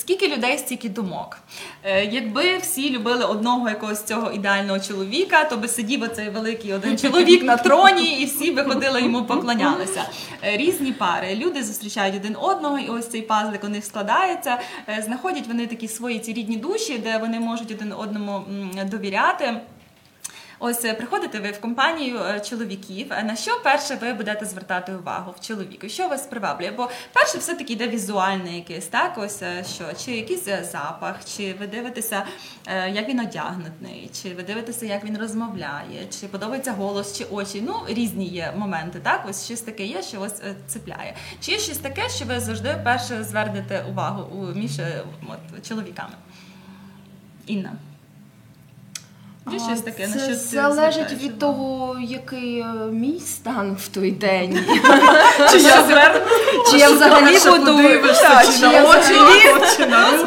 Скільки 0.00 0.28
людей, 0.28 0.58
стільки 0.58 0.88
думок. 0.88 1.38
Е, 1.82 2.04
якби 2.04 2.58
всі 2.58 2.90
любили 2.90 3.24
одного 3.24 3.68
якогось 3.68 4.04
цього 4.04 4.32
ідеального 4.32 4.80
чоловіка, 4.80 5.44
то 5.44 5.56
би 5.56 5.68
сидів 5.68 6.02
оцей 6.02 6.30
великий 6.30 6.72
один 6.72 6.98
чоловік 6.98 7.42
на 7.42 7.56
троні, 7.56 8.20
і 8.20 8.24
всі 8.24 8.50
би 8.50 8.64
ходили 8.64 9.02
йому 9.02 9.24
поклонялися. 9.24 10.08
Е, 10.44 10.56
різні 10.56 10.92
пари. 10.92 11.34
Люди 11.34 11.64
зустрічають 11.64 12.16
один 12.16 12.36
одного, 12.40 12.78
і 12.78 12.88
ось 12.88 13.08
цей 13.08 13.22
пазлик 13.22 13.64
у 13.64 13.68
них 13.68 13.84
складається. 13.84 14.60
Е, 14.88 15.02
знаходять 15.06 15.46
вони 15.46 15.66
такі 15.66 15.88
свої 15.88 16.18
ці 16.18 16.32
рідні 16.32 16.56
душі, 16.56 16.98
де 16.98 17.18
вони 17.18 17.40
можуть 17.40 17.70
один 17.70 17.92
одному 17.92 18.44
довіряти. 18.90 19.60
Ось 20.58 20.84
е, 20.84 20.94
приходите 20.94 21.40
ви 21.40 21.50
в 21.50 21.60
компанію 21.60 22.18
е, 22.20 22.40
чоловіків. 22.40 23.12
е, 23.12 23.22
На 23.22 23.36
що 23.36 23.60
перше 23.64 23.94
ви 24.00 24.12
будете 24.12 24.44
звертати 24.46 24.94
увагу 24.94 25.34
в 25.40 25.46
чоловіку? 25.46 25.88
Що 25.88 26.08
вас 26.08 26.26
приваблює? 26.26 26.70
Бо 26.70 26.90
перше 27.12 27.38
все 27.38 27.54
таки 27.54 27.72
йде 27.72 27.88
візуальне 27.88 28.56
якесь, 28.56 28.86
так 28.86 29.18
ось 29.18 29.42
що, 29.74 29.84
чи 30.04 30.12
якийсь 30.16 30.44
запах, 30.72 31.16
чи 31.36 31.54
ви 31.60 31.66
дивитеся, 31.66 32.22
як 32.92 33.08
він 33.08 33.20
одягнутий, 33.20 34.10
чи 34.22 34.34
ви 34.34 34.42
дивитеся, 34.42 34.86
як 34.86 35.04
він 35.04 35.18
розмовляє, 35.18 36.06
чи 36.20 36.26
подобається 36.28 36.72
голос, 36.72 37.18
чи 37.18 37.24
очі. 37.24 37.62
Ну 37.66 37.74
різні 37.88 38.26
є 38.28 38.52
моменти. 38.56 39.00
Так, 39.02 39.26
ось 39.28 39.44
щось 39.44 39.60
таке 39.60 39.84
є, 39.84 40.02
що 40.02 40.20
вас 40.20 40.42
цепляє. 40.66 41.16
Чи 41.40 41.52
є 41.52 41.58
щось 41.58 41.78
таке, 41.78 42.08
що 42.08 42.24
ви 42.24 42.40
завжди 42.40 42.80
перше 42.84 43.24
звернете 43.24 43.84
увагу 43.90 44.22
у 44.36 44.54
між 44.58 44.70
от, 45.28 45.68
чоловіками? 45.68 46.14
Інна. 47.46 47.72
Є 49.52 49.58
щось 49.58 49.80
таке, 49.80 50.08
на 50.08 50.18
що 50.18 50.26
Це 50.26 50.34
залежить 50.34 51.12
від 51.12 51.38
того, 51.38 51.96
який 52.00 52.60
е, 52.60 52.66
мій 52.92 53.20
стан 53.20 53.76
в 53.80 53.88
той 53.88 54.10
день. 54.10 54.52
Чи 55.50 55.58
я 55.58 55.82
зверну? 55.82 56.20
Чи 56.70 56.78
я 56.78 56.90
взагалі 56.90 57.38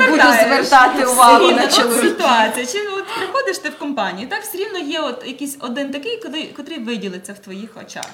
буду 0.08 0.24
звертати 0.44 1.06
увагу 1.06 1.52
на 1.52 1.68
чоловіка. 1.68 2.02
ситуація. 2.02 2.66
Чи 2.66 2.78
от 2.88 3.06
приходиш 3.18 3.58
ти 3.58 3.70
в 3.70 3.78
компанію, 3.78 4.28
так 4.28 4.42
все 4.42 4.58
рівно 4.58 4.80
є 4.80 5.00
от 5.00 5.24
якийсь 5.28 5.58
один 5.60 5.92
такий, 5.92 6.24
котрий 6.58 6.80
виділиться 6.80 7.34
в 7.34 7.40
твоїх 7.40 7.70
очах. 7.82 8.06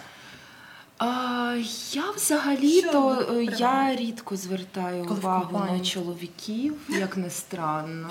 А, 0.97 1.55
я 1.91 2.11
взагалі-то 2.15 3.27
е, 3.31 3.43
я 3.43 3.95
рідко 3.95 4.35
звертаю 4.35 5.05
Коли 5.05 5.19
увагу 5.19 5.65
на 5.71 5.79
чоловіків, 5.79 6.75
як 6.89 7.17
не 7.17 7.29
странно. 7.29 8.09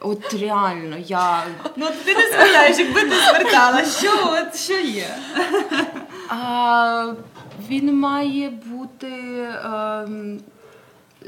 От 0.00 0.34
реально, 0.34 0.96
я 0.96 1.44
Ну 1.76 1.86
от 1.86 2.04
ти 2.04 2.14
не 2.14 2.28
звертаєш, 2.28 2.78
якби 2.78 3.00
ти 3.00 3.16
звертала. 3.16 3.84
Що 3.84 4.12
от 4.32 4.56
що 4.56 4.78
є? 4.78 5.16
А, 6.28 7.12
він 7.68 7.98
має 7.98 8.50
бути. 8.50 9.12
ем, 9.64 10.40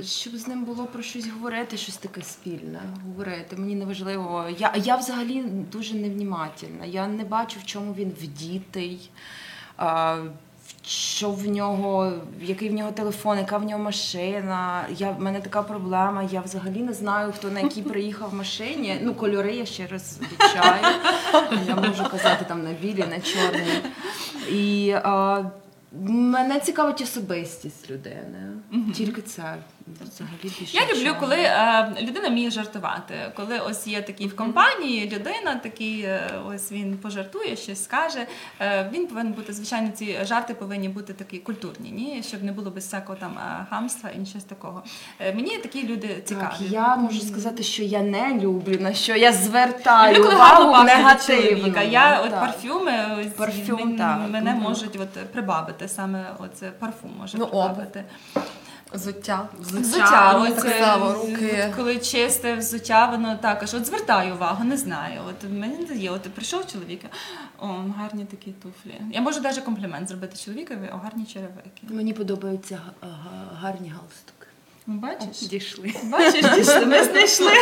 щоб 0.03 0.37
з 0.37 0.49
ним 0.49 0.65
було 0.65 0.85
про 0.85 1.03
щось 1.03 1.29
говорити, 1.29 1.77
щось 1.77 1.97
таке 1.97 2.23
спільне. 2.23 2.81
Говорити. 3.07 3.57
Мені 3.57 3.75
не 3.75 3.85
важливо. 3.85 4.47
Я, 4.59 4.73
я 4.77 4.97
взагалі 4.97 5.43
дуже 5.73 5.95
невнімательна. 5.95 6.85
Я 6.85 7.07
не 7.07 7.25
бачу, 7.25 7.61
в 7.61 7.67
чому 7.67 7.95
він 7.95 8.13
вдітий. 8.23 9.11
А, 9.77 10.19
що 10.87 11.31
в 11.31 11.47
нього, 11.47 12.13
який 12.41 12.69
в 12.69 12.73
нього 12.73 12.93
телефон, 12.93 13.39
яка 13.39 13.59
в 13.59 13.65
нього 13.65 13.83
машина. 13.83 14.85
Я, 14.97 15.11
в 15.11 15.21
мене 15.21 15.41
така 15.41 15.63
проблема. 15.63 16.23
Я 16.23 16.41
взагалі 16.41 16.81
не 16.81 16.93
знаю, 16.93 17.33
хто 17.37 17.51
на 17.51 17.61
якій 17.61 17.83
приїхав 17.83 18.31
в 18.31 18.35
машині. 18.35 18.99
Ну, 19.03 19.15
кольори 19.15 19.55
я 19.55 19.67
ще 19.67 19.87
раз 19.87 20.19
відчаю. 20.33 20.85
Я 21.67 21.77
можу 21.77 22.05
казати 22.11 22.45
там 22.49 22.65
на 22.65 22.73
білі, 22.73 23.05
на 23.11 23.21
чорні. 23.21 23.73
І 24.51 24.91
а, 25.03 25.45
мене 26.09 26.61
цікавить 26.61 27.01
особистість 27.01 27.91
людини. 27.91 28.53
Тільки 28.95 29.23
це 29.23 29.57
взагалі 30.01 30.37
більше. 30.43 30.77
Я 30.77 30.83
люблю, 30.95 31.17
коли 31.21 31.37
е, 31.37 31.95
людина 32.03 32.29
вміє 32.29 32.51
жартувати. 32.51 33.15
Коли 33.37 33.59
ось 33.59 33.87
є 33.87 34.03
такий 34.03 34.27
в 34.27 34.37
компанії 34.37 35.11
людина, 35.11 35.55
такий 35.63 36.01
е, 36.03 36.31
ось 36.49 36.73
він 36.73 36.99
пожартує, 36.99 37.57
щось 37.57 37.85
скаже. 37.85 38.27
Е, 38.61 38.91
він 38.93 39.07
повинен 39.07 39.33
бути, 39.33 39.53
звичайно, 39.53 39.91
ці 39.91 40.19
жарти 40.25 40.55
повинні 40.55 40.89
бути 40.89 41.13
такі 41.13 41.39
культурні, 41.39 41.91
ні? 41.91 42.23
щоб 42.29 42.43
не 42.45 42.53
було 42.53 42.71
без 42.71 42.85
всякого 42.85 43.19
там 43.19 43.39
е, 43.39 43.67
хамства 43.71 44.11
і 44.23 44.27
щось 44.27 44.45
такого. 44.45 44.83
Е, 45.21 45.35
мені 45.35 45.59
такі 45.59 45.87
люди 45.87 46.23
цікаві. 46.25 46.43
Так, 46.59 46.61
я 46.71 46.97
можу 46.97 47.21
сказати, 47.21 47.63
що 47.63 47.83
я 47.83 48.03
не 48.03 48.35
люблю, 48.41 48.77
на 48.81 48.95
що 48.95 49.17
я 49.17 49.33
звертаю 49.33 50.15
Люблю, 50.15 50.25
коли 50.25 50.35
увагу 50.37 50.85
негативно. 50.85 51.83
Я 51.83 52.21
от 52.21 52.31
Так. 52.31 52.41
парфюми 52.41 52.93
ось, 53.21 53.27
Парфюм, 53.27 53.81
мен- 53.81 53.99
так. 53.99 54.31
мене 54.31 54.55
можуть 54.55 54.97
от 55.01 55.33
прибавити 55.33 55.89
саме 55.89 56.25
оце 56.39 56.71
парфум 56.71 57.11
може 57.21 57.39
Ну, 57.39 57.47
прибавити. 57.47 58.05
Взуття. 58.95 59.49
Взуття, 59.61 60.33
так 60.55 60.65
е, 60.67 60.81
само, 60.81 61.13
руки. 61.13 61.65
от 61.69 61.77
коли 61.77 61.99
чисте 61.99 62.55
взуття, 62.57 63.07
воно 63.07 63.37
також 63.37 63.75
от 63.75 63.87
звертаю 63.87 64.35
увагу, 64.35 64.65
не 64.65 64.77
знаю. 64.77 65.21
От 65.29 65.51
мені 65.51 65.77
мене 65.79 65.95
є, 65.97 66.11
от 66.11 66.23
прийшов 66.23 66.67
чоловік, 66.67 67.01
о, 67.61 67.67
гарні 67.99 68.25
такі 68.25 68.53
туфлі. 68.53 69.01
Я 69.13 69.21
можу 69.21 69.41
навіть 69.41 69.59
комплімент 69.59 70.09
зробити 70.09 70.37
чоловікові, 70.37 70.91
о, 70.95 70.97
гарні 70.97 71.25
черевики. 71.25 71.83
Мені 71.89 72.13
подобаються 72.13 72.75
га- 72.85 73.09
га- 73.09 73.51
гарні 73.61 73.89
галстуки. 73.89 74.42
Ну, 74.93 74.99
Бачиш? 74.99 75.49
Дійшли. 75.49 75.95
Бачиш, 76.03 76.45
дійшли, 76.55 76.87
ми 76.87 77.05
знайшли. 77.05 77.53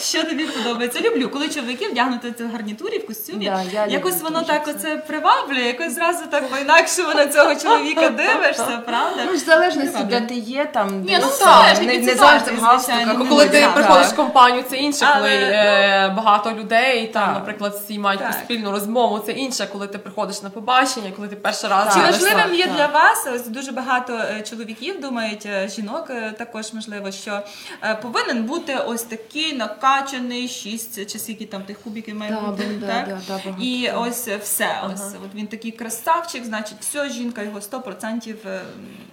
Що 0.00 0.24
тобі 0.24 0.44
подобається? 0.44 1.00
Люблю, 1.00 1.28
коли 1.28 1.48
чоловіки 1.48 1.88
вдягнуті 1.88 2.44
в 2.44 2.52
гарнітурі, 2.52 2.98
в 2.98 3.06
костюмі. 3.06 3.44
Да, 3.44 3.62
я 3.72 3.82
люблю 3.84 3.92
якось 3.92 4.20
воно 4.22 4.42
так 4.42 4.64
це. 4.64 4.70
оце 4.70 4.96
приваблює, 4.96 5.60
якось 5.60 5.94
зразу 5.94 6.26
так 6.30 6.48
по-інакшому 6.48 7.14
на 7.14 7.26
цього 7.26 7.54
чоловіка 7.54 8.08
дивишся, 8.08 8.82
правда? 8.86 9.22
Ну, 9.26 9.32
в 9.32 9.36
залежності, 9.36 10.04
де 10.10 10.20
ти 10.20 10.34
є, 10.34 10.64
там 10.64 11.02
Ні, 11.02 11.18
ну, 11.20 11.28
е, 11.46 11.80
не, 11.80 11.98
не 11.98 12.14
завжди 12.14 12.50
в 12.50 12.60
галстуках. 12.60 13.14
Ну, 13.18 13.26
коли 13.26 13.48
ти 13.48 13.60
так. 13.60 13.74
приходиш 13.74 14.06
в 14.06 14.16
компанію, 14.16 14.64
це 14.70 14.76
інше, 14.76 15.06
Але, 15.08 15.20
коли 15.20 15.32
е, 15.32 16.14
багато 16.16 16.52
людей, 16.52 17.06
там, 17.06 17.26
Так. 17.26 17.34
наприклад, 17.34 17.80
всі 17.84 17.98
мають 17.98 18.20
Так. 18.20 18.34
спільну 18.44 18.70
розмову. 18.70 19.18
Це 19.18 19.32
інше, 19.32 19.68
коли 19.72 19.86
ти 19.86 19.98
приходиш 19.98 20.42
на 20.42 20.50
побачення, 20.50 21.12
коли 21.16 21.28
ти 21.28 21.36
перший 21.36 21.70
раз 21.70 21.94
Чи 21.94 22.00
важливим 22.00 22.54
є 22.54 22.66
для 22.66 22.86
вас 22.86 23.28
ось 23.34 23.46
дуже 23.46 23.72
багато 23.72 24.12
е, 24.12 24.42
чоловіків 24.50 25.00
думають, 25.00 25.46
е, 25.46 25.68
жінок 25.68 26.09
також 26.38 26.72
можливо, 26.72 27.10
що 27.10 27.40
е, 27.82 27.94
повинен 27.94 28.44
бути 28.44 28.76
ось 28.86 29.02
такий 29.02 29.52
накачаний 29.56 30.48
шість 30.48 31.06
чи 31.12 31.18
скільки 31.18 31.46
там 31.46 31.62
тих 31.62 31.78
кубіків 31.80 32.16
має 32.16 32.30
Да, 32.32 32.40
бути. 32.40 32.64
да, 32.80 32.86
так? 32.86 33.18
да, 33.28 33.40
да. 33.44 33.54
І 33.64 33.90
ось 33.96 34.28
все. 34.28 34.80
Ось 34.94 35.14
от 35.24 35.34
він 35.34 35.46
такий 35.46 35.70
красавчик, 35.70 36.44
значить, 36.44 36.76
все, 36.80 37.08
жінка 37.10 37.42
його 37.42 37.58
100% 37.58 38.34
е, 38.46 38.60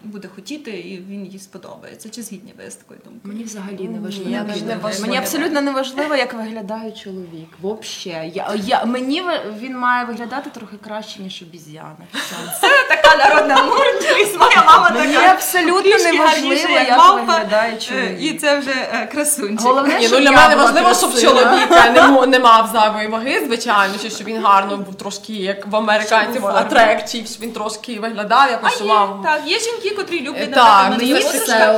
буде 0.03 0.27
хотіти, 0.35 0.71
і 0.71 0.97
він 1.09 1.25
їй 1.25 1.39
сподобається. 1.39 2.09
Чи 2.09 2.23
згідні 2.23 2.53
ви 2.57 2.71
з 2.71 2.75
такою 2.75 2.99
думкою? 3.05 3.33
Мені 3.33 3.43
взагалі 3.43 3.87
не 3.87 3.99
важливо. 3.99 4.29
Ні, 4.29 4.35
як 4.35 4.47
не 4.65 4.75
важливо. 4.75 5.01
Мені 5.07 5.17
абсолютно 5.17 5.61
не 5.61 5.71
важливо, 5.71 6.15
як 6.15 6.33
виглядає 6.33 6.91
чоловік. 6.91 7.49
Вообще. 7.61 8.31
Я, 8.33 8.55
я, 8.55 8.85
мені 8.85 9.23
він 9.59 9.77
має 9.77 10.05
виглядати 10.05 10.49
трохи 10.49 10.77
краще, 10.83 11.21
ніж 11.21 11.41
обіз'яна. 11.41 11.97
Це 12.61 12.67
така 12.89 13.17
народна 13.17 13.63
мудрість. 13.63 14.39
Моя 14.39 14.63
мама 14.65 14.89
Мені 14.89 15.13
така. 15.13 15.31
абсолютно 15.33 15.97
не 15.97 16.19
важливо, 16.19 16.76
як 16.79 16.87
як 16.87 16.97
мавпа, 16.97 17.21
виглядає 17.33 17.73
е, 17.73 17.77
чоловік. 17.77 18.21
І 18.21 18.33
це 18.33 18.57
вже 18.59 18.71
е, 18.71 19.09
красунчик. 19.11 19.61
Головне, 19.61 19.99
Ні, 19.99 20.07
ну 20.11 20.19
для 20.19 20.31
мене 20.31 20.55
важливо, 20.55 20.93
щоб 20.93 21.19
чоловік 21.19 21.69
не, 21.93 22.07
мо- 22.07 22.25
не 22.25 22.39
мав 22.39 22.69
зайвої 22.73 23.07
ваги, 23.07 23.43
звичайно, 23.45 23.93
чи 24.01 24.09
щоб 24.09 24.27
він 24.27 24.41
гарно 24.43 24.77
був 24.77 24.95
трошки, 24.95 25.33
як 25.33 25.67
в 25.67 25.75
американців, 25.75 26.47
атрекчів, 26.47 27.27
щоб 27.27 27.41
він 27.41 27.51
трошки 27.51 27.99
виглядав, 27.99 28.51
якось 28.51 28.83
мав. 28.83 29.19
так, 29.23 29.41
є 29.45 29.59
жінки, 29.59 29.89
котрі 29.95 30.21
люблять 30.21 30.53
Так, 30.53 30.89
мені 30.89 31.13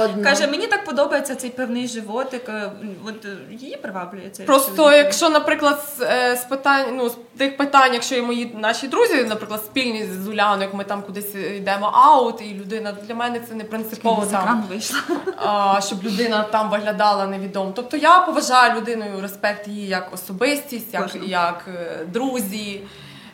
одно. 0.04 0.24
Каже, 0.24 0.48
мені 0.48 0.68
так 0.68 0.86
подобається 0.86 1.36
цей 1.36 1.50
певний 1.50 1.88
животик. 1.88 2.50
е, 2.50 2.72
От 3.08 3.26
е, 3.26 3.28
її 3.52 3.78
приваблює 3.78 4.30
цей 4.32 4.46
Просто 4.46 4.76
чоловік. 4.76 4.98
якщо, 4.98 5.30
наприклад, 5.30 5.80
з, 5.98 6.02
е, 6.02 6.36
з 6.36 6.44
питань, 6.50 6.86
ну 6.94 7.10
з 7.10 7.16
тих 7.38 7.58
питань, 7.58 7.94
якщо 7.94 8.16
є 8.16 8.22
мої 8.22 8.56
наші 8.60 8.88
друзі, 8.88 9.16
наприклад, 9.30 9.62
спільні 9.66 10.06
з 10.24 10.28
Уляною, 10.28 10.62
як 10.62 10.74
ми 10.74 10.84
там 10.84 11.02
кудись 11.02 11.36
йдемо 11.36 11.86
аут, 11.94 12.42
і 12.42 12.54
людина 12.60 12.94
для 13.08 13.16
мене 13.16 13.40
це 13.50 13.56
не 13.56 13.64
принципово 13.64 14.26
там. 14.32 14.64
Екрану 14.92 15.22
вийшла. 15.26 15.76
а, 15.76 15.82
щоб 15.82 16.04
людина 16.04 16.44
там 16.44 16.70
виглядала 16.70 17.28
невідомо. 17.28 17.72
Тобто 17.76 17.98
я 17.98 18.20
поважаю 18.20 18.82
людиною 18.82 19.22
респект 19.22 19.68
її 19.68 19.88
як 19.88 20.14
особистість, 20.14 20.94
як, 20.94 21.16
як 21.26 21.66
е, 21.68 22.06
друзі. 22.06 22.82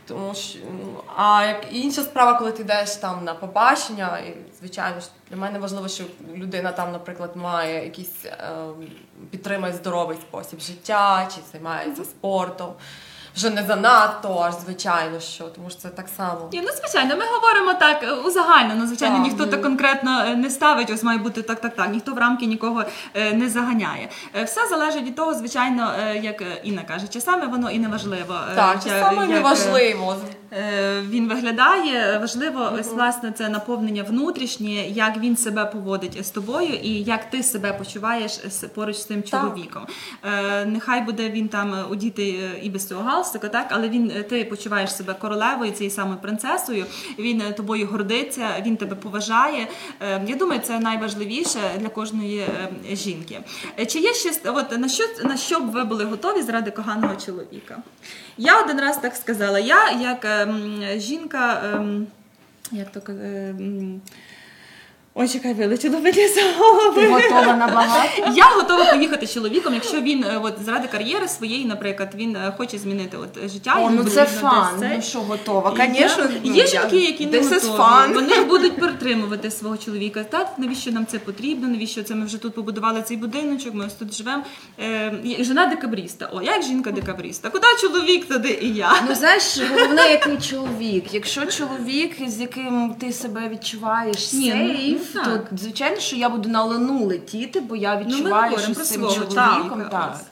Тому 0.08 0.34
що 0.36 0.60
ну, 0.72 1.04
а 1.18 1.46
як 1.46 1.66
інша 1.72 2.02
справа, 2.02 2.40
коли 2.40 2.52
ти 2.52 2.62
йдеш 2.62 2.96
там 2.96 3.24
на 3.24 3.34
побачення, 3.34 4.20
і 4.20 4.38
звичайно 4.60 5.00
ж 5.00 5.08
для 5.30 5.38
мене 5.38 5.60
важливо, 5.60 5.88
що 5.88 6.04
людина 6.36 6.72
там, 6.72 6.92
наприклад, 6.92 7.32
має 7.36 7.84
якийсь 7.84 8.26
е, 8.26 8.38
підтримує 9.32 9.74
здоровий 9.74 10.18
спосіб 10.18 10.60
життя, 10.60 11.28
чи 11.36 11.42
займається 11.52 12.04
спортом. 12.04 12.74
Вже 13.36 13.50
не 13.50 13.64
занадто, 13.64 14.40
аж 14.48 14.54
звичайно, 14.66 15.20
що 15.20 15.44
тому 15.44 15.70
що 15.70 15.80
це 15.80 15.90
так 15.90 16.06
само. 16.18 16.50
Ні, 16.54 16.62
ну 16.62 16.70
звичайно, 16.80 17.16
ми 17.18 17.26
говоримо 17.34 17.74
так 17.74 18.04
е, 18.04 18.12
узагальнено. 18.12 18.88
Звичайно, 18.88 19.16
Так. 19.16 19.24
ніхто 19.26 19.46
так 19.46 19.62
конкретно 19.62 20.24
е, 20.28 20.36
не 20.36 20.50
ставить, 20.50 20.90
ось 20.90 21.04
має 21.04 21.18
бути 21.20 21.42
так, 21.42 21.62
так, 21.62 21.76
так. 21.76 21.90
Ніхто 21.92 22.14
в 22.14 22.18
рамки 22.18 22.46
нікого 22.46 22.84
е, 23.14 23.34
не 23.34 23.50
заганяє. 23.50 24.10
Все 24.46 24.68
залежить 24.68 25.04
від 25.04 25.16
того, 25.16 25.34
звичайно, 25.34 25.94
як 26.22 26.44
Інна 26.64 26.82
каже, 26.82 27.08
часами 27.08 27.48
воно 27.48 27.72
і 27.72 27.80
не 27.80 27.88
важливо. 27.88 28.36
Так, 28.56 28.76
часами 28.76 28.98
я- 29.00 29.04
саме 29.06 29.22
як, 29.22 29.30
е, 29.30 29.34
неважливо. 29.34 30.16
Е, 30.56 31.02
він 31.10 31.28
виглядає. 31.30 32.18
Важливо, 32.20 32.72
ось 32.80 32.88
власне 32.88 33.32
це 33.32 33.50
наповнення 33.50 34.04
внутрішнє, 34.04 34.88
як 34.88 35.18
він 35.18 35.38
себе 35.38 35.66
поводить 35.66 36.26
з 36.26 36.30
тобою, 36.30 36.74
і 36.84 36.90
як 36.90 37.30
ти 37.30 37.44
себе 37.44 37.74
почуваєш 37.74 38.32
поруч 38.76 38.96
з 38.96 39.06
тим 39.06 39.24
чоловіком. 39.24 39.88
Е, 40.24 40.66
Нехай 40.66 41.02
буде 41.02 41.30
він 41.30 41.48
там 41.48 41.76
одітий 41.90 42.36
е, 42.36 42.60
і 42.62 42.70
без 42.70 42.88
цього 42.88 43.04
галстука, 43.04 43.50
так 43.50 43.68
але 43.70 43.90
він 43.90 44.14
ти 44.30 44.46
почуваєш 44.46 44.96
себе 44.96 45.14
королевою, 45.14 45.72
цією 45.72 45.92
самою 45.92 46.18
принцесою. 46.18 46.86
Він 47.20 47.44
тобою 47.58 47.88
гордиться, 47.88 48.48
він 48.66 48.78
тебе 48.78 48.96
поважає. 48.96 49.68
Я 50.28 50.36
думаю, 50.36 50.62
це 50.64 50.80
найважливіше 50.80 51.60
для 51.80 51.90
кожної 51.90 52.46
жінки. 52.92 53.40
Чи 53.88 54.00
є 54.00 54.14
щось, 54.14 54.42
от 54.46 54.78
на 54.78 54.90
що 54.90 55.04
на 55.24 55.38
що 55.38 55.60
б 55.60 55.72
ви 55.72 55.84
були 55.84 56.06
готові 56.06 56.42
заради 56.42 56.72
коханого 56.72 57.16
чоловіка? 57.16 57.78
Я 58.38 58.64
один 58.64 58.80
раз 58.80 58.98
так 58.98 59.16
сказала. 59.16 59.60
Я 59.60 59.92
як 59.92 60.26
ем, 60.26 60.84
жінка, 60.98 61.62
ем, 61.74 62.08
як 62.72 62.92
то 62.92 63.02
ем, 63.12 64.02
Ой, 65.18 65.28
чекай, 65.28 65.54
вилетіло 65.54 66.00
мені 66.00 66.28
з 66.28 66.38
голови. 66.58 67.02
Ти 67.02 67.08
готова 67.08 67.54
на 67.56 67.68
багато? 67.68 68.32
Я 68.36 68.44
готова 68.46 68.86
поїхати 68.86 69.28
з 69.28 69.34
чоловіком, 69.34 69.74
якщо 69.74 70.02
він 70.02 70.24
е, 70.24 70.40
от 70.44 70.54
заради 70.66 70.88
кар'єри 70.88 71.28
своєї, 71.28 71.66
наприклад, 71.66 72.10
він 72.16 72.36
е, 72.36 72.54
хоче 72.58 72.78
змінити 72.78 73.18
от 73.18 73.50
життя. 73.50 73.76
О, 73.80 73.90
ну 73.90 74.04
це 74.04 74.26
фан. 74.26 74.80
десь. 74.80 74.90
Ну 74.96 75.02
що, 75.02 75.20
готова? 75.20 75.74
І 75.86 75.98
Звісно. 75.98 76.24
я- 76.44 76.54
є 76.54 76.68
жінки, 76.68 77.00
які 77.00 77.26
не 77.26 77.40
готові. 77.40 77.60
fun. 77.60 78.14
Вони 78.14 78.44
будуть 78.44 78.76
підтримувати 78.76 79.52
свого 79.52 79.78
чоловіка. 79.78 80.24
Так, 80.24 80.54
навіщо 80.58 80.92
нам 80.92 81.06
це 81.06 81.20
потрібно? 81.20 81.68
Навіщо 81.68 82.04
це 82.04 82.16
ми 82.16 82.26
вже 82.26 82.38
тут 82.38 82.56
побудували 82.56 83.02
цей 83.02 83.18
будиночок? 83.18 83.74
Ми 83.74 83.86
ось 83.86 83.94
тут 83.94 84.18
живемо. 84.18 84.44
Е, 84.80 85.14
жена 85.40 85.66
декабріста. 85.66 86.30
О, 86.34 86.42
як 86.42 86.64
жінка 86.64 86.92
декабріста. 86.92 87.50
Куди 87.50 87.68
чоловік, 87.82 88.26
туди 88.28 88.60
і 88.62 88.74
я. 88.74 89.02
Ну 89.10 89.16
знаєш, 89.16 89.60
головне, 89.70 90.10
який 90.12 90.38
чоловік. 90.38 91.14
Якщо 91.14 91.46
чоловік, 91.46 92.30
з 92.30 92.40
яким 92.42 92.96
ти 93.00 93.14
себе 93.14 93.50
відчуваєш 93.52 94.34
Ні, 94.34 94.54
ну, 94.56 94.74
сейф, 94.74 95.05
ну, 95.16 95.24
то 95.24 95.58
звичайно, 95.58 96.00
що 96.00 96.16
я 96.16 96.30
буду 96.30 96.50
на 96.50 96.64
лану 96.64 97.06
летіти, 97.06 97.60
бо 97.60 97.76
я 97.76 97.98
відчуваю, 97.98 98.34
говоримо 98.34 98.58
що 98.60 98.74
з 98.74 98.90
цим 98.90 99.10
свого 99.10 99.16
чоловіком 99.16 99.86
так. 99.92 100.16
ось. 100.16 100.26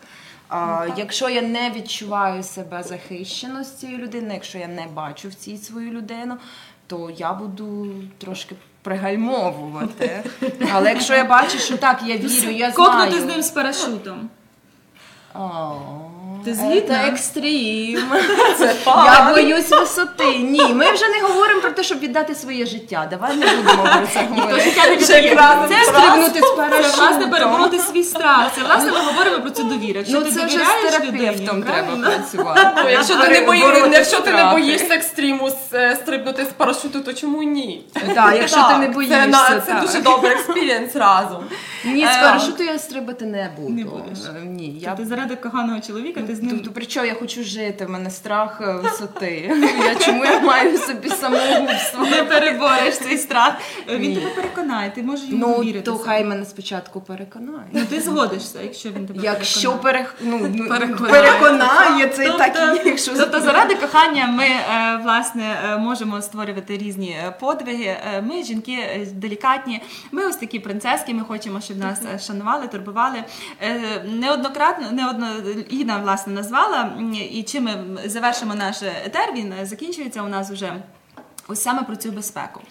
А, 0.50 0.88
якщо 0.98 1.30
я 1.30 1.42
не 1.42 1.72
відчуваю 1.72 2.44
себе 2.44 2.84
захищено 2.84 3.64
з 3.64 3.76
цією 3.76 3.98
людиною, 3.98 4.34
якщо 4.34 4.58
я 4.58 4.68
не 4.68 4.88
бачу 4.88 5.30
в 5.30 5.34
цій 5.34 5.58
свою 5.58 5.92
людину, 5.92 6.38
то 6.88 7.10
я 7.18 7.34
буду 7.34 7.88
трошки 8.18 8.56
пригальмовувати. 8.82 10.24
Але 10.74 10.90
якщо 10.90 11.14
я 11.14 11.24
бачу, 11.24 11.60
що 11.60 11.78
так, 11.78 12.04
я 12.06 12.18
вірю, 12.18 12.52
я 12.52 12.72
знаю. 12.72 12.74
Кокнути 12.74 13.22
з 13.22 13.26
ним 13.26 13.42
з 13.44 13.50
парашутом. 13.50 14.30
Ти 16.46 16.54
згідна? 16.54 16.96
Це 17.04 17.08
екстрім. 17.10 18.00
Це 18.58 18.76
Я 18.86 19.32
боюсь 19.34 19.70
висоти. 19.70 20.26
Ні, 20.40 20.74
ми 20.74 20.92
вже 20.92 21.08
не 21.08 21.22
говоримо 21.22 21.62
про 21.62 21.72
те, 21.72 21.84
щоб 21.84 22.00
віддати 22.00 22.36
своє 22.36 22.66
життя. 22.66 23.08
Давай 23.10 23.38
не 23.38 23.46
будемо 23.46 23.84
про 23.84 24.08
це 24.14 24.28
говорити. 24.30 24.72
Це 25.00 25.84
стрибнути 25.86 26.40
з 26.40 26.42
Це 26.42 26.54
власне 26.54 26.70
парашутом. 26.70 27.30
перебороти 27.32 27.80
свій 27.80 28.04
страх. 28.04 28.52
Це 28.56 28.62
власне 28.62 28.92
ми 28.92 28.98
говоримо 29.00 29.40
про 29.42 29.50
цю 29.50 29.64
довіру. 29.64 30.00
Якщо 30.00 30.20
Ну 30.20 30.26
ти 30.26 30.32
це 30.32 30.46
вже 30.46 30.58
з 30.58 30.92
терапевтом 30.92 31.64
треба 31.64 31.96
працювати. 32.10 32.62
Ну, 32.84 32.90
якщо 32.90 33.16
ти 33.16 33.28
не 33.30 33.42
бої, 33.42 33.64
якщо 33.92 34.20
ти 34.20 34.32
не 34.32 34.52
боїшся 34.52 34.94
екстриму 34.96 35.50
е, 35.74 35.96
стрибнути 35.96 36.46
з 36.46 36.48
парашуту, 36.48 37.00
то 37.02 37.14
чому 37.14 37.44
ні? 37.44 37.86
Так, 38.16 38.34
якщо 38.38 38.68
ти 38.72 38.78
не 38.78 38.88
боїшся, 38.88 39.62
Це, 39.66 39.82
дуже 39.82 40.00
добрий 40.02 40.32
experience 40.32 40.96
разом. 40.96 41.44
Ні, 41.86 42.06
з 42.06 42.18
Е, 42.18 42.22
парашуту 42.22 42.64
я 42.64 42.80
стрибати 42.80 43.26
не 43.26 43.50
буду. 43.58 43.70
Не 43.74 43.84
будеш. 43.84 44.18
Е, 44.38 44.46
Ні, 44.46 44.80
Я... 44.80 44.90
я 44.90 44.96
Ти 44.96 45.06
заради 45.06 45.36
коханого 45.36 45.80
чоловіка, 45.80 46.22
ти 46.22 46.33
з 46.36 46.42
ним 46.42 46.52
Тобто, 46.56 46.72
при 46.72 46.86
чому 46.86 47.06
я 47.06 47.14
хочу 47.14 47.44
жити? 47.44 47.86
В 47.86 47.90
мене 47.90 48.10
страх 48.10 48.62
е, 48.62 48.74
висоти. 48.84 49.52
Я 49.80 49.96
чому 49.96 50.26
я 50.26 50.40
маю 50.40 50.78
собі 50.78 51.10
самогубство? 51.10 52.06
не 52.06 52.24
перебореш 52.24 52.98
цей 52.98 53.18
страх. 53.18 53.54
Він 53.90 54.16
тебе 54.16 54.30
переконає, 54.36 54.92
ти 54.96 55.04
можеш 55.04 55.30
йому 55.30 55.48
Ну 55.48 55.64
вірити. 55.64 55.82
то 55.86 55.98
хай 55.98 56.26
мене 56.26 56.46
спочатку 56.46 57.02
переконає. 57.02 57.68
Ну 57.72 57.82
ти 57.90 58.02
згодишся, 58.02 58.60
якщо 58.64 58.90
він 58.90 59.08
тебе 59.08 59.20
Якщо 59.24 59.72
переконає. 59.72 59.84
перех... 59.84 60.16
ну, 60.22 60.38
ну, 60.54 60.68
це 62.08 62.24
і 62.24 62.28
Тобто- 62.28 62.38
так 62.38 62.80
і 62.86 62.88
якщо 62.88 63.12
Тобто 63.18 63.42
заради 63.42 63.76
кохання 63.76 64.28
ми 64.28 64.44
е, 64.46 65.00
власне 65.04 65.56
е, 65.66 65.78
можемо 65.78 66.22
створювати 66.22 66.78
різні 66.78 67.10
е, 67.10 67.32
подвиги. 67.40 67.84
Е, 68.16 68.22
Ми 68.22 68.44
жінки 68.44 68.72
е, 68.72 69.08
делікатні. 69.14 69.82
Ми 70.12 70.26
ось 70.26 70.36
такі 70.36 70.60
принцески. 70.60 71.14
Ми 71.14 71.24
хочемо, 71.24 71.62
щоб 71.62 71.78
нас 71.78 72.02
е, 72.16 72.20
шанували, 72.20 72.68
турбували. 72.68 73.24
Е, 73.62 73.80
Неоднократно, 74.06 74.92
неодно 74.92 75.28
Інна 75.70 75.98
власне 75.98 76.23
назвала. 76.28 76.92
І 77.32 77.44
чим 77.44 77.64
ми 77.64 78.00
завершимо 78.10 78.56
наш 78.56 78.82
етер, 78.84 79.34
він 79.36 79.54
закінчується 79.64 80.22
у 80.22 80.28
нас 80.28 80.52
вже. 80.52 80.84
Ось 81.48 81.64
саме 81.64 81.84
про 81.84 81.96
цю 81.96 82.12
безпеку. 82.12 82.62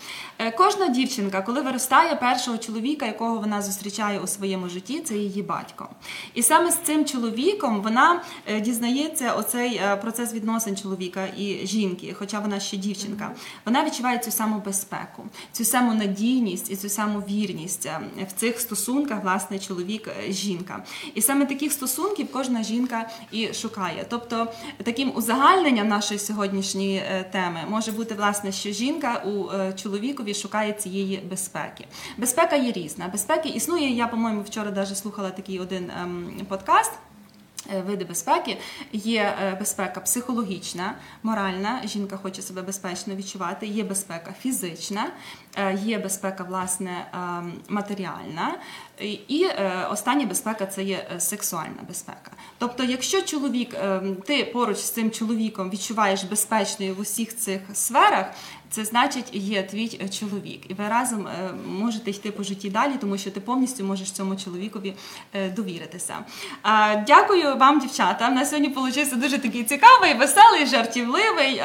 Е, 0.44 0.50
Кожна 0.50 0.88
дівчинка, 0.88 1.42
коли 1.42 1.60
виростає 1.60 2.16
першого 2.16 2.58
чоловіка, 2.58 3.06
якого 3.06 3.38
вона 3.38 3.62
зустрічає 3.62 4.20
у 4.20 4.26
своєму 4.26 4.68
житті, 4.68 5.00
це 5.00 5.14
її 5.14 5.42
батько. 5.42 5.88
І 6.34 6.42
саме 6.42 6.70
з 6.70 6.76
цим 6.76 7.04
чоловіком 7.04 7.82
вона 7.82 8.22
е, 8.46 8.60
дізнається 8.60 9.32
оцей 9.32 9.74
е, 9.76 9.96
процес 9.96 10.34
відносин 10.34 10.76
чоловіка 10.76 11.28
і 11.36 11.66
жінки, 11.66 12.14
хоча 12.18 12.40
вона 12.40 12.60
ще 12.60 12.76
дівчинка. 12.76 13.30
Вона 13.64 13.84
відчуває 13.84 14.18
цю 14.18 14.30
саму 14.30 14.62
безпеку, 14.66 15.24
цю 15.52 15.64
саму 15.64 15.94
надійність 15.94 16.70
і 16.70 16.76
цю 16.76 16.88
саму 16.88 17.20
вірність 17.20 17.88
в 18.28 18.32
цих 18.40 18.60
стосунках, 18.60 19.22
власне, 19.22 19.58
чоловік-жінка. 19.58 20.84
І 21.14 21.22
саме 21.22 21.46
таких 21.46 21.72
стосунків 21.72 22.28
кожна 22.32 22.62
жінка 22.62 23.10
і 23.32 23.54
шукає. 23.54 24.06
Тобто 24.08 24.48
таким 24.84 25.12
узагальненням 25.14 25.88
нашої 25.88 26.20
сьогоднішньої 26.20 27.02
теми 27.32 27.60
може 27.68 27.92
бути 27.92 28.14
власне, 28.14 28.52
що 28.52 28.70
жінка 28.70 29.22
у 29.26 29.50
е, 29.50 29.72
чоловікові 30.32 30.34
шукає 30.34 30.72
цієї 30.72 31.16
безпеки. 31.18 31.86
Безпека 32.18 32.56
є 32.56 32.72
різна. 32.72 33.08
Безпеки 33.08 33.48
існує. 33.48 33.90
Я, 33.90 34.08
по-моєму, 34.08 34.42
вчора 34.42 34.70
навіть 34.70 34.96
слухала 34.96 35.30
такий 35.30 35.60
один 35.60 35.90
ем, 35.90 36.46
подкаст. 36.48 36.92
Е, 37.70 37.80
види 37.80 38.04
безпеки 38.04 38.58
є 38.92 39.36
е, 39.42 39.56
безпека 39.58 40.00
психологічна, 40.00 40.94
моральна. 41.22 41.80
Жінка 41.84 42.16
хоче 42.16 42.42
себе 42.42 42.62
безпечно 42.62 43.14
відчувати. 43.14 43.66
Є 43.66 43.84
безпека 43.84 44.34
фізична, 44.40 45.06
е, 45.56 45.78
є 45.84 45.98
безпека 45.98 46.44
власне 46.44 47.06
матеріальна, 47.68 48.58
і 49.28 49.46
остання 49.90 50.26
безпека 50.26 50.66
це 50.66 50.82
є 50.82 51.06
сексуальна 51.18 51.82
безпека. 51.88 52.30
Тобто, 52.58 52.84
якщо 52.84 53.22
чоловік, 53.22 53.76
ти 54.26 54.44
поруч 54.44 54.76
з 54.76 54.90
цим 54.90 55.10
чоловіком 55.10 55.70
відчуваєш 55.70 56.24
безпечною 56.24 56.94
в 56.94 57.00
усіх 57.00 57.36
цих 57.36 57.60
сферах, 57.74 58.26
це 58.72 58.84
значить 58.84 59.28
є 59.32 59.62
твій 59.62 60.00
е, 60.04 60.08
чоловік, 60.08 60.60
і 60.68 60.74
ви 60.74 60.88
разом 60.88 61.26
е, 61.26 61.50
можете 61.66 62.10
йти 62.10 62.30
по 62.30 62.42
житті 62.42 62.70
далі, 62.70 62.92
тому 63.00 63.18
що 63.18 63.30
ти 63.30 63.40
повністю 63.40 63.84
можеш 63.84 64.10
цьому 64.10 64.36
чоловікові 64.36 64.94
е, 65.34 65.50
довіритися. 65.50 66.14
Дякую 67.06 67.56
вам, 67.56 67.80
дівчата. 67.80 68.30
На 68.30 68.44
сьогодні 68.44 68.68
вийшов 68.68 69.18
дуже 69.18 69.38
такий 69.38 69.64
цікавий, 69.64 70.14
веселий, 70.14 70.66
жартівливий 70.66 71.62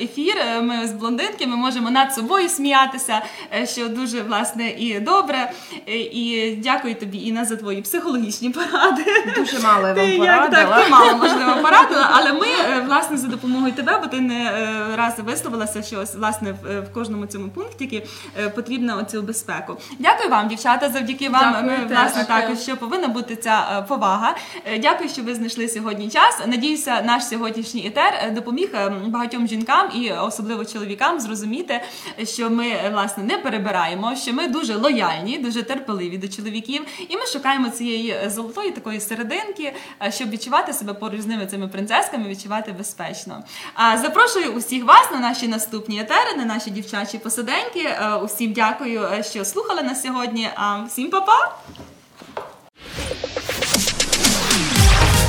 ефір. 0.00 0.34
Ми 0.62 0.86
з 0.86 0.92
блондинки 0.92 1.46
ми 1.46 1.56
можемо 1.56 1.90
над 1.90 2.14
собою 2.14 2.48
сміятися, 2.48 3.22
що 3.64 3.88
дуже 3.88 4.22
власне 4.22 4.70
і 4.70 5.00
добре. 5.00 5.52
І 5.86 6.54
дякую 6.58 6.94
тобі, 6.94 7.18
Інна, 7.18 7.44
за 7.44 7.56
твої 7.56 7.82
психологічні 7.82 8.50
поради. 8.50 9.04
Дуже 9.36 9.58
мало 9.58 9.88
я 9.88 9.94
вам 9.94 10.18
порадила. 10.18 10.64
Так, 10.64 10.84
ти 10.84 10.90
мало 10.90 11.18
можливо 11.18 11.62
порадила, 11.62 12.10
але 12.12 12.32
ми 12.32 12.46
власне 12.86 13.16
за 13.16 13.26
допомогою 13.26 13.72
тебе, 13.72 13.98
бо 14.02 14.06
ти 14.06 14.20
не 14.20 14.52
раз 14.96 15.14
висловилася, 15.18 15.82
що 15.82 15.96
власне 15.96 16.27
в, 16.36 16.80
в 16.80 16.92
кожному 16.92 17.26
цьому 17.26 17.48
пункті 17.48 18.02
е, 18.38 18.48
потрібна 18.48 18.96
оцю 18.96 19.22
безпеку. 19.22 19.76
Дякую 19.98 20.30
вам, 20.30 20.48
дівчата. 20.48 20.90
Завдяки 20.90 21.28
вам 21.28 21.52
Дякую, 21.52 21.88
власне 21.88 22.24
дякую. 22.28 22.42
також 22.42 22.58
що 22.62 22.76
повинна 22.76 23.08
бути 23.08 23.36
ця 23.36 23.78
е, 23.78 23.82
повага. 23.82 24.36
Е, 24.64 24.78
дякую, 24.78 25.10
що 25.10 25.22
ви 25.22 25.34
знайшли 25.34 25.68
сьогодні 25.68 26.08
час. 26.08 26.40
Надіюся, 26.46 27.02
наш 27.02 27.24
сьогоднішній 27.26 27.86
етер 27.86 28.32
допоміг 28.34 28.68
багатьом 29.06 29.48
жінкам 29.48 29.90
і 29.94 30.12
особливо 30.12 30.64
чоловікам 30.64 31.20
зрозуміти, 31.20 31.80
що 32.24 32.50
ми 32.50 32.72
власне 32.92 33.24
не 33.24 33.38
перебираємо, 33.38 34.16
що 34.16 34.32
ми 34.32 34.48
дуже 34.48 34.74
лояльні, 34.74 35.38
дуже 35.38 35.62
терпеливі 35.62 36.18
до 36.18 36.28
чоловіків, 36.28 36.86
і 37.08 37.16
ми 37.16 37.26
шукаємо 37.26 37.68
цієї 37.68 38.16
золотої 38.26 38.70
такої 38.70 39.00
серединки, 39.00 39.74
щоб 40.10 40.30
відчувати 40.30 40.72
себе 40.72 40.94
поруч 40.94 41.20
з 41.20 41.26
ними 41.26 41.46
цими 41.46 41.68
принцесками, 41.68 42.28
відчувати 42.28 42.72
безпечно. 42.72 43.42
А 43.74 43.98
запрошую 43.98 44.52
усіх 44.52 44.84
вас 44.84 45.10
на 45.12 45.20
наші 45.20 45.48
наступні 45.48 46.00
етери 46.00 46.17
етери, 46.18 46.36
на 46.36 46.44
наші 46.44 46.70
дівчачі 46.70 47.18
посиденьки. 47.18 47.80
Е, 47.80 48.14
усім 48.14 48.52
дякую, 48.52 49.08
е, 49.12 49.22
що 49.22 49.44
слухали 49.44 49.82
нас 49.82 50.02
сьогодні. 50.02 50.50
А 50.54 50.82
всім 50.82 51.10
па-па! 51.10 51.54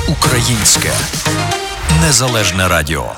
Українське 0.08 0.92
незалежне 2.02 2.68
радіо. 2.68 3.12